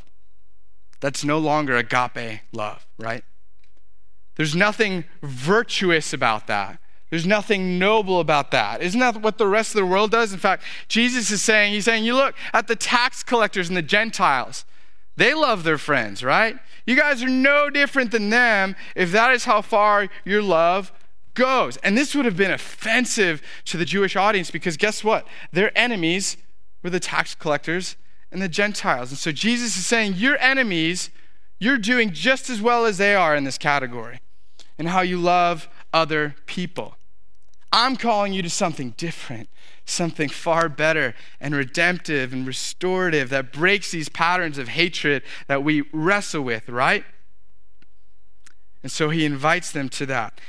That's 0.99 1.23
no 1.23 1.39
longer 1.39 1.75
agape 1.75 2.41
love, 2.51 2.85
right? 2.97 3.23
There's 4.35 4.55
nothing 4.55 5.05
virtuous 5.21 6.13
about 6.13 6.47
that. 6.47 6.79
There's 7.09 7.25
nothing 7.25 7.77
noble 7.77 8.21
about 8.21 8.51
that. 8.51 8.81
Isn't 8.81 8.99
that 9.01 9.21
what 9.21 9.37
the 9.37 9.47
rest 9.47 9.75
of 9.75 9.81
the 9.81 9.85
world 9.85 10.11
does? 10.11 10.31
In 10.31 10.39
fact, 10.39 10.63
Jesus 10.87 11.29
is 11.29 11.41
saying, 11.41 11.73
He's 11.73 11.85
saying, 11.85 12.05
you 12.05 12.15
look 12.15 12.35
at 12.53 12.67
the 12.67 12.75
tax 12.75 13.21
collectors 13.21 13.67
and 13.67 13.75
the 13.75 13.81
Gentiles. 13.81 14.63
They 15.17 15.33
love 15.33 15.63
their 15.63 15.77
friends, 15.77 16.23
right? 16.23 16.57
You 16.85 16.95
guys 16.95 17.21
are 17.21 17.29
no 17.29 17.69
different 17.69 18.11
than 18.11 18.29
them 18.29 18.75
if 18.95 19.11
that 19.11 19.33
is 19.33 19.43
how 19.43 19.61
far 19.61 20.07
your 20.23 20.41
love 20.41 20.93
goes. 21.33 21.77
And 21.77 21.97
this 21.97 22.15
would 22.15 22.25
have 22.25 22.37
been 22.37 22.51
offensive 22.51 23.41
to 23.65 23.77
the 23.77 23.85
Jewish 23.85 24.15
audience 24.15 24.51
because 24.51 24.77
guess 24.77 25.03
what? 25.03 25.27
Their 25.51 25.77
enemies 25.77 26.37
were 26.83 26.89
the 26.89 26.99
tax 26.99 27.35
collectors 27.35 27.95
and 28.31 28.41
the 28.41 28.49
Gentiles. 28.49 29.09
And 29.09 29.17
so 29.17 29.31
Jesus 29.31 29.77
is 29.77 29.85
saying, 29.85 30.13
Your 30.15 30.37
enemies, 30.37 31.09
you're 31.59 31.77
doing 31.77 32.11
just 32.11 32.49
as 32.49 32.61
well 32.61 32.85
as 32.85 32.97
they 32.97 33.15
are 33.15 33.35
in 33.35 33.43
this 33.43 33.57
category 33.57 34.19
and 34.77 34.89
how 34.89 35.01
you 35.01 35.17
love 35.17 35.69
other 35.93 36.35
people. 36.45 36.95
I'm 37.73 37.95
calling 37.95 38.33
you 38.33 38.41
to 38.41 38.49
something 38.49 38.93
different, 38.97 39.47
something 39.85 40.27
far 40.27 40.67
better 40.67 41.13
and 41.39 41.55
redemptive 41.55 42.33
and 42.33 42.45
restorative 42.45 43.29
that 43.29 43.53
breaks 43.53 43.91
these 43.91 44.09
patterns 44.09 44.57
of 44.57 44.69
hatred 44.69 45.23
that 45.47 45.63
we 45.63 45.83
wrestle 45.93 46.41
with, 46.41 46.67
right? 46.67 47.05
And 48.83 48.91
so 48.91 49.09
he 49.09 49.25
invites 49.25 49.71
them 49.71 49.87
to 49.89 50.05
that. 50.07 50.39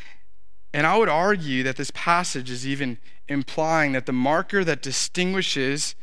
And 0.74 0.86
I 0.86 0.96
would 0.96 1.08
argue 1.08 1.62
that 1.64 1.76
this 1.76 1.90
passage 1.94 2.50
is 2.50 2.66
even 2.66 2.98
implying 3.28 3.92
that 3.92 4.06
the 4.06 4.12
marker 4.12 4.64
that 4.64 4.82
distinguishes 4.82 5.94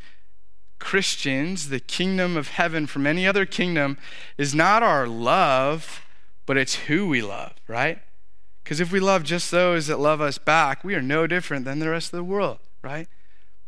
Christians, 0.79 1.69
the 1.69 1.79
kingdom 1.79 2.37
of 2.37 2.49
heaven, 2.49 2.87
from 2.87 3.05
any 3.05 3.27
other 3.27 3.45
kingdom 3.45 3.97
is 4.37 4.55
not 4.55 4.81
our 4.81 5.07
love, 5.07 6.01
but 6.45 6.57
it's 6.57 6.75
who 6.75 7.07
we 7.07 7.21
love, 7.21 7.53
right? 7.67 7.99
Because 8.63 8.79
if 8.79 8.91
we 8.91 8.99
love 8.99 9.23
just 9.23 9.51
those 9.51 9.87
that 9.87 9.99
love 9.99 10.21
us 10.21 10.37
back, 10.37 10.83
we 10.83 10.95
are 10.95 11.01
no 11.01 11.27
different 11.27 11.65
than 11.65 11.79
the 11.79 11.89
rest 11.89 12.13
of 12.13 12.17
the 12.17 12.23
world, 12.23 12.59
right? 12.81 13.07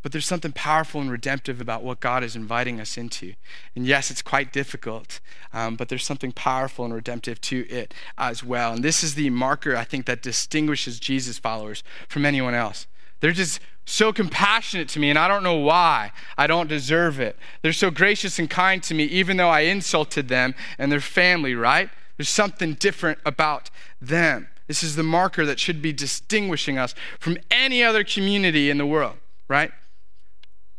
But 0.01 0.11
there's 0.11 0.25
something 0.25 0.51
powerful 0.51 0.99
and 0.99 1.11
redemptive 1.11 1.61
about 1.61 1.83
what 1.83 1.99
God 1.99 2.23
is 2.23 2.35
inviting 2.35 2.79
us 2.79 2.97
into. 2.97 3.33
And 3.75 3.85
yes, 3.85 4.09
it's 4.09 4.21
quite 4.21 4.51
difficult, 4.51 5.19
um, 5.53 5.75
but 5.75 5.89
there's 5.89 6.05
something 6.05 6.31
powerful 6.31 6.85
and 6.85 6.93
redemptive 6.93 7.39
to 7.41 7.69
it 7.69 7.93
as 8.17 8.43
well. 8.43 8.73
And 8.73 8.83
this 8.83 9.03
is 9.03 9.15
the 9.15 9.29
marker, 9.29 9.75
I 9.75 9.83
think, 9.83 10.07
that 10.07 10.23
distinguishes 10.23 10.99
Jesus 10.99 11.37
followers 11.37 11.83
from 12.07 12.25
anyone 12.25 12.55
else. 12.55 12.87
They're 13.19 13.31
just 13.31 13.59
so 13.85 14.11
compassionate 14.11 14.89
to 14.89 14.99
me, 14.99 15.09
and 15.09 15.19
I 15.19 15.27
don't 15.27 15.43
know 15.43 15.55
why. 15.55 16.11
I 16.37 16.47
don't 16.47 16.67
deserve 16.67 17.19
it. 17.19 17.37
They're 17.61 17.73
so 17.73 17.91
gracious 17.91 18.39
and 18.39 18.49
kind 18.49 18.81
to 18.83 18.93
me, 18.93 19.03
even 19.05 19.37
though 19.37 19.49
I 19.49 19.61
insulted 19.61 20.27
them 20.27 20.55
and 20.77 20.91
their 20.91 20.99
family, 20.99 21.53
right? 21.55 21.89
There's 22.17 22.29
something 22.29 22.73
different 22.73 23.19
about 23.25 23.69
them. 24.01 24.47
This 24.67 24.83
is 24.83 24.95
the 24.95 25.03
marker 25.03 25.45
that 25.45 25.59
should 25.59 25.81
be 25.81 25.93
distinguishing 25.93 26.77
us 26.77 26.95
from 27.19 27.37
any 27.49 27.83
other 27.83 28.03
community 28.03 28.69
in 28.69 28.77
the 28.77 28.85
world, 28.85 29.17
right? 29.47 29.71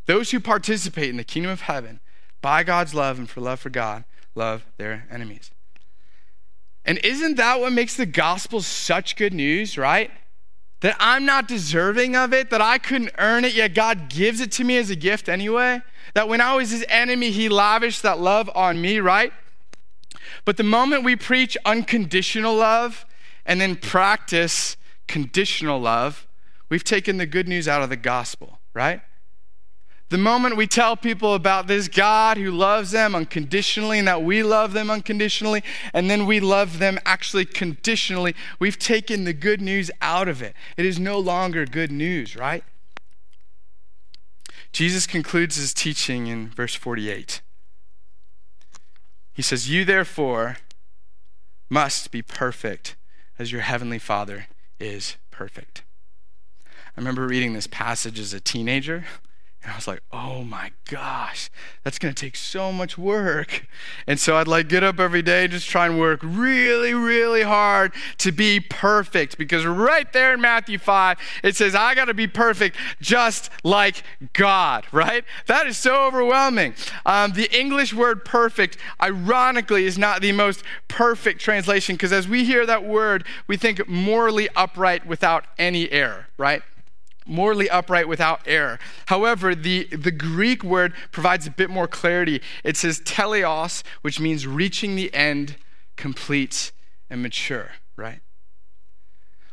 Those 0.07 0.30
who 0.30 0.40
participate 0.40 1.11
in 1.11 1.16
the 1.16 1.24
kingdom 1.24 1.53
of 1.53 1.62
heaven 1.62 2.00
by 2.40 2.64
God's 2.64 2.94
love 2.94 3.18
and 3.18 3.28
for 3.28 3.40
love 3.40 3.61
for 3.61 3.70
God 3.70 4.05
love 4.34 4.66
their 4.76 5.07
enemies. 5.11 5.50
And 6.84 6.98
isn't 6.98 7.36
that 7.36 7.61
what 7.61 7.72
makes 7.72 7.96
the 7.96 8.07
gospel 8.07 8.61
such 8.61 9.16
good 9.16 9.32
news, 9.32 9.78
right? 9.78 10.11
That 10.80 10.96
I'm 10.98 11.24
not 11.24 11.46
deserving 11.46 12.16
of 12.16 12.32
it, 12.32 12.50
that 12.50 12.61
I 12.61 12.78
couldn't 12.78 13.12
earn 13.18 13.44
it, 13.44 13.55
yet 13.55 13.74
God 13.74 14.09
gives 14.09 14.40
it 14.40 14.50
to 14.53 14.64
me 14.64 14.76
as 14.78 14.90
a 14.90 14.96
gift 14.96 15.28
anyway? 15.28 15.80
That 16.14 16.28
when 16.28 16.40
I 16.40 16.57
was 16.57 16.70
his 16.70 16.84
enemy, 16.88 17.30
he 17.30 17.48
lavished 17.48 18.03
that 18.03 18.18
love 18.18 18.50
on 18.55 18.80
me, 18.80 18.98
right? 18.98 19.32
But 20.44 20.57
the 20.57 20.64
moment 20.64 21.05
we 21.05 21.14
preach 21.14 21.57
unconditional 21.64 22.55
love 22.55 23.07
and 23.46 23.61
then 23.61 23.76
practice 23.76 24.76
conditional 25.07 25.80
love, 25.80 26.26
we've 26.68 26.84
taken 26.84 27.18
the 27.18 27.26
good 27.26 27.46
news 27.46 27.68
out 27.68 27.82
of 27.82 27.88
the 27.88 27.96
gospel, 27.96 28.59
right? 28.74 29.03
The 30.12 30.18
moment 30.18 30.58
we 30.58 30.66
tell 30.66 30.94
people 30.94 31.32
about 31.32 31.68
this 31.68 31.88
God 31.88 32.36
who 32.36 32.50
loves 32.50 32.90
them 32.90 33.14
unconditionally 33.14 33.98
and 33.98 34.06
that 34.06 34.22
we 34.22 34.42
love 34.42 34.74
them 34.74 34.90
unconditionally, 34.90 35.64
and 35.94 36.10
then 36.10 36.26
we 36.26 36.38
love 36.38 36.80
them 36.80 36.98
actually 37.06 37.46
conditionally, 37.46 38.34
we've 38.58 38.78
taken 38.78 39.24
the 39.24 39.32
good 39.32 39.62
news 39.62 39.90
out 40.02 40.28
of 40.28 40.42
it. 40.42 40.54
It 40.76 40.84
is 40.84 40.98
no 40.98 41.18
longer 41.18 41.64
good 41.64 41.90
news, 41.90 42.36
right? 42.36 42.62
Jesus 44.70 45.06
concludes 45.06 45.56
his 45.56 45.72
teaching 45.72 46.26
in 46.26 46.50
verse 46.50 46.74
48. 46.74 47.40
He 49.32 49.40
says, 49.40 49.70
You 49.70 49.86
therefore 49.86 50.58
must 51.70 52.10
be 52.10 52.20
perfect 52.20 52.96
as 53.38 53.50
your 53.50 53.62
heavenly 53.62 53.98
Father 53.98 54.48
is 54.78 55.16
perfect. 55.30 55.84
I 56.66 57.00
remember 57.00 57.26
reading 57.26 57.54
this 57.54 57.66
passage 57.66 58.20
as 58.20 58.34
a 58.34 58.40
teenager 58.40 59.06
And 59.62 59.70
I 59.70 59.76
was 59.76 59.86
like, 59.86 60.02
oh 60.10 60.42
my 60.42 60.72
gosh, 60.90 61.48
that's 61.84 61.96
to 61.98 62.12
take 62.12 62.34
so 62.34 62.72
much 62.72 62.98
work. 62.98 63.68
And 64.08 64.18
so 64.18 64.36
I'd 64.36 64.48
like 64.48 64.68
get 64.68 64.82
up 64.82 64.98
every 64.98 65.22
day, 65.22 65.46
just 65.46 65.68
try 65.68 65.86
and 65.86 66.00
work 66.00 66.18
really, 66.22 66.94
really 66.94 67.42
hard 67.42 67.92
to 68.18 68.32
be 68.32 68.58
perfect. 68.58 69.38
Because 69.38 69.64
right 69.64 70.12
there 70.12 70.34
in 70.34 70.40
Matthew 70.40 70.78
5, 70.78 71.16
it 71.44 71.54
says, 71.54 71.76
I 71.76 71.94
got 71.94 72.06
to 72.06 72.14
be 72.14 72.26
perfect 72.26 72.76
just 73.00 73.50
like 73.62 74.02
God, 74.32 74.84
right? 74.90 75.24
That 75.46 75.68
is 75.68 75.78
so 75.78 76.06
overwhelming. 76.06 76.74
Um, 77.06 77.32
the 77.32 77.48
English 77.56 77.94
word 77.94 78.24
perfect, 78.24 78.76
ironically, 79.00 79.84
is 79.84 79.96
not 79.96 80.22
the 80.22 80.32
most 80.32 80.64
perfect 80.88 81.40
translation 81.40 81.94
because 81.94 82.12
as 82.12 82.26
we 82.26 82.44
hear 82.44 82.66
that 82.66 82.84
word, 82.84 83.24
we 83.46 83.56
think 83.56 83.86
morally 83.86 84.48
upright 84.56 85.06
without 85.06 85.44
any 85.56 85.90
error, 85.92 86.26
right? 86.36 86.62
Morally 87.26 87.68
upright 87.70 88.08
without 88.08 88.40
error. 88.46 88.78
However, 89.06 89.54
the, 89.54 89.84
the 89.84 90.10
Greek 90.10 90.62
word 90.62 90.92
provides 91.10 91.46
a 91.46 91.50
bit 91.50 91.70
more 91.70 91.88
clarity. 91.88 92.40
It 92.64 92.76
says 92.76 93.00
teleos, 93.00 93.82
which 94.02 94.20
means 94.20 94.46
reaching 94.46 94.96
the 94.96 95.12
end, 95.14 95.56
complete, 95.96 96.72
and 97.08 97.22
mature, 97.22 97.70
right? 97.96 98.20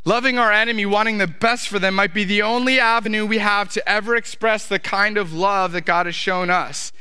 Loving 0.06 0.40
our 0.40 0.52
enemy, 0.52 0.86
wanting 0.86 1.18
the 1.18 1.28
best 1.28 1.68
for 1.68 1.78
them, 1.78 1.94
might 1.96 2.14
be 2.14 2.24
the 2.24 2.42
only 2.42 2.80
avenue 2.80 3.26
we 3.26 3.40
have 3.40 3.70
to 3.74 3.90
ever 3.90 4.16
express 4.16 4.66
the 4.66 4.80
kind 4.80 5.18
of 5.18 5.34
love 5.34 5.74
that 5.74 5.86
God 5.86 6.06
has 6.06 6.16
shown 6.16 6.50
us. 6.50 6.92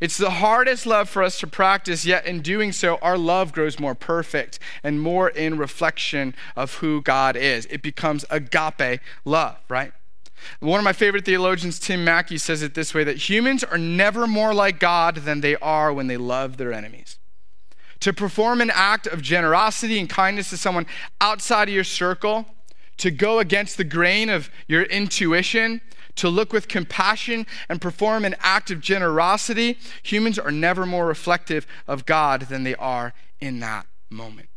It's 0.00 0.16
the 0.16 0.30
hardest 0.30 0.86
love 0.86 1.08
for 1.08 1.22
us 1.22 1.40
to 1.40 1.46
practice, 1.46 2.06
yet 2.06 2.24
in 2.24 2.40
doing 2.40 2.70
so, 2.72 2.98
our 3.02 3.18
love 3.18 3.52
grows 3.52 3.80
more 3.80 3.94
perfect 3.96 4.58
and 4.84 5.00
more 5.00 5.28
in 5.28 5.58
reflection 5.58 6.34
of 6.54 6.74
who 6.74 7.02
God 7.02 7.36
is. 7.36 7.66
It 7.66 7.82
becomes 7.82 8.24
agape 8.30 9.00
love, 9.24 9.56
right? 9.68 9.92
One 10.60 10.78
of 10.78 10.84
my 10.84 10.92
favorite 10.92 11.24
theologians, 11.24 11.78
Tim 11.78 12.04
Mackie, 12.04 12.38
says 12.38 12.62
it 12.62 12.74
this 12.74 12.94
way 12.94 13.04
that 13.04 13.28
humans 13.28 13.64
are 13.64 13.78
never 13.78 14.26
more 14.26 14.54
like 14.54 14.78
God 14.78 15.16
than 15.16 15.40
they 15.40 15.56
are 15.56 15.92
when 15.92 16.06
they 16.06 16.16
love 16.16 16.56
their 16.56 16.72
enemies. 16.72 17.18
To 18.00 18.12
perform 18.12 18.60
an 18.60 18.70
act 18.72 19.06
of 19.06 19.22
generosity 19.22 19.98
and 19.98 20.08
kindness 20.08 20.50
to 20.50 20.56
someone 20.56 20.86
outside 21.20 21.68
of 21.68 21.74
your 21.74 21.84
circle, 21.84 22.46
to 22.98 23.10
go 23.10 23.38
against 23.38 23.76
the 23.76 23.84
grain 23.84 24.28
of 24.28 24.50
your 24.66 24.82
intuition, 24.82 25.80
to 26.16 26.28
look 26.28 26.52
with 26.52 26.68
compassion 26.68 27.46
and 27.68 27.80
perform 27.80 28.24
an 28.24 28.34
act 28.40 28.70
of 28.70 28.80
generosity, 28.80 29.78
humans 30.02 30.38
are 30.38 30.50
never 30.50 30.84
more 30.84 31.06
reflective 31.06 31.66
of 31.86 32.06
God 32.06 32.42
than 32.42 32.64
they 32.64 32.74
are 32.74 33.14
in 33.40 33.60
that 33.60 33.86
moment, 34.10 34.48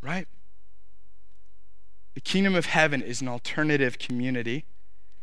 right? 0.00 0.26
The 2.14 2.20
kingdom 2.20 2.54
of 2.54 2.66
heaven 2.66 3.02
is 3.02 3.20
an 3.20 3.28
alternative 3.28 3.98
community 3.98 4.64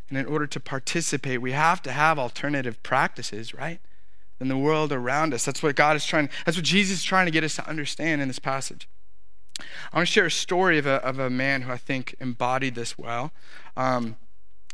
and 0.10 0.18
in 0.18 0.26
order 0.26 0.47
to 0.47 0.60
participate, 0.60 1.41
we 1.41 1.51
have 1.51 1.82
to 1.84 1.91
have 1.91 2.18
alternative 2.18 2.82
practices, 2.84 3.53
right? 3.53 3.80
In 4.39 4.47
the 4.47 4.57
world 4.57 4.91
around 4.91 5.34
us. 5.34 5.45
That's 5.45 5.62
what 5.62 5.76
God 5.76 5.95
is 5.95 6.05
trying, 6.05 6.30
that's 6.45 6.57
what 6.57 6.66
Jesus 6.66 6.99
is 6.99 7.03
trying 7.03 7.26
to 7.26 7.32
get 7.32 7.43
us 7.43 7.55
to 7.55 7.68
understand 7.68 8.22
in 8.22 8.28
this 8.28 8.39
passage. 8.39 8.88
I 9.91 9.97
want 9.97 10.07
to 10.07 10.12
share 10.12 10.26
a 10.26 10.32
story 10.32 10.78
of 10.78 10.86
a, 10.86 11.03
of 11.05 11.20
a 11.20 11.30
man 11.30 11.64
who 11.64 11.72
I 11.72 11.78
think 11.78 12.16
embodied 12.20 12.76
this 12.76 12.97
well. 12.97 13.32
Um, 13.76 14.18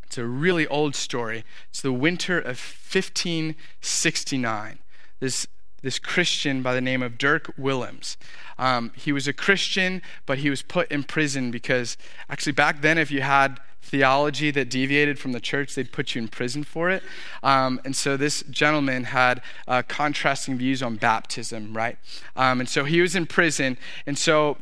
it's 0.03 0.17
a 0.17 0.25
really 0.25 0.67
old 0.67 0.95
story. 0.95 1.43
It's 1.69 1.81
the 1.81 1.91
winter 1.91 2.39
of 2.39 2.59
1569. 2.59 4.79
This, 5.19 5.47
this 5.81 5.99
Christian 5.99 6.61
by 6.61 6.73
the 6.73 6.81
name 6.81 7.01
of 7.01 7.17
Dirk 7.17 7.53
Willems. 7.57 8.17
Um, 8.57 8.91
he 8.95 9.11
was 9.11 9.27
a 9.27 9.33
Christian, 9.33 10.01
but 10.25 10.39
he 10.39 10.49
was 10.49 10.61
put 10.61 10.89
in 10.91 11.03
prison 11.03 11.51
because 11.51 11.97
actually 12.29 12.53
back 12.53 12.81
then, 12.81 12.97
if 12.97 13.11
you 13.11 13.21
had 13.21 13.59
theology 13.85 14.51
that 14.51 14.69
deviated 14.69 15.19
from 15.19 15.31
the 15.31 15.39
church, 15.39 15.75
they'd 15.75 15.91
put 15.91 16.15
you 16.15 16.21
in 16.21 16.27
prison 16.27 16.63
for 16.63 16.89
it. 16.89 17.03
Um, 17.43 17.79
and 17.85 17.95
so 17.95 18.17
this 18.17 18.43
gentleman 18.49 19.05
had 19.05 19.41
uh, 19.67 19.83
contrasting 19.87 20.57
views 20.57 20.81
on 20.81 20.95
baptism, 20.95 21.75
right? 21.75 21.97
Um, 22.35 22.59
and 22.59 22.67
so 22.67 22.83
he 22.83 22.99
was 23.01 23.15
in 23.15 23.25
prison. 23.25 23.77
And 24.05 24.17
so 24.17 24.57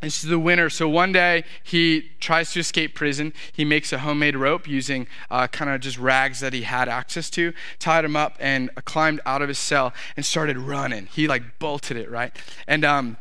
this 0.00 0.22
is 0.22 0.28
the 0.28 0.38
winter. 0.38 0.68
So 0.68 0.88
one 0.88 1.12
day 1.12 1.44
he 1.62 2.10
tries 2.20 2.52
to 2.52 2.60
escape 2.60 2.94
prison. 2.94 3.32
He 3.52 3.64
makes 3.64 3.92
a 3.92 3.98
homemade 3.98 4.36
rope 4.36 4.68
using 4.68 5.06
uh, 5.30 5.46
kind 5.46 5.70
of 5.70 5.80
just 5.80 5.98
rags 5.98 6.40
that 6.40 6.52
he 6.52 6.62
had 6.62 6.88
access 6.88 7.30
to, 7.30 7.52
tied 7.78 8.04
him 8.04 8.16
up, 8.16 8.36
and 8.38 8.70
uh, 8.76 8.82
climbed 8.84 9.20
out 9.24 9.42
of 9.42 9.48
his 9.48 9.58
cell 9.58 9.94
and 10.16 10.26
started 10.26 10.58
running. 10.58 11.06
He 11.06 11.26
like 11.26 11.58
bolted 11.58 11.96
it, 11.96 12.10
right? 12.10 12.36
And 12.66 12.84
um, 12.84 13.16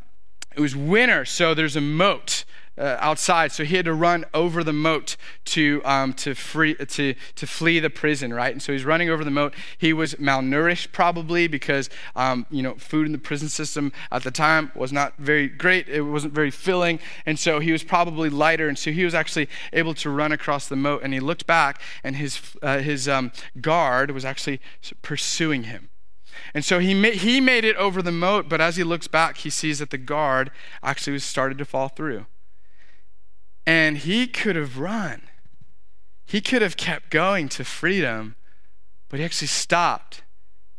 it 0.55 0.59
was 0.59 0.75
winter, 0.75 1.23
so 1.23 1.53
there's 1.53 1.75
a 1.75 1.81
moat 1.81 2.45
uh, 2.77 2.97
outside, 2.99 3.51
so 3.51 3.63
he 3.63 3.75
had 3.75 3.85
to 3.85 3.93
run 3.93 4.25
over 4.33 4.63
the 4.63 4.73
moat 4.73 5.15
to 5.45 5.81
um, 5.85 6.13
to 6.13 6.33
free 6.33 6.75
to 6.75 7.15
to 7.35 7.47
flee 7.47 7.79
the 7.79 7.89
prison, 7.89 8.33
right? 8.33 8.51
And 8.51 8.61
so 8.61 8.73
he's 8.73 8.85
running 8.85 9.09
over 9.09 9.23
the 9.23 9.31
moat. 9.31 9.53
He 9.77 9.93
was 9.93 10.15
malnourished 10.15 10.91
probably 10.91 11.47
because 11.47 11.89
um, 12.15 12.45
you 12.49 12.61
know 12.61 12.75
food 12.75 13.05
in 13.05 13.11
the 13.11 13.17
prison 13.17 13.49
system 13.49 13.91
at 14.11 14.23
the 14.23 14.31
time 14.31 14.71
was 14.75 14.91
not 14.91 15.13
very 15.17 15.47
great. 15.47 15.87
It 15.87 16.01
wasn't 16.01 16.33
very 16.33 16.51
filling, 16.51 16.99
and 17.25 17.39
so 17.39 17.59
he 17.59 17.71
was 17.71 17.83
probably 17.83 18.29
lighter. 18.29 18.67
And 18.67 18.77
so 18.77 18.91
he 18.91 19.05
was 19.05 19.13
actually 19.13 19.47
able 19.73 19.93
to 19.95 20.09
run 20.09 20.31
across 20.31 20.67
the 20.67 20.75
moat. 20.75 21.01
And 21.03 21.13
he 21.13 21.19
looked 21.19 21.47
back, 21.47 21.81
and 22.03 22.15
his 22.15 22.39
uh, 22.61 22.79
his 22.79 23.07
um, 23.07 23.31
guard 23.61 24.11
was 24.11 24.25
actually 24.25 24.59
pursuing 25.01 25.63
him. 25.63 25.89
And 26.53 26.63
so 26.63 26.79
he, 26.79 27.11
he 27.11 27.41
made 27.41 27.65
it 27.65 27.75
over 27.77 28.01
the 28.01 28.11
moat, 28.11 28.49
but 28.49 28.61
as 28.61 28.75
he 28.75 28.83
looks 28.83 29.07
back, 29.07 29.37
he 29.37 29.49
sees 29.49 29.79
that 29.79 29.89
the 29.89 29.97
guard 29.97 30.51
actually 30.83 31.13
was 31.13 31.23
started 31.23 31.57
to 31.57 31.65
fall 31.65 31.87
through. 31.87 32.25
And 33.65 33.97
he 33.97 34.27
could 34.27 34.55
have 34.55 34.77
run. 34.77 35.23
He 36.25 36.41
could 36.41 36.61
have 36.61 36.77
kept 36.77 37.09
going 37.09 37.49
to 37.49 37.63
freedom, 37.63 38.35
but 39.09 39.19
he 39.19 39.25
actually 39.25 39.47
stopped, 39.47 40.23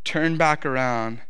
turned 0.05 0.39
back 0.39 0.67
around, 0.67 1.21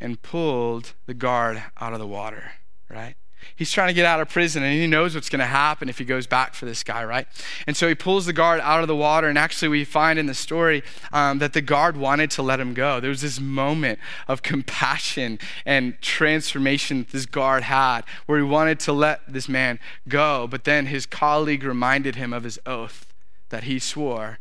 and 0.00 0.22
pulled 0.22 0.94
the 1.06 1.14
guard 1.14 1.62
out 1.80 1.92
of 1.92 1.98
the 1.98 2.06
water, 2.06 2.52
right? 2.88 3.16
He's 3.54 3.72
trying 3.72 3.88
to 3.88 3.94
get 3.94 4.04
out 4.04 4.20
of 4.20 4.28
prison 4.28 4.62
and 4.62 4.72
he 4.72 4.86
knows 4.86 5.14
what's 5.14 5.28
going 5.28 5.40
to 5.40 5.46
happen 5.46 5.88
if 5.88 5.98
he 5.98 6.04
goes 6.04 6.26
back 6.26 6.54
for 6.54 6.64
this 6.64 6.84
guy, 6.84 7.04
right? 7.04 7.26
And 7.66 7.76
so 7.76 7.88
he 7.88 7.94
pulls 7.94 8.26
the 8.26 8.32
guard 8.32 8.60
out 8.60 8.82
of 8.82 8.88
the 8.88 8.96
water. 8.96 9.28
And 9.28 9.36
actually, 9.36 9.68
we 9.68 9.84
find 9.84 10.18
in 10.18 10.26
the 10.26 10.34
story 10.34 10.82
um, 11.12 11.38
that 11.38 11.52
the 11.52 11.60
guard 11.60 11.96
wanted 11.96 12.30
to 12.32 12.42
let 12.42 12.60
him 12.60 12.74
go. 12.74 13.00
There 13.00 13.10
was 13.10 13.22
this 13.22 13.40
moment 13.40 13.98
of 14.28 14.42
compassion 14.42 15.38
and 15.66 16.00
transformation 16.00 16.98
that 17.00 17.10
this 17.10 17.26
guard 17.26 17.64
had 17.64 18.02
where 18.26 18.38
he 18.38 18.44
wanted 18.44 18.80
to 18.80 18.92
let 18.92 19.20
this 19.32 19.48
man 19.48 19.78
go. 20.08 20.46
But 20.46 20.64
then 20.64 20.86
his 20.86 21.06
colleague 21.06 21.64
reminded 21.64 22.16
him 22.16 22.32
of 22.32 22.44
his 22.44 22.58
oath 22.66 23.12
that 23.48 23.64
he 23.64 23.78
swore 23.78 24.38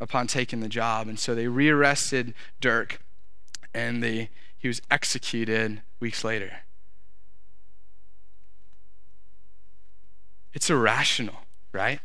upon 0.00 0.26
taking 0.26 0.60
the 0.60 0.68
job. 0.68 1.08
And 1.08 1.18
so 1.18 1.34
they 1.34 1.46
rearrested 1.46 2.34
Dirk 2.60 3.00
and 3.72 4.02
they, 4.02 4.30
he 4.58 4.68
was 4.68 4.82
executed 4.90 5.82
weeks 6.00 6.24
later. 6.24 6.60
It's 10.52 10.70
irrational, 10.70 11.40
right? 11.72 12.00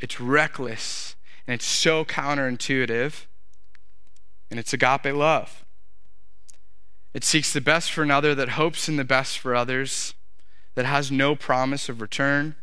It's 0.00 0.20
reckless 0.20 1.16
and 1.46 1.54
it's 1.54 1.66
so 1.66 2.04
counterintuitive. 2.04 3.26
And 4.50 4.58
it's 4.58 4.72
agape 4.72 5.14
love. 5.14 5.64
It 7.14 7.24
seeks 7.24 7.52
the 7.52 7.60
best 7.60 7.92
for 7.92 8.02
another, 8.02 8.34
that 8.34 8.50
hopes 8.50 8.88
in 8.88 8.96
the 8.96 9.04
best 9.04 9.38
for 9.38 9.54
others, 9.54 10.14
that 10.74 10.86
has 10.86 11.10
no 11.10 11.36
promise 11.36 11.88
of 11.88 12.00
return. 12.00 12.56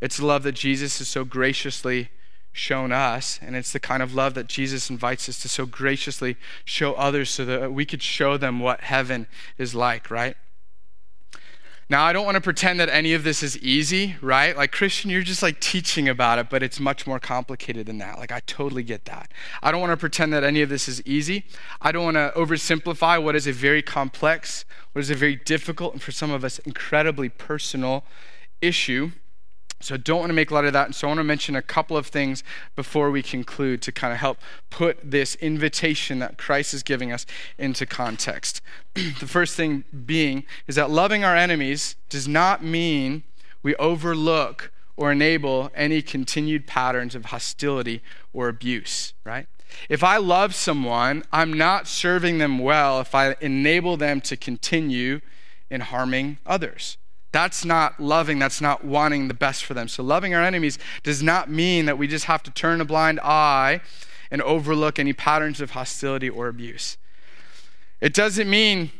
It's 0.00 0.18
the 0.18 0.26
love 0.26 0.42
that 0.44 0.52
Jesus 0.52 0.98
has 0.98 1.08
so 1.08 1.24
graciously 1.24 2.10
shown 2.52 2.90
us, 2.90 3.38
and 3.42 3.54
it's 3.54 3.72
the 3.72 3.80
kind 3.80 4.02
of 4.02 4.14
love 4.14 4.34
that 4.34 4.46
Jesus 4.46 4.88
invites 4.88 5.28
us 5.28 5.40
to 5.42 5.48
so 5.48 5.66
graciously 5.66 6.36
show 6.64 6.94
others 6.94 7.30
so 7.30 7.44
that 7.44 7.72
we 7.72 7.84
could 7.84 8.02
show 8.02 8.36
them 8.36 8.60
what 8.60 8.80
heaven 8.82 9.26
is 9.58 9.74
like, 9.74 10.10
right? 10.10 10.36
Now, 11.88 12.04
I 12.04 12.12
don't 12.12 12.24
want 12.24 12.34
to 12.34 12.40
pretend 12.40 12.80
that 12.80 12.88
any 12.88 13.14
of 13.14 13.22
this 13.22 13.44
is 13.44 13.56
easy, 13.58 14.16
right? 14.20 14.56
Like, 14.56 14.72
Christian, 14.72 15.08
you're 15.08 15.22
just 15.22 15.40
like 15.40 15.60
teaching 15.60 16.08
about 16.08 16.40
it, 16.40 16.50
but 16.50 16.60
it's 16.60 16.80
much 16.80 17.06
more 17.06 17.20
complicated 17.20 17.86
than 17.86 17.98
that. 17.98 18.18
Like, 18.18 18.32
I 18.32 18.40
totally 18.40 18.82
get 18.82 19.04
that. 19.04 19.30
I 19.62 19.70
don't 19.70 19.80
want 19.80 19.92
to 19.92 19.96
pretend 19.96 20.32
that 20.32 20.42
any 20.42 20.62
of 20.62 20.68
this 20.68 20.88
is 20.88 21.00
easy. 21.06 21.44
I 21.80 21.92
don't 21.92 22.02
want 22.02 22.16
to 22.16 22.32
oversimplify 22.34 23.22
what 23.22 23.36
is 23.36 23.46
a 23.46 23.52
very 23.52 23.82
complex, 23.82 24.64
what 24.92 25.00
is 25.00 25.10
a 25.10 25.14
very 25.14 25.36
difficult, 25.36 25.92
and 25.92 26.02
for 26.02 26.10
some 26.10 26.32
of 26.32 26.42
us, 26.42 26.58
incredibly 26.60 27.28
personal 27.28 28.04
issue. 28.60 29.12
So 29.80 29.94
I 29.94 29.98
don't 29.98 30.20
want 30.20 30.30
to 30.30 30.34
make 30.34 30.50
a 30.50 30.54
lot 30.54 30.64
of 30.64 30.72
that. 30.72 30.86
And 30.86 30.94
so 30.94 31.06
I 31.06 31.10
want 31.10 31.18
to 31.18 31.24
mention 31.24 31.54
a 31.54 31.62
couple 31.62 31.96
of 31.96 32.06
things 32.06 32.42
before 32.74 33.10
we 33.10 33.22
conclude 33.22 33.82
to 33.82 33.92
kind 33.92 34.12
of 34.12 34.18
help 34.18 34.38
put 34.70 34.98
this 35.02 35.34
invitation 35.36 36.18
that 36.20 36.38
Christ 36.38 36.72
is 36.72 36.82
giving 36.82 37.12
us 37.12 37.26
into 37.58 37.84
context. 37.84 38.62
the 38.94 39.26
first 39.26 39.54
thing 39.54 39.84
being 40.06 40.44
is 40.66 40.76
that 40.76 40.90
loving 40.90 41.24
our 41.24 41.36
enemies 41.36 41.96
does 42.08 42.26
not 42.26 42.64
mean 42.64 43.22
we 43.62 43.74
overlook 43.76 44.72
or 44.96 45.12
enable 45.12 45.70
any 45.74 46.00
continued 46.00 46.66
patterns 46.66 47.14
of 47.14 47.26
hostility 47.26 48.02
or 48.32 48.48
abuse, 48.48 49.12
right? 49.24 49.46
If 49.88 50.02
I 50.02 50.16
love 50.16 50.54
someone, 50.54 51.22
I'm 51.32 51.52
not 51.52 51.86
serving 51.86 52.38
them 52.38 52.58
well 52.58 53.00
if 53.00 53.14
I 53.14 53.36
enable 53.40 53.96
them 53.96 54.20
to 54.22 54.36
continue 54.36 55.20
in 55.68 55.82
harming 55.82 56.38
others. 56.46 56.96
That's 57.36 57.66
not 57.66 58.00
loving, 58.00 58.38
that's 58.38 58.62
not 58.62 58.82
wanting 58.82 59.28
the 59.28 59.34
best 59.34 59.66
for 59.66 59.74
them. 59.74 59.88
So, 59.88 60.02
loving 60.02 60.34
our 60.34 60.42
enemies 60.42 60.78
does 61.02 61.22
not 61.22 61.50
mean 61.50 61.84
that 61.84 61.98
we 61.98 62.08
just 62.08 62.24
have 62.24 62.42
to 62.44 62.50
turn 62.50 62.80
a 62.80 62.84
blind 62.86 63.20
eye 63.20 63.82
and 64.30 64.40
overlook 64.40 64.98
any 64.98 65.12
patterns 65.12 65.60
of 65.60 65.72
hostility 65.72 66.30
or 66.30 66.48
abuse. 66.48 66.96
It 68.00 68.14
doesn't 68.14 68.48
mean 68.48 68.90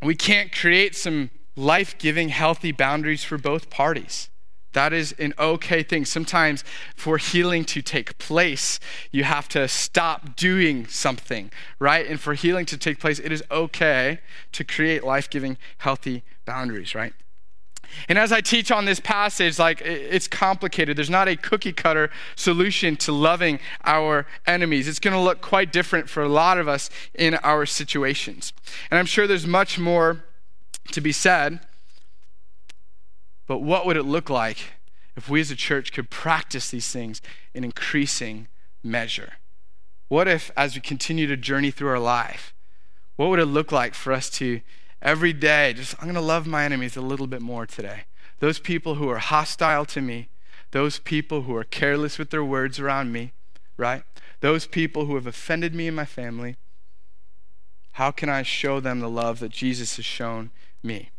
we 0.00 0.14
can't 0.14 0.50
create 0.50 0.96
some 0.96 1.28
life 1.56 1.98
giving, 1.98 2.30
healthy 2.30 2.72
boundaries 2.72 3.22
for 3.22 3.36
both 3.36 3.68
parties. 3.68 4.30
That 4.72 4.94
is 4.94 5.12
an 5.18 5.34
okay 5.38 5.82
thing. 5.82 6.06
Sometimes, 6.06 6.64
for 6.96 7.18
healing 7.18 7.66
to 7.66 7.82
take 7.82 8.16
place, 8.16 8.80
you 9.12 9.24
have 9.24 9.46
to 9.50 9.68
stop 9.68 10.36
doing 10.36 10.86
something, 10.86 11.50
right? 11.78 12.06
And 12.06 12.18
for 12.18 12.32
healing 12.32 12.64
to 12.64 12.78
take 12.78 12.98
place, 12.98 13.18
it 13.18 13.30
is 13.30 13.44
okay 13.50 14.20
to 14.52 14.64
create 14.64 15.04
life 15.04 15.28
giving, 15.28 15.58
healthy 15.76 16.22
boundaries, 16.46 16.94
right? 16.94 17.12
And 18.08 18.18
as 18.18 18.32
I 18.32 18.40
teach 18.40 18.70
on 18.70 18.84
this 18.84 19.00
passage, 19.00 19.58
like 19.58 19.80
it's 19.80 20.28
complicated. 20.28 20.96
There's 20.96 21.10
not 21.10 21.28
a 21.28 21.36
cookie 21.36 21.72
cutter 21.72 22.10
solution 22.36 22.96
to 22.96 23.12
loving 23.12 23.60
our 23.84 24.26
enemies. 24.46 24.88
It's 24.88 24.98
going 24.98 25.14
to 25.14 25.20
look 25.20 25.40
quite 25.40 25.72
different 25.72 26.08
for 26.08 26.22
a 26.22 26.28
lot 26.28 26.58
of 26.58 26.68
us 26.68 26.90
in 27.14 27.34
our 27.36 27.66
situations. 27.66 28.52
And 28.90 28.98
I'm 28.98 29.06
sure 29.06 29.26
there's 29.26 29.46
much 29.46 29.78
more 29.78 30.24
to 30.92 31.00
be 31.00 31.12
said. 31.12 31.60
But 33.46 33.58
what 33.58 33.86
would 33.86 33.96
it 33.96 34.04
look 34.04 34.30
like 34.30 34.72
if 35.16 35.28
we 35.28 35.40
as 35.40 35.50
a 35.50 35.56
church 35.56 35.92
could 35.92 36.10
practice 36.10 36.70
these 36.70 36.90
things 36.90 37.20
in 37.52 37.64
increasing 37.64 38.48
measure? 38.82 39.34
What 40.08 40.28
if, 40.28 40.50
as 40.56 40.74
we 40.74 40.80
continue 40.80 41.26
to 41.26 41.36
journey 41.36 41.70
through 41.70 41.88
our 41.88 41.98
life, 41.98 42.54
what 43.16 43.30
would 43.30 43.38
it 43.38 43.46
look 43.46 43.72
like 43.72 43.94
for 43.94 44.12
us 44.12 44.28
to 44.30 44.60
every 45.04 45.32
day 45.32 45.72
just, 45.74 45.94
I'm 45.98 46.04
going 46.04 46.14
to 46.14 46.20
love 46.20 46.46
my 46.46 46.64
enemies 46.64 46.96
a 46.96 47.00
little 47.00 47.26
bit 47.26 47.42
more 47.42 47.66
today? 47.66 48.04
Those 48.40 48.58
people 48.58 48.96
who 48.96 49.08
are 49.08 49.18
hostile 49.18 49.84
to 49.86 50.00
me, 50.00 50.28
those 50.72 50.98
people 50.98 51.42
who 51.42 51.54
are 51.54 51.64
careless 51.64 52.18
with 52.18 52.30
their 52.30 52.44
words 52.44 52.80
around 52.80 53.12
me, 53.12 53.32
right? 53.76 54.02
Those 54.40 54.66
people 54.66 55.06
who 55.06 55.14
have 55.14 55.26
offended 55.26 55.74
me 55.74 55.86
and 55.86 55.96
my 55.96 56.04
family. 56.04 56.56
How 57.92 58.10
can 58.10 58.28
I 58.28 58.42
show 58.42 58.80
them 58.80 58.98
the 58.98 59.08
love 59.08 59.38
that 59.38 59.52
Jesus 59.52 59.96
has 59.96 60.04
shown 60.04 60.50
me? 60.82 61.10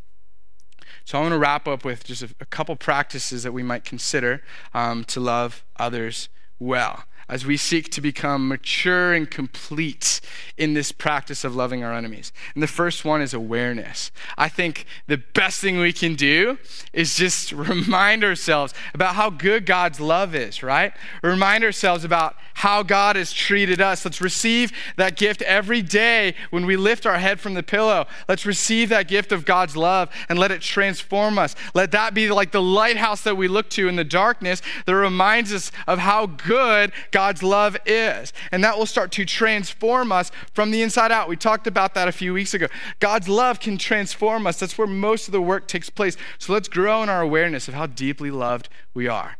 So 1.06 1.18
I 1.18 1.22
want 1.22 1.34
to 1.34 1.38
wrap 1.38 1.68
up 1.68 1.86
with 1.86 2.04
just 2.04 2.24
a, 2.24 2.46
couple 2.46 2.76
practices 2.76 3.44
that 3.44 3.54
we 3.54 3.64
might 3.64 3.86
consider 3.86 4.42
um, 4.74 5.06
to 5.06 5.20
love 5.20 5.64
others 5.78 6.30
well 6.60 7.06
as 7.28 7.46
we 7.46 7.58
seek 7.58 7.90
to 7.92 8.02
become 8.02 8.48
mature 8.48 9.14
and 9.14 9.30
complete 9.30 10.22
in 10.58 10.74
this 10.74 10.92
practice 10.92 11.44
of 11.44 11.56
loving 11.56 11.84
our 11.84 11.94
enemies. 11.94 12.32
And 12.54 12.62
the 12.62 12.68
first 12.68 13.04
one 13.04 13.22
is 13.22 13.34
awareness. 13.34 14.12
I 14.38 14.48
think 14.48 14.86
the 15.08 15.18
best 15.18 15.60
thing 15.60 15.80
we 15.80 15.94
can 15.94 16.16
do 16.16 16.58
is 16.94 17.16
just 17.16 17.52
remind 17.52 18.24
ourselves 18.24 18.74
about 18.94 19.16
how 19.16 19.30
good 19.30 19.66
God's 19.66 20.00
love 20.00 20.36
is, 20.36 20.62
right? 20.62 20.94
Remind 21.24 21.64
ourselves 21.64 22.04
about 22.04 22.36
how 22.56 22.84
God 22.84 23.16
has 23.16 23.34
treated 23.34 23.82
us. 23.82 24.06
Let's 24.06 24.22
receive 24.22 24.72
that 24.98 25.18
gift 25.18 25.42
every 25.42 25.82
day 25.82 26.36
when 26.52 26.66
we 26.66 26.78
lift 26.78 27.06
our 27.06 27.18
head 27.18 27.40
from 27.40 27.54
the 27.54 27.64
pillow. 27.64 28.06
Let's 28.30 28.46
receive 28.46 28.90
that 28.90 29.08
gift 29.08 29.32
of 29.32 29.46
God's 29.46 29.76
love 29.76 30.10
and 30.30 30.38
let 30.38 30.52
it 30.52 30.62
transform 30.62 31.38
us. 31.38 31.56
Let 31.74 31.92
that 31.92 32.14
be 32.14 32.30
like 32.30 32.52
the 32.52 32.62
lighthouse 32.62 33.22
that 33.24 33.36
we 33.36 33.48
look 33.48 33.70
to 33.72 33.88
in 33.88 33.96
the 33.96 34.04
darkness 34.04 34.62
that 34.86 34.96
reminds 34.96 35.52
us 35.54 35.72
of 35.88 36.00
how 36.00 36.28
good 36.28 36.92
God's 37.16 37.41
love 37.41 37.78
is. 37.86 38.34
And 38.51 38.61
that 38.66 38.78
will 38.78 38.86
start 38.86 39.09
to 39.13 39.24
transform 39.24 40.11
us 40.11 40.34
from 40.51 40.72
the 40.72 40.82
inside 40.82 41.13
out. 41.13 41.30
We 41.30 41.38
talked 41.38 41.66
about 41.66 41.93
that 41.93 42.09
a 42.09 42.11
few 42.11 42.34
weeks 42.34 42.53
ago. 42.53 42.68
God's 42.99 43.30
love 43.30 43.61
can 43.61 43.78
transform 43.78 44.45
us. 44.45 44.59
That's 44.59 44.78
where 44.78 44.86
most 44.86 45.30
of 45.30 45.32
the 45.32 45.39
work 45.41 45.66
takes 45.66 45.89
place. 45.89 46.18
So 46.39 46.51
let's 46.51 46.68
grow 46.68 47.01
in 47.03 47.07
our 47.07 47.22
awareness 47.22 47.70
of 47.70 47.74
how 47.74 47.86
deeply 47.86 48.32
loved 48.32 48.68
we 48.93 49.07
are, 49.07 49.38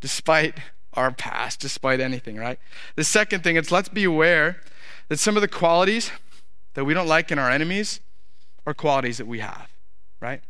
despite 0.00 0.58
our 0.94 1.12
past, 1.12 1.60
despite 1.60 2.00
anything, 2.00 2.38
right? 2.38 2.58
The 2.96 3.04
second 3.04 3.44
thing 3.44 3.54
is 3.54 3.70
let's 3.70 3.88
be 3.88 4.02
aware 4.02 4.60
that 5.06 5.20
some 5.20 5.36
of 5.36 5.42
the 5.42 5.48
qualities 5.48 6.10
that 6.74 6.84
we 6.84 6.92
don't 6.92 7.06
like 7.06 7.30
in 7.30 7.38
our 7.38 7.52
enemies 7.52 8.00
are 8.66 8.74
qualities 8.74 9.18
that 9.18 9.28
we 9.28 9.38
have, 9.38 9.68
right? 10.20 10.42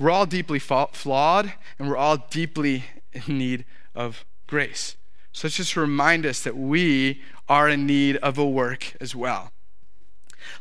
We're 0.00 0.10
all 0.10 0.26
deeply 0.26 0.58
flawed 0.58 1.52
and 1.78 1.88
we're 1.88 1.96
all 1.96 2.16
deeply 2.28 2.86
in 3.12 3.38
need 3.38 3.64
of 3.94 4.24
grace. 4.48 4.96
So 5.34 5.48
let's 5.48 5.56
just 5.56 5.76
remind 5.76 6.24
us 6.24 6.42
that 6.44 6.56
we 6.56 7.20
are 7.48 7.68
in 7.68 7.86
need 7.86 8.16
of 8.18 8.38
a 8.38 8.46
work 8.46 8.96
as 9.00 9.16
well. 9.16 9.50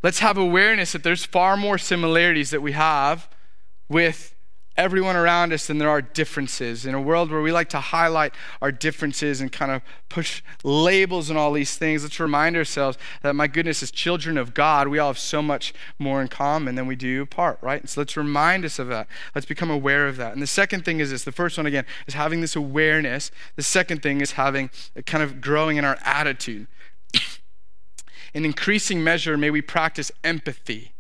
Let's 0.01 0.17
have 0.19 0.35
awareness 0.35 0.93
that 0.93 1.03
there's 1.03 1.25
far 1.25 1.55
more 1.55 1.77
similarities 1.77 2.49
that 2.49 2.61
we 2.61 2.71
have 2.71 3.29
with 3.87 4.32
everyone 4.75 5.15
around 5.15 5.53
us 5.53 5.69
and 5.69 5.79
there 5.79 5.89
are 5.89 6.01
differences. 6.01 6.85
In 6.85 6.95
a 6.95 7.01
world 7.01 7.31
where 7.31 7.41
we 7.41 7.51
like 7.51 7.69
to 7.69 7.79
highlight 7.79 8.33
our 8.61 8.71
differences 8.71 9.39
and 9.39 9.51
kind 9.51 9.71
of 9.71 9.81
push 10.09 10.41
labels 10.63 11.29
and 11.29 11.37
all 11.37 11.53
these 11.53 11.77
things, 11.77 12.03
let's 12.03 12.19
remind 12.19 12.55
ourselves 12.55 12.97
that, 13.21 13.35
my 13.35 13.47
goodness, 13.47 13.83
as 13.83 13.91
children 13.91 14.37
of 14.37 14.53
God, 14.53 14.87
we 14.87 14.99
all 14.99 15.09
have 15.09 15.19
so 15.19 15.41
much 15.41 15.73
more 15.99 16.21
in 16.21 16.27
common 16.27 16.75
than 16.75 16.87
we 16.87 16.95
do 16.95 17.21
apart, 17.21 17.59
right? 17.61 17.81
And 17.81 17.89
so 17.89 18.01
let's 18.01 18.17
remind 18.17 18.65
us 18.65 18.79
of 18.79 18.87
that. 18.87 19.07
Let's 19.35 19.45
become 19.45 19.69
aware 19.69 20.07
of 20.07 20.17
that. 20.17 20.33
And 20.33 20.41
the 20.41 20.47
second 20.47 20.85
thing 20.85 20.99
is 20.99 21.11
this 21.11 21.23
the 21.23 21.31
first 21.31 21.57
one, 21.57 21.65
again, 21.65 21.85
is 22.07 22.15
having 22.15 22.41
this 22.41 22.55
awareness. 22.55 23.31
The 23.55 23.63
second 23.63 24.01
thing 24.01 24.21
is 24.21 24.31
having 24.31 24.71
kind 25.05 25.23
of 25.23 25.41
growing 25.41 25.77
in 25.77 25.85
our 25.85 25.99
attitude. 26.03 26.67
in 28.33 28.45
increasing 28.45 29.03
measure, 29.03 29.37
may 29.37 29.51
we 29.51 29.61
practice 29.61 30.11
empathy 30.23 30.92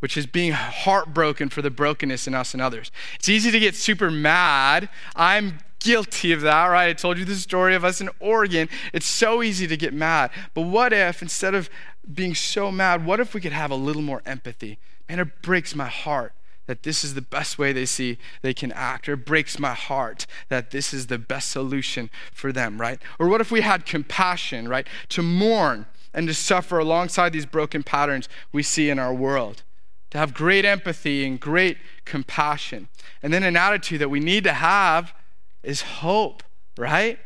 which 0.00 0.16
is 0.16 0.26
being 0.26 0.52
heartbroken 0.52 1.48
for 1.48 1.62
the 1.62 1.70
brokenness 1.70 2.26
in 2.26 2.34
us 2.34 2.52
and 2.54 2.62
others. 2.62 2.90
It's 3.16 3.28
easy 3.28 3.50
to 3.50 3.58
get 3.58 3.74
super 3.74 4.10
mad. 4.10 4.88
I'm 5.16 5.58
guilty 5.80 6.32
of 6.32 6.40
that, 6.42 6.66
right? 6.66 6.88
I 6.88 6.92
told 6.92 7.18
you 7.18 7.24
the 7.24 7.34
story 7.34 7.74
of 7.74 7.84
us 7.84 8.00
in 8.00 8.10
Oregon. 8.20 8.68
It's 8.92 9.06
so 9.06 9.42
easy 9.42 9.66
to 9.66 9.76
get 9.76 9.94
mad. 9.94 10.30
But 10.54 10.62
what 10.62 10.92
if, 10.92 11.22
instead 11.22 11.54
of 11.54 11.70
being 12.12 12.34
so 12.34 12.70
mad, 12.70 13.04
what 13.04 13.20
if 13.20 13.34
we 13.34 13.40
could 13.40 13.52
have 13.52 13.70
a 13.70 13.76
little 13.76 14.02
more 14.02 14.22
empathy? 14.24 14.78
Man, 15.08 15.20
it 15.20 15.42
breaks 15.42 15.74
my 15.74 15.88
heart 15.88 16.32
that 16.66 16.82
this 16.82 17.02
is 17.02 17.14
the 17.14 17.22
best 17.22 17.58
way 17.58 17.72
they 17.72 17.86
see 17.86 18.18
they 18.42 18.52
can 18.52 18.72
act, 18.72 19.08
or 19.08 19.14
it 19.14 19.24
breaks 19.24 19.58
my 19.58 19.72
heart 19.72 20.26
that 20.50 20.70
this 20.70 20.92
is 20.92 21.06
the 21.06 21.18
best 21.18 21.50
solution 21.50 22.10
for 22.30 22.52
them, 22.52 22.78
right? 22.78 23.00
Or 23.18 23.26
what 23.26 23.40
if 23.40 23.50
we 23.50 23.62
had 23.62 23.86
compassion, 23.86 24.68
right? 24.68 24.86
To 25.10 25.22
mourn 25.22 25.86
and 26.12 26.28
to 26.28 26.34
suffer 26.34 26.78
alongside 26.78 27.32
these 27.32 27.46
broken 27.46 27.82
patterns 27.82 28.28
we 28.52 28.62
see 28.62 28.90
in 28.90 28.98
our 28.98 29.14
world 29.14 29.62
to 30.10 30.18
have 30.18 30.34
great 30.34 30.64
empathy 30.64 31.26
and 31.26 31.38
great 31.38 31.78
compassion. 32.04 32.88
And 33.22 33.32
then 33.32 33.42
an 33.42 33.56
attitude 33.56 34.00
that 34.00 34.08
we 34.08 34.20
need 34.20 34.44
to 34.44 34.52
have 34.52 35.12
is 35.62 35.82
hope, 35.82 36.42
right? 36.78 37.18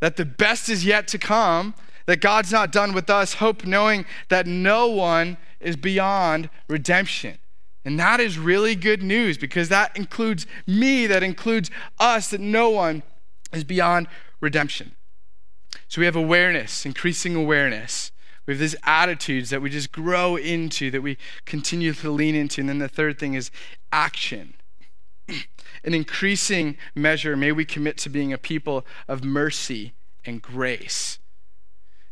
That 0.00 0.16
the 0.16 0.24
best 0.24 0.68
is 0.68 0.84
yet 0.84 1.06
to 1.08 1.18
come, 1.18 1.74
that 2.06 2.20
God's 2.20 2.50
not 2.50 2.72
done 2.72 2.92
with 2.92 3.10
us, 3.10 3.34
hope 3.34 3.64
knowing 3.64 4.06
that 4.28 4.46
no 4.46 4.86
one 4.86 5.36
is 5.60 5.76
beyond 5.76 6.48
redemption. 6.68 7.38
And 7.84 7.98
that 7.98 8.20
is 8.20 8.38
really 8.38 8.74
good 8.74 9.02
news 9.02 9.36
because 9.36 9.68
that 9.68 9.96
includes 9.96 10.46
me, 10.66 11.06
that 11.06 11.22
includes 11.22 11.70
us, 11.98 12.30
that 12.30 12.40
no 12.40 12.70
one 12.70 13.02
is 13.52 13.64
beyond 13.64 14.06
redemption. 14.40 14.92
So 15.88 16.00
we 16.00 16.06
have 16.06 16.16
awareness, 16.16 16.86
increasing 16.86 17.34
awareness. 17.34 18.11
We 18.46 18.54
have 18.54 18.60
these 18.60 18.76
attitudes 18.82 19.50
that 19.50 19.62
we 19.62 19.70
just 19.70 19.92
grow 19.92 20.36
into, 20.36 20.90
that 20.90 21.02
we 21.02 21.16
continue 21.44 21.92
to 21.94 22.10
lean 22.10 22.34
into. 22.34 22.60
And 22.60 22.68
then 22.68 22.78
the 22.78 22.88
third 22.88 23.18
thing 23.18 23.34
is 23.34 23.50
action. 23.92 24.54
In 25.84 25.94
increasing 25.94 26.76
measure, 26.94 27.36
may 27.36 27.52
we 27.52 27.64
commit 27.64 27.96
to 27.98 28.10
being 28.10 28.32
a 28.32 28.38
people 28.38 28.86
of 29.08 29.24
mercy 29.24 29.94
and 30.24 30.40
grace 30.40 31.18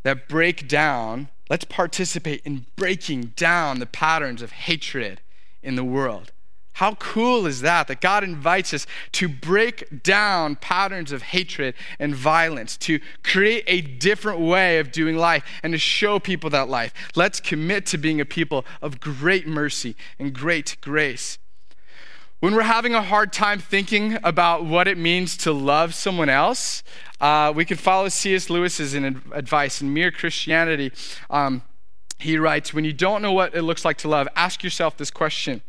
that 0.03 0.29
break 0.29 0.67
down, 0.67 1.29
let's 1.49 1.65
participate 1.65 2.41
in 2.45 2.67
breaking 2.77 3.33
down 3.37 3.79
the 3.79 3.87
patterns 3.87 4.43
of 4.43 4.53
hatred 4.53 5.21
in 5.63 5.77
the 5.77 5.85
world. 5.85 6.33
How 6.81 6.95
cool 6.95 7.47
is 7.47 7.61
that? 7.61 7.89
That 7.89 8.01
God 8.01 8.25
invites 8.25 8.73
us 8.73 8.87
to 9.13 9.29
break 9.29 10.03
down 10.03 10.57
patterns 10.57 11.13
of 11.13 11.21
hatred 11.21 11.75
and 11.99 12.15
violence, 12.15 12.75
to 12.79 13.01
create 13.23 13.65
a 13.67 13.83
different 13.83 14.41
way 14.41 14.79
of 14.79 14.91
doing 14.91 15.19
life, 15.19 15.45
and 15.63 15.75
to 15.75 15.79
show 15.79 16.19
people 16.19 16.49
that 16.49 16.71
life. 16.71 16.95
Let's 17.15 17.39
commit 17.39 17.85
to 17.89 17.99
being 17.99 18.19
a 18.19 18.25
people 18.25 18.65
of 18.81 18.99
great 18.99 19.47
mercy 19.47 19.95
and 20.19 20.33
great 20.33 20.79
grace. 20.81 21.37
When 22.39 22.55
we're 22.55 22.63
having 22.63 22.95
a 22.95 23.03
hard 23.03 23.31
time 23.31 23.59
thinking 23.59 24.17
about 24.25 24.65
what 24.65 24.89
it 24.89 24.97
means 24.97 25.37
to 25.37 25.53
love 25.53 25.93
someone 25.93 26.31
else, 26.31 26.83
uh, 27.21 27.53
we 27.55 27.67
can 27.67 27.77
follow 27.77 28.09
C.S. 28.09 28.49
Lewis's 28.49 28.95
advice 28.95 29.83
in 29.83 29.93
Mere 29.93 30.11
Christianity. 30.11 30.93
Um, 31.29 31.61
he 32.19 32.39
writes, 32.39 32.73
When 32.73 32.87
you 32.87 32.95
don't 32.95 33.21
know 33.21 33.33
what 33.33 33.55
it 33.55 33.65
looks 33.65 33.85
like 33.85 33.99
to 33.99 34.09
love, 34.09 34.29
ask 34.35 34.65
yourself 34.65 34.97
this 34.97 35.11
question 35.11 35.61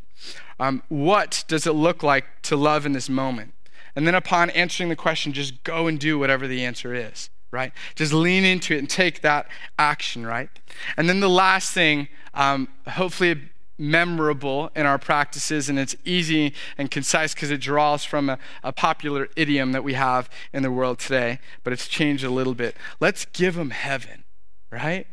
um, 0.62 0.84
what 0.90 1.44
does 1.48 1.66
it 1.66 1.74
look 1.74 2.04
like 2.04 2.26
to 2.44 2.56
love 2.56 2.86
in 2.86 2.94
this 2.94 3.10
moment? 3.10 3.56
And 3.96 4.06
then 4.06 4.14
upon 4.14 4.52
answering 4.52 4.90
the 4.90 4.96
question, 4.96 5.34
just 5.34 5.64
go 5.64 5.88
and 5.88 6.00
do 6.00 6.20
whatever 6.20 6.48
the 6.48 6.64
answer 6.64 6.94
is, 6.94 7.32
right? 7.50 7.74
Just 7.96 8.14
lean 8.14 8.46
into 8.46 8.76
it 8.76 8.78
and 8.78 8.90
take 8.90 9.22
that 9.22 9.48
action, 9.80 10.26
right? 10.26 10.50
And 10.96 11.10
then 11.10 11.20
the 11.20 11.30
last 11.30 11.74
thing, 11.74 12.10
um, 12.36 12.68
hopefully 12.88 13.50
memorable 13.80 14.70
in 14.76 14.86
our 14.86 15.00
practices 15.00 15.68
and 15.68 15.80
it's 15.80 15.96
easy 16.06 16.54
and 16.78 16.92
concise 16.92 17.34
because 17.34 17.50
it 17.50 17.60
draws 17.60 18.06
from 18.06 18.30
a, 18.30 18.38
a, 18.64 18.72
popular 18.72 19.28
idiom 19.36 19.72
that 19.72 19.84
we 19.84 19.94
have 19.94 20.30
in 20.54 20.62
the 20.62 20.70
world 20.70 21.00
today, 21.00 21.40
but 21.64 21.74
it's 21.74 21.88
changed 21.88 22.24
a 22.24 22.30
little 22.30 22.54
bit. 22.54 22.76
Let's 23.00 23.26
give 23.26 23.56
them 23.56 23.72
heaven, 23.72 24.26
right? 24.72 25.08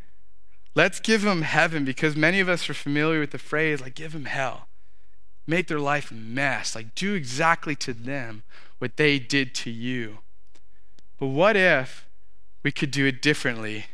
Let's 0.74 1.01
give 1.01 1.22
them 1.22 1.40
heaven 1.40 1.86
because 1.86 2.14
many 2.14 2.38
of 2.38 2.51
us 2.51 2.68
are 2.68 2.74
familiar 2.74 3.20
with 3.20 3.30
the 3.30 3.38
phrase, 3.38 3.80
like, 3.80 3.94
give 3.94 4.12
them 4.12 4.26
hell. 4.26 4.68
Make 5.49 5.66
their 5.66 5.80
life 5.80 6.12
mess. 6.12 6.76
Like, 6.76 6.94
do 6.94 7.14
exactly 7.14 7.74
to 7.76 7.94
them 7.94 8.42
what 8.78 8.99
they 8.99 9.18
did 9.18 9.55
to 9.57 9.70
you. 9.70 10.18
But 11.18 11.28
what 11.28 11.57
if 11.57 12.07
we 12.62 12.70
could 12.70 12.90
do 12.90 13.07
it 13.07 13.22
differently? 13.22 13.86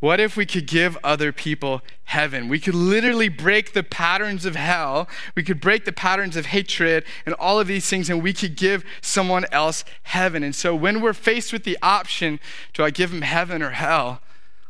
What 0.00 0.20
if 0.20 0.36
we 0.36 0.46
could 0.46 0.66
give 0.66 0.96
other 1.04 1.32
people 1.32 1.82
heaven? 2.04 2.48
We 2.48 2.60
could 2.60 2.74
literally 2.74 3.28
break 3.28 3.72
the 3.72 3.82
patterns 3.82 4.46
of 4.46 4.56
hell. 4.56 5.06
We 5.34 5.42
could 5.42 5.60
break 5.60 5.84
the 5.84 5.92
patterns 5.92 6.36
of 6.36 6.46
hatred 6.46 7.04
and 7.26 7.34
all 7.34 7.60
of 7.60 7.66
these 7.66 7.88
things, 7.88 8.08
and 8.08 8.22
we 8.22 8.32
could 8.32 8.56
give 8.56 8.84
someone 9.02 9.44
else 9.52 9.84
heaven. 10.04 10.42
And 10.42 10.54
so 10.54 10.74
when 10.74 11.00
we're 11.00 11.12
faced 11.12 11.52
with 11.52 11.64
the 11.64 11.78
option, 11.82 12.40
do 12.72 12.82
I 12.84 12.90
give 12.90 13.10
them 13.10 13.22
heaven 13.22 13.62
or 13.62 13.70
hell? 13.70 14.20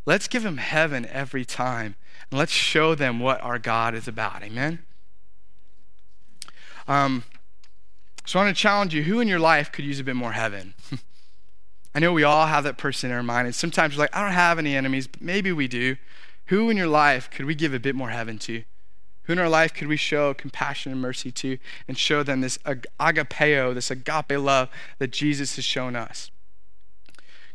Let's 0.06 0.26
give 0.26 0.42
them 0.42 0.58
heaven 0.58 1.06
every 1.06 1.44
time. 1.44 1.94
And 2.30 2.38
let's 2.38 2.52
show 2.52 2.96
them 2.96 3.20
what 3.20 3.40
our 3.42 3.58
God 3.58 3.94
is 3.94 4.08
about. 4.08 4.42
Amen? 4.42 4.85
Um, 6.88 7.24
so 8.24 8.38
I 8.38 8.44
want 8.44 8.56
to 8.56 8.60
challenge 8.60 8.94
you 8.94 9.04
who 9.04 9.20
in 9.20 9.28
your 9.28 9.38
life 9.38 9.70
could 9.70 9.84
use 9.84 10.00
a 10.00 10.04
bit 10.04 10.16
more 10.16 10.32
heaven? 10.32 10.74
I 11.94 11.98
know 11.98 12.12
we 12.12 12.24
all 12.24 12.46
have 12.46 12.64
that 12.64 12.76
person 12.76 13.10
in 13.10 13.16
our 13.16 13.22
mind, 13.22 13.46
and 13.46 13.54
sometimes 13.54 13.96
we're 13.96 14.02
like, 14.02 14.16
I 14.16 14.22
don't 14.22 14.32
have 14.32 14.58
any 14.58 14.76
enemies, 14.76 15.06
but 15.06 15.22
maybe 15.22 15.52
we 15.52 15.68
do. 15.68 15.96
Who 16.46 16.70
in 16.70 16.76
your 16.76 16.88
life 16.88 17.30
could 17.30 17.46
we 17.46 17.54
give 17.54 17.72
a 17.72 17.80
bit 17.80 17.94
more 17.94 18.10
heaven 18.10 18.38
to? 18.40 18.64
Who 19.22 19.32
in 19.32 19.38
our 19.38 19.48
life 19.48 19.74
could 19.74 19.88
we 19.88 19.96
show 19.96 20.34
compassion 20.34 20.92
and 20.92 21.00
mercy 21.00 21.32
to 21.32 21.58
and 21.88 21.98
show 21.98 22.22
them 22.22 22.42
this 22.42 22.58
agapeo, 22.58 23.74
this 23.74 23.90
agape 23.90 24.38
love 24.38 24.68
that 24.98 25.10
Jesus 25.10 25.56
has 25.56 25.64
shown 25.64 25.96
us? 25.96 26.30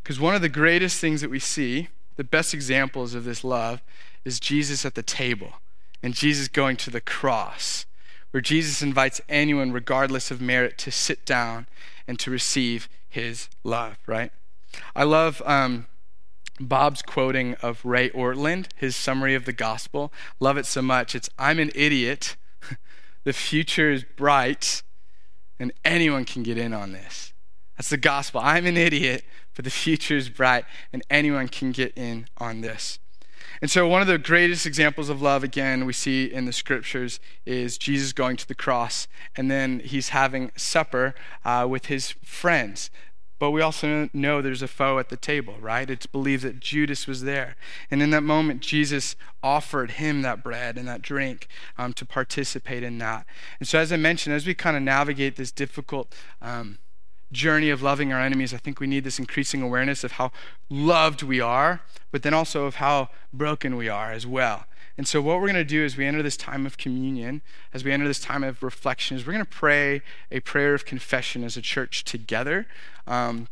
Because 0.04 0.20
one 0.20 0.36
of 0.36 0.42
the 0.42 0.50
greatest 0.50 1.00
things 1.00 1.22
that 1.22 1.30
we 1.30 1.40
see, 1.40 1.90
the 2.18 2.24
best 2.24 2.54
examples 2.54 3.14
of 3.14 3.24
this 3.24 3.44
love, 3.44 3.82
is 4.26 4.40
Jesus 4.40 4.86
at 4.86 4.96
the 4.96 5.04
table 5.04 5.54
and 6.04 6.14
Jesus 6.14 6.48
going 6.48 6.78
to 6.78 6.90
the 6.90 7.02
cross, 7.02 7.86
where 8.32 8.42
Jesus 8.42 8.82
invites 8.82 9.22
anyone, 9.30 9.72
regardless 9.72 10.32
of 10.32 10.42
merit, 10.42 10.78
to 10.80 10.92
sit 10.92 11.26
down 11.26 11.68
and 12.08 12.18
to 12.20 12.32
receive 12.32 12.90
his 13.08 13.50
love, 13.64 13.98
right? 14.08 14.32
I 14.96 15.04
love 15.04 15.42
um, 15.46 15.86
Bob's 16.60 17.02
quoting 17.02 17.56
of 17.62 17.84
Ray 17.84 18.10
Ortlund, 18.10 18.68
his 18.76 18.96
summary 18.96 19.36
of 19.36 19.46
the 19.46 19.54
gospel. 19.54 20.12
Love 20.40 20.58
it 20.58 20.66
so 20.66 20.82
much. 20.82 21.14
It's 21.14 21.30
I'm 21.38 21.60
an 21.60 21.72
idiot, 21.76 22.36
the 23.24 23.34
future 23.34 23.92
is 23.92 24.04
bright, 24.04 24.82
and 25.60 25.74
anyone 25.84 26.26
can 26.26 26.44
get 26.44 26.58
in 26.58 26.74
on 26.74 26.94
this. 26.94 27.34
That's 27.78 27.90
the 27.90 27.98
gospel. 27.98 28.42
I'm 28.44 28.66
an 28.66 28.78
idiot, 28.78 29.24
but 29.56 29.66
the 29.66 29.72
future 29.72 30.16
is 30.16 30.30
bright, 30.30 30.66
and 30.94 31.04
anyone 31.10 31.48
can 31.48 31.72
get 31.72 31.98
in 31.98 32.28
on 32.38 32.62
this. 32.62 33.00
And 33.62 33.70
so, 33.70 33.88
one 33.88 34.02
of 34.02 34.08
the 34.08 34.18
greatest 34.18 34.66
examples 34.66 35.08
of 35.10 35.22
love, 35.22 35.44
again, 35.44 35.86
we 35.86 35.94
see 35.94 36.26
in 36.26 36.46
the 36.46 36.54
scriptures 36.54 37.20
is 37.46 37.78
Jesus 37.78 38.12
going 38.12 38.36
to 38.38 38.48
the 38.48 38.56
cross, 38.56 39.08
and 39.36 39.52
then 39.52 39.82
he's 39.82 40.10
having 40.10 40.52
supper 40.56 41.14
uh, 41.46 41.68
with 41.70 41.86
his 41.86 42.16
friends. 42.24 42.90
But 43.38 43.52
we 43.52 43.62
also 43.62 44.10
know 44.14 44.42
there's 44.42 44.62
a 44.62 44.68
foe 44.68 45.00
at 45.00 45.10
the 45.10 45.18
table, 45.18 45.56
right? 45.60 45.90
It's 45.90 46.06
believed 46.06 46.44
that 46.44 46.60
Judas 46.60 47.08
was 47.08 47.24
there. 47.24 47.56
And 47.90 48.02
in 48.02 48.12
that 48.12 48.22
moment, 48.22 48.62
Jesus 48.62 49.16
offered 49.42 49.92
him 49.92 50.22
that 50.22 50.44
bread 50.44 50.78
and 50.78 50.88
that 50.88 51.02
drink 51.02 51.48
um, 51.78 51.94
to 51.94 52.06
participate 52.06 52.84
in 52.84 52.98
that. 53.00 53.26
And 53.60 53.68
so, 53.68 53.78
as 53.80 53.92
I 53.92 53.98
mentioned, 53.98 54.36
as 54.36 54.48
we 54.48 54.56
kind 54.56 54.76
of 54.76 54.82
navigate 54.82 55.36
this 55.36 55.52
difficult 55.52 56.16
um, 56.42 56.80
journey 57.32 57.70
of 57.70 57.82
loving 57.82 58.12
our 58.12 58.20
enemies, 58.20 58.54
I 58.54 58.58
think 58.58 58.80
we 58.80 58.88
need 58.88 59.04
this 59.04 59.20
increasing 59.20 59.62
awareness 59.62 60.04
of 60.04 60.14
how 60.14 60.32
loved 60.70 61.24
we 61.24 61.40
are, 61.40 61.82
but 62.12 62.24
then 62.24 62.34
also 62.34 62.66
of 62.66 62.76
how 62.76 63.10
broken 63.34 63.76
we 63.76 63.90
are 63.90 64.12
as 64.12 64.28
well. 64.28 64.66
And 64.98 65.08
so, 65.08 65.22
what 65.22 65.38
we're 65.38 65.48
going 65.48 65.56
to 65.56 65.64
do 65.64 65.84
as 65.84 65.98
we 65.98 66.06
enter 66.06 66.22
this 66.22 66.38
time 66.38 66.66
of 66.66 66.78
communion, 66.78 67.42
as 67.74 67.84
we 67.84 67.92
enter 67.92 68.08
this 68.08 68.20
time 68.20 68.44
of 68.44 68.62
reflection, 68.62 69.18
is 69.18 69.26
we're 69.26 69.34
going 69.34 69.46
to 69.46 69.50
pray 69.50 70.02
a 70.30 70.42
prayer 70.42 70.74
of 70.74 70.86
confession 70.86 71.44
as 71.44 71.58
a 71.58 71.62
church 71.62 72.04
together. 72.04 72.68
Um, 73.08 73.48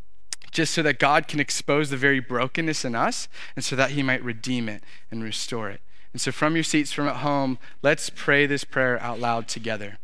just 0.52 0.74
so 0.74 0.82
that 0.82 0.98
God 0.98 1.28
can 1.28 1.40
expose 1.40 1.92
the 1.92 1.98
very 1.98 2.20
brokenness 2.20 2.84
in 2.84 2.96
us 2.96 3.28
and 3.56 3.64
so 3.64 3.76
that 3.76 3.92
He 3.92 4.02
might 4.02 4.24
redeem 4.24 4.68
it 4.68 4.84
and 5.12 5.24
restore 5.24 5.70
it. 5.70 5.80
And 6.12 6.20
so, 6.20 6.32
from 6.32 6.56
your 6.56 6.64
seats 6.64 6.92
from 6.92 7.08
at 7.08 7.18
home, 7.18 7.60
let's 7.82 8.10
pray 8.10 8.46
this 8.46 8.64
prayer 8.64 9.02
out 9.02 9.20
loud 9.20 9.48
together. 9.48 9.98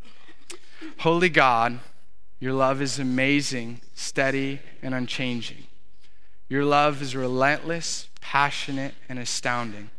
Holy 1.00 1.30
God, 1.30 1.80
your 2.40 2.54
love 2.54 2.82
is 2.82 3.00
amazing, 3.00 3.82
steady, 3.94 4.60
and 4.82 4.94
unchanging. 4.94 5.64
Your 6.50 6.66
love 6.66 7.02
is 7.02 7.16
relentless, 7.16 8.10
passionate, 8.22 8.94
and 9.10 9.18
astounding. 9.18 9.90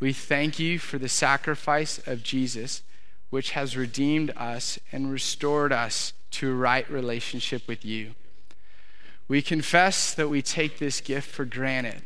We 0.00 0.12
thank 0.12 0.58
you 0.58 0.78
for 0.78 0.98
the 0.98 1.08
sacrifice 1.08 1.98
of 2.06 2.22
Jesus, 2.22 2.82
which 3.30 3.50
has 3.52 3.76
redeemed 3.76 4.32
us 4.36 4.78
and 4.92 5.10
restored 5.10 5.72
us 5.72 6.12
to 6.32 6.50
a 6.50 6.54
right 6.54 6.88
relationship 6.90 7.66
with 7.66 7.84
you. 7.84 8.14
We 9.28 9.42
confess 9.42 10.14
that 10.14 10.28
we 10.28 10.42
take 10.42 10.78
this 10.78 11.00
gift 11.00 11.28
for 11.28 11.44
granted. 11.44 12.02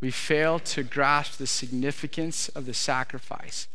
We 0.00 0.10
fail 0.10 0.58
to 0.58 0.82
grasp 0.82 1.38
the 1.38 1.46
significance 1.46 2.48
of 2.50 2.66
the 2.66 2.74
sacrifice. 2.74 3.68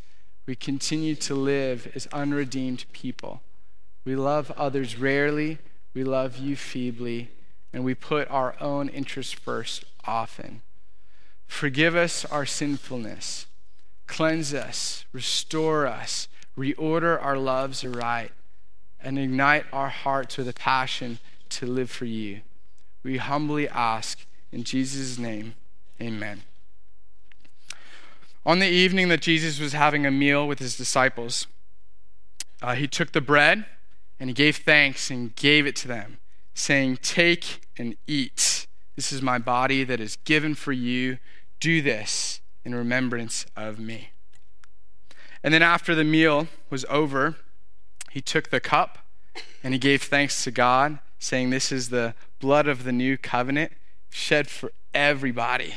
We 0.45 0.55
continue 0.55 1.15
to 1.15 1.34
live 1.34 1.91
as 1.95 2.07
unredeemed 2.07 2.86
people. 2.93 3.41
We 4.05 4.15
love 4.15 4.51
others 4.51 4.97
rarely, 4.97 5.57
we 5.95 6.03
love 6.03 6.37
you 6.37 6.55
feebly, 6.55 7.31
and 7.73 7.83
we 7.83 7.95
put 7.95 8.29
our 8.29 8.55
own 8.61 8.87
interests 8.87 9.33
first 9.33 9.83
often. 10.05 10.61
Forgive 11.47 11.95
us 11.95 12.23
our 12.25 12.45
sinfulness, 12.45 13.47
cleanse 14.05 14.53
us, 14.53 15.05
restore 15.11 15.87
us, 15.87 16.27
reorder 16.57 17.21
our 17.21 17.37
loves 17.37 17.83
aright, 17.83 18.31
and 19.01 19.17
ignite 19.17 19.65
our 19.73 19.89
hearts 19.89 20.37
with 20.37 20.47
a 20.47 20.53
passion 20.53 21.19
to 21.49 21.65
live 21.65 21.89
for 21.89 22.05
you. 22.05 22.41
We 23.03 23.17
humbly 23.17 23.67
ask 23.67 24.25
in 24.51 24.63
Jesus' 24.63 25.17
name, 25.17 25.55
amen. 26.01 26.43
On 28.45 28.59
the 28.59 28.67
evening 28.67 29.09
that 29.09 29.21
Jesus 29.21 29.59
was 29.59 29.73
having 29.73 30.05
a 30.05 30.11
meal 30.11 30.47
with 30.47 30.59
his 30.59 30.77
disciples, 30.77 31.47
uh, 32.61 32.75
he 32.75 32.87
took 32.87 33.11
the 33.11 33.21
bread 33.21 33.65
and 34.20 34.30
he 34.30 34.34
gave 34.34 34.57
thanks 34.57 35.09
and 35.09 35.36
gave 35.36 35.66
it 35.66 35.76
to 35.78 35.88
them, 35.88 36.20
saying, 36.53 36.97
Take 37.01 37.68
and 37.78 37.95
eat. 38.07 38.68
This 38.95 39.11
is 39.11 39.22
my 39.22 39.38
body 39.38 39.84
that 39.84 39.99
is 39.99 40.18
given 40.18 40.55
for 40.55 40.72
you. 40.72 41.18
Do 41.59 41.82
this 41.82 42.41
in 42.63 42.74
remembrance 42.74 43.45
of 43.55 43.80
me. 43.80 44.11
And 45.43 45.53
then 45.53 45.61
after 45.61 45.93
the 45.93 46.03
meal 46.03 46.47
was 46.70 46.86
over, 46.89 47.36
he 48.09 48.22
took 48.22 48.49
the 48.49 48.59
cup 48.59 48.99
and 49.63 49.74
he 49.74 49.80
gave 49.80 50.03
thanks 50.03 50.43
to 50.43 50.51
God, 50.51 50.99
saying, 51.20 51.49
This 51.49 51.72
is 51.72 51.89
the 51.89 52.16
blood 52.39 52.68
of 52.68 52.84
the 52.84 52.91
new 52.91 53.18
covenant 53.18 53.74
shed 54.09 54.47
for 54.47 54.72
everybody. 54.93 55.76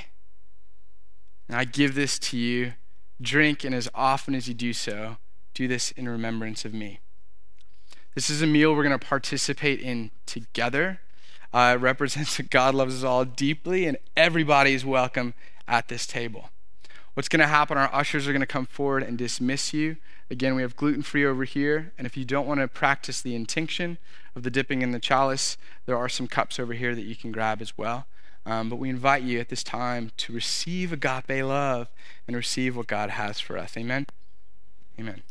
And 1.48 1.56
I 1.56 1.64
give 1.64 1.94
this 1.94 2.18
to 2.20 2.36
you. 2.36 2.74
Drink, 3.20 3.64
and 3.64 3.74
as 3.74 3.88
often 3.94 4.34
as 4.34 4.46
you 4.46 4.54
do 4.54 4.72
so, 4.72 5.16
do 5.54 5.66
this 5.66 5.90
in 5.92 6.08
remembrance 6.08 6.64
of 6.64 6.72
me. 6.72 7.00
This 8.18 8.30
is 8.30 8.42
a 8.42 8.48
meal 8.48 8.74
we're 8.74 8.82
going 8.82 8.98
to 8.98 9.06
participate 9.06 9.80
in 9.80 10.10
together. 10.26 10.98
Uh, 11.54 11.74
it 11.76 11.80
represents 11.80 12.36
that 12.36 12.50
God 12.50 12.74
loves 12.74 12.96
us 12.96 13.04
all 13.04 13.24
deeply, 13.24 13.86
and 13.86 13.96
everybody 14.16 14.74
is 14.74 14.84
welcome 14.84 15.34
at 15.68 15.86
this 15.86 16.04
table. 16.04 16.50
What's 17.14 17.28
going 17.28 17.38
to 17.38 17.46
happen? 17.46 17.78
Our 17.78 17.94
ushers 17.94 18.26
are 18.26 18.32
going 18.32 18.40
to 18.40 18.46
come 18.46 18.66
forward 18.66 19.04
and 19.04 19.16
dismiss 19.16 19.72
you. 19.72 19.98
Again, 20.32 20.56
we 20.56 20.62
have 20.62 20.74
gluten 20.74 21.02
free 21.02 21.24
over 21.24 21.44
here. 21.44 21.92
And 21.96 22.08
if 22.08 22.16
you 22.16 22.24
don't 22.24 22.48
want 22.48 22.58
to 22.58 22.66
practice 22.66 23.20
the 23.20 23.36
intinction 23.36 23.98
of 24.34 24.42
the 24.42 24.50
dipping 24.50 24.82
in 24.82 24.90
the 24.90 24.98
chalice, 24.98 25.56
there 25.86 25.96
are 25.96 26.08
some 26.08 26.26
cups 26.26 26.58
over 26.58 26.72
here 26.72 26.96
that 26.96 27.04
you 27.04 27.14
can 27.14 27.30
grab 27.30 27.62
as 27.62 27.78
well. 27.78 28.06
Um, 28.44 28.68
but 28.68 28.80
we 28.80 28.90
invite 28.90 29.22
you 29.22 29.38
at 29.38 29.48
this 29.48 29.62
time 29.62 30.10
to 30.16 30.32
receive 30.32 30.92
agape 30.92 31.44
love 31.44 31.86
and 32.26 32.34
receive 32.34 32.76
what 32.76 32.88
God 32.88 33.10
has 33.10 33.38
for 33.38 33.56
us. 33.56 33.76
Amen. 33.76 34.06
Amen. 34.98 35.22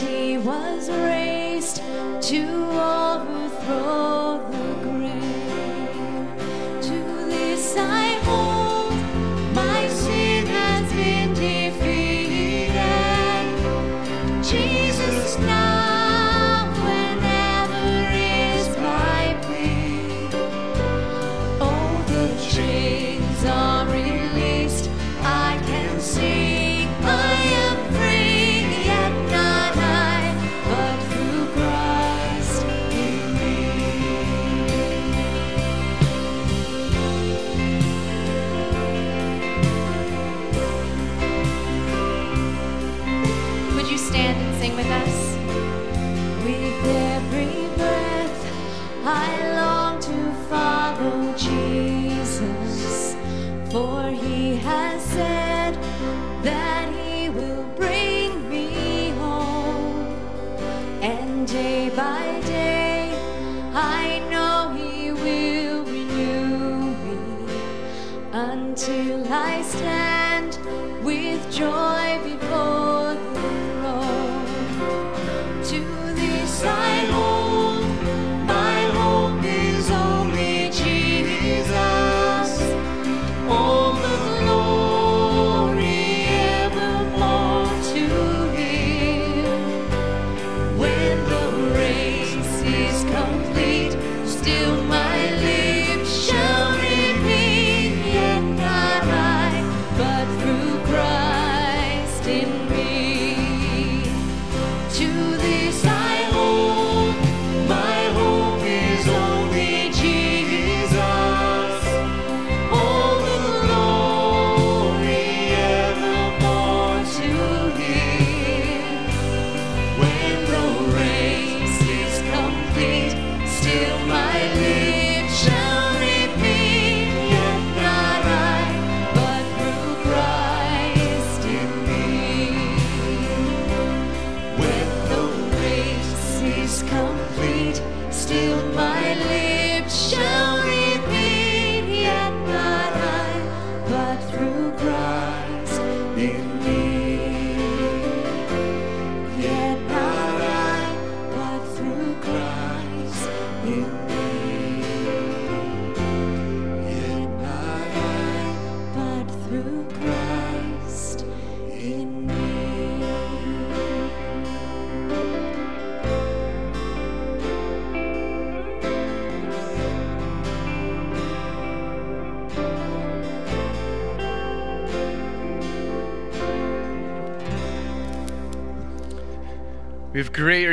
He 0.00 0.38
was 0.38 0.88
raised 0.88 1.82
to 2.22 2.69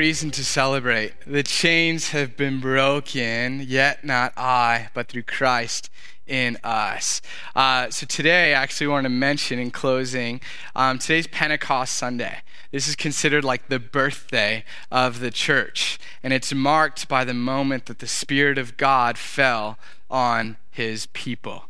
reason 0.07 0.31
to 0.31 0.45
celebrate. 0.45 1.11
The 1.27 1.43
chains 1.43 2.11
have 2.11 2.37
been 2.37 2.61
broken, 2.61 3.59
yet 3.59 4.05
not 4.05 4.31
I, 4.37 4.87
but 4.93 5.09
through 5.09 5.23
Christ 5.23 5.89
in 6.25 6.57
us. 6.63 7.21
Uh, 7.53 7.89
so 7.89 8.05
today, 8.07 8.55
I 8.55 8.61
actually 8.63 8.87
want 8.87 9.03
to 9.03 9.09
mention 9.09 9.59
in 9.59 9.69
closing, 9.69 10.39
um, 10.77 10.97
today's 10.97 11.27
Pentecost 11.27 11.93
Sunday. 11.93 12.37
This 12.71 12.87
is 12.87 12.95
considered 12.95 13.43
like 13.43 13.67
the 13.67 13.79
birthday 13.79 14.63
of 14.89 15.19
the 15.19 15.29
church, 15.29 15.99
and 16.23 16.31
it's 16.31 16.53
marked 16.53 17.09
by 17.09 17.25
the 17.25 17.33
moment 17.33 17.87
that 17.87 17.99
the 17.99 18.07
Spirit 18.07 18.57
of 18.57 18.77
God 18.77 19.17
fell 19.17 19.77
on 20.09 20.55
his 20.71 21.07
people. 21.07 21.65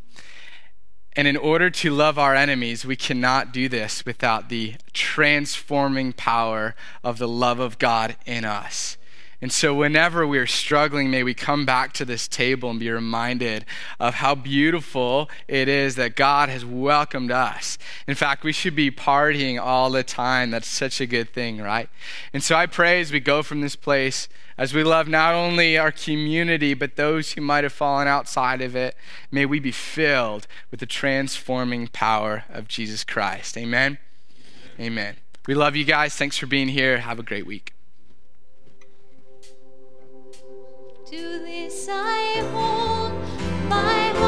And 1.18 1.28
in 1.28 1.36
order 1.36 1.72
to 1.72 1.90
love 1.90 2.20
our 2.20 2.36
enemies, 2.36 2.86
we 2.86 2.96
cannot 2.96 3.52
do 3.52 3.68
this 3.68 4.06
without 4.06 4.50
the 4.50 4.76
transforming 4.94 6.14
power 6.14 6.76
of 7.04 7.18
the 7.18 7.28
love 7.28 7.60
of 7.60 7.80
God 7.80 8.16
in 8.28 8.46
us. 8.46 8.97
And 9.40 9.52
so, 9.52 9.72
whenever 9.72 10.26
we're 10.26 10.48
struggling, 10.48 11.12
may 11.12 11.22
we 11.22 11.36
come 11.36 11.64
back 11.64 11.94
to 11.94 12.06
this 12.06 12.28
table 12.28 12.72
and 12.72 12.80
be 12.80 12.90
reminded 12.90 13.66
of 14.00 14.16
how 14.16 14.34
beautiful 14.34 15.30
it 15.48 15.68
is 15.68 15.96
that 15.96 16.16
God 16.16 16.50
has 16.50 16.66
welcomed 16.66 17.32
us. 17.32 17.78
In 18.08 18.16
fact, 18.16 18.44
we 18.44 18.52
should 18.52 18.76
be 18.76 18.90
partying 18.90 19.62
all 19.62 19.92
the 19.92 20.04
time. 20.04 20.50
That's 20.50 20.68
such 20.68 21.00
a 21.00 21.06
good 21.06 21.34
thing, 21.34 21.60
right? 21.60 21.88
And 22.34 22.42
so, 22.42 22.56
I 22.56 22.66
pray 22.66 23.00
as 23.00 23.12
we 23.12 23.20
go 23.20 23.44
from 23.44 23.62
this 23.62 23.76
place, 23.76 24.28
as 24.58 24.74
we 24.74 24.84
love 24.84 25.08
not 25.08 25.36
only 25.36 25.78
our 25.78 25.92
community, 25.92 26.74
but 26.74 26.96
those 26.96 27.34
who 27.34 27.42
might 27.42 27.64
have 27.64 27.74
fallen 27.74 28.08
outside 28.08 28.60
of 28.64 28.76
it, 28.76 28.96
may 29.30 29.46
we 29.46 29.60
be 29.60 29.72
filled 29.72 30.48
with 30.72 30.80
the 30.80 30.88
transforming 30.88 31.90
power 31.90 32.46
of 32.50 32.68
Jesus 32.68 33.04
Christ. 33.04 33.56
Amen. 33.56 34.00
Amen. 34.80 35.18
We 35.46 35.54
love 35.54 35.76
you 35.76 35.84
guys. 35.84 36.16
Thanks 36.16 36.38
for 36.40 36.48
being 36.48 36.70
here. 36.70 36.98
Have 36.98 37.20
a 37.20 37.24
great 37.24 37.46
week. 37.46 37.77
To 41.12 41.16
this 41.16 41.88
I 41.90 42.44
hold, 42.52 43.14
my 43.70 44.10
hope 44.20 44.27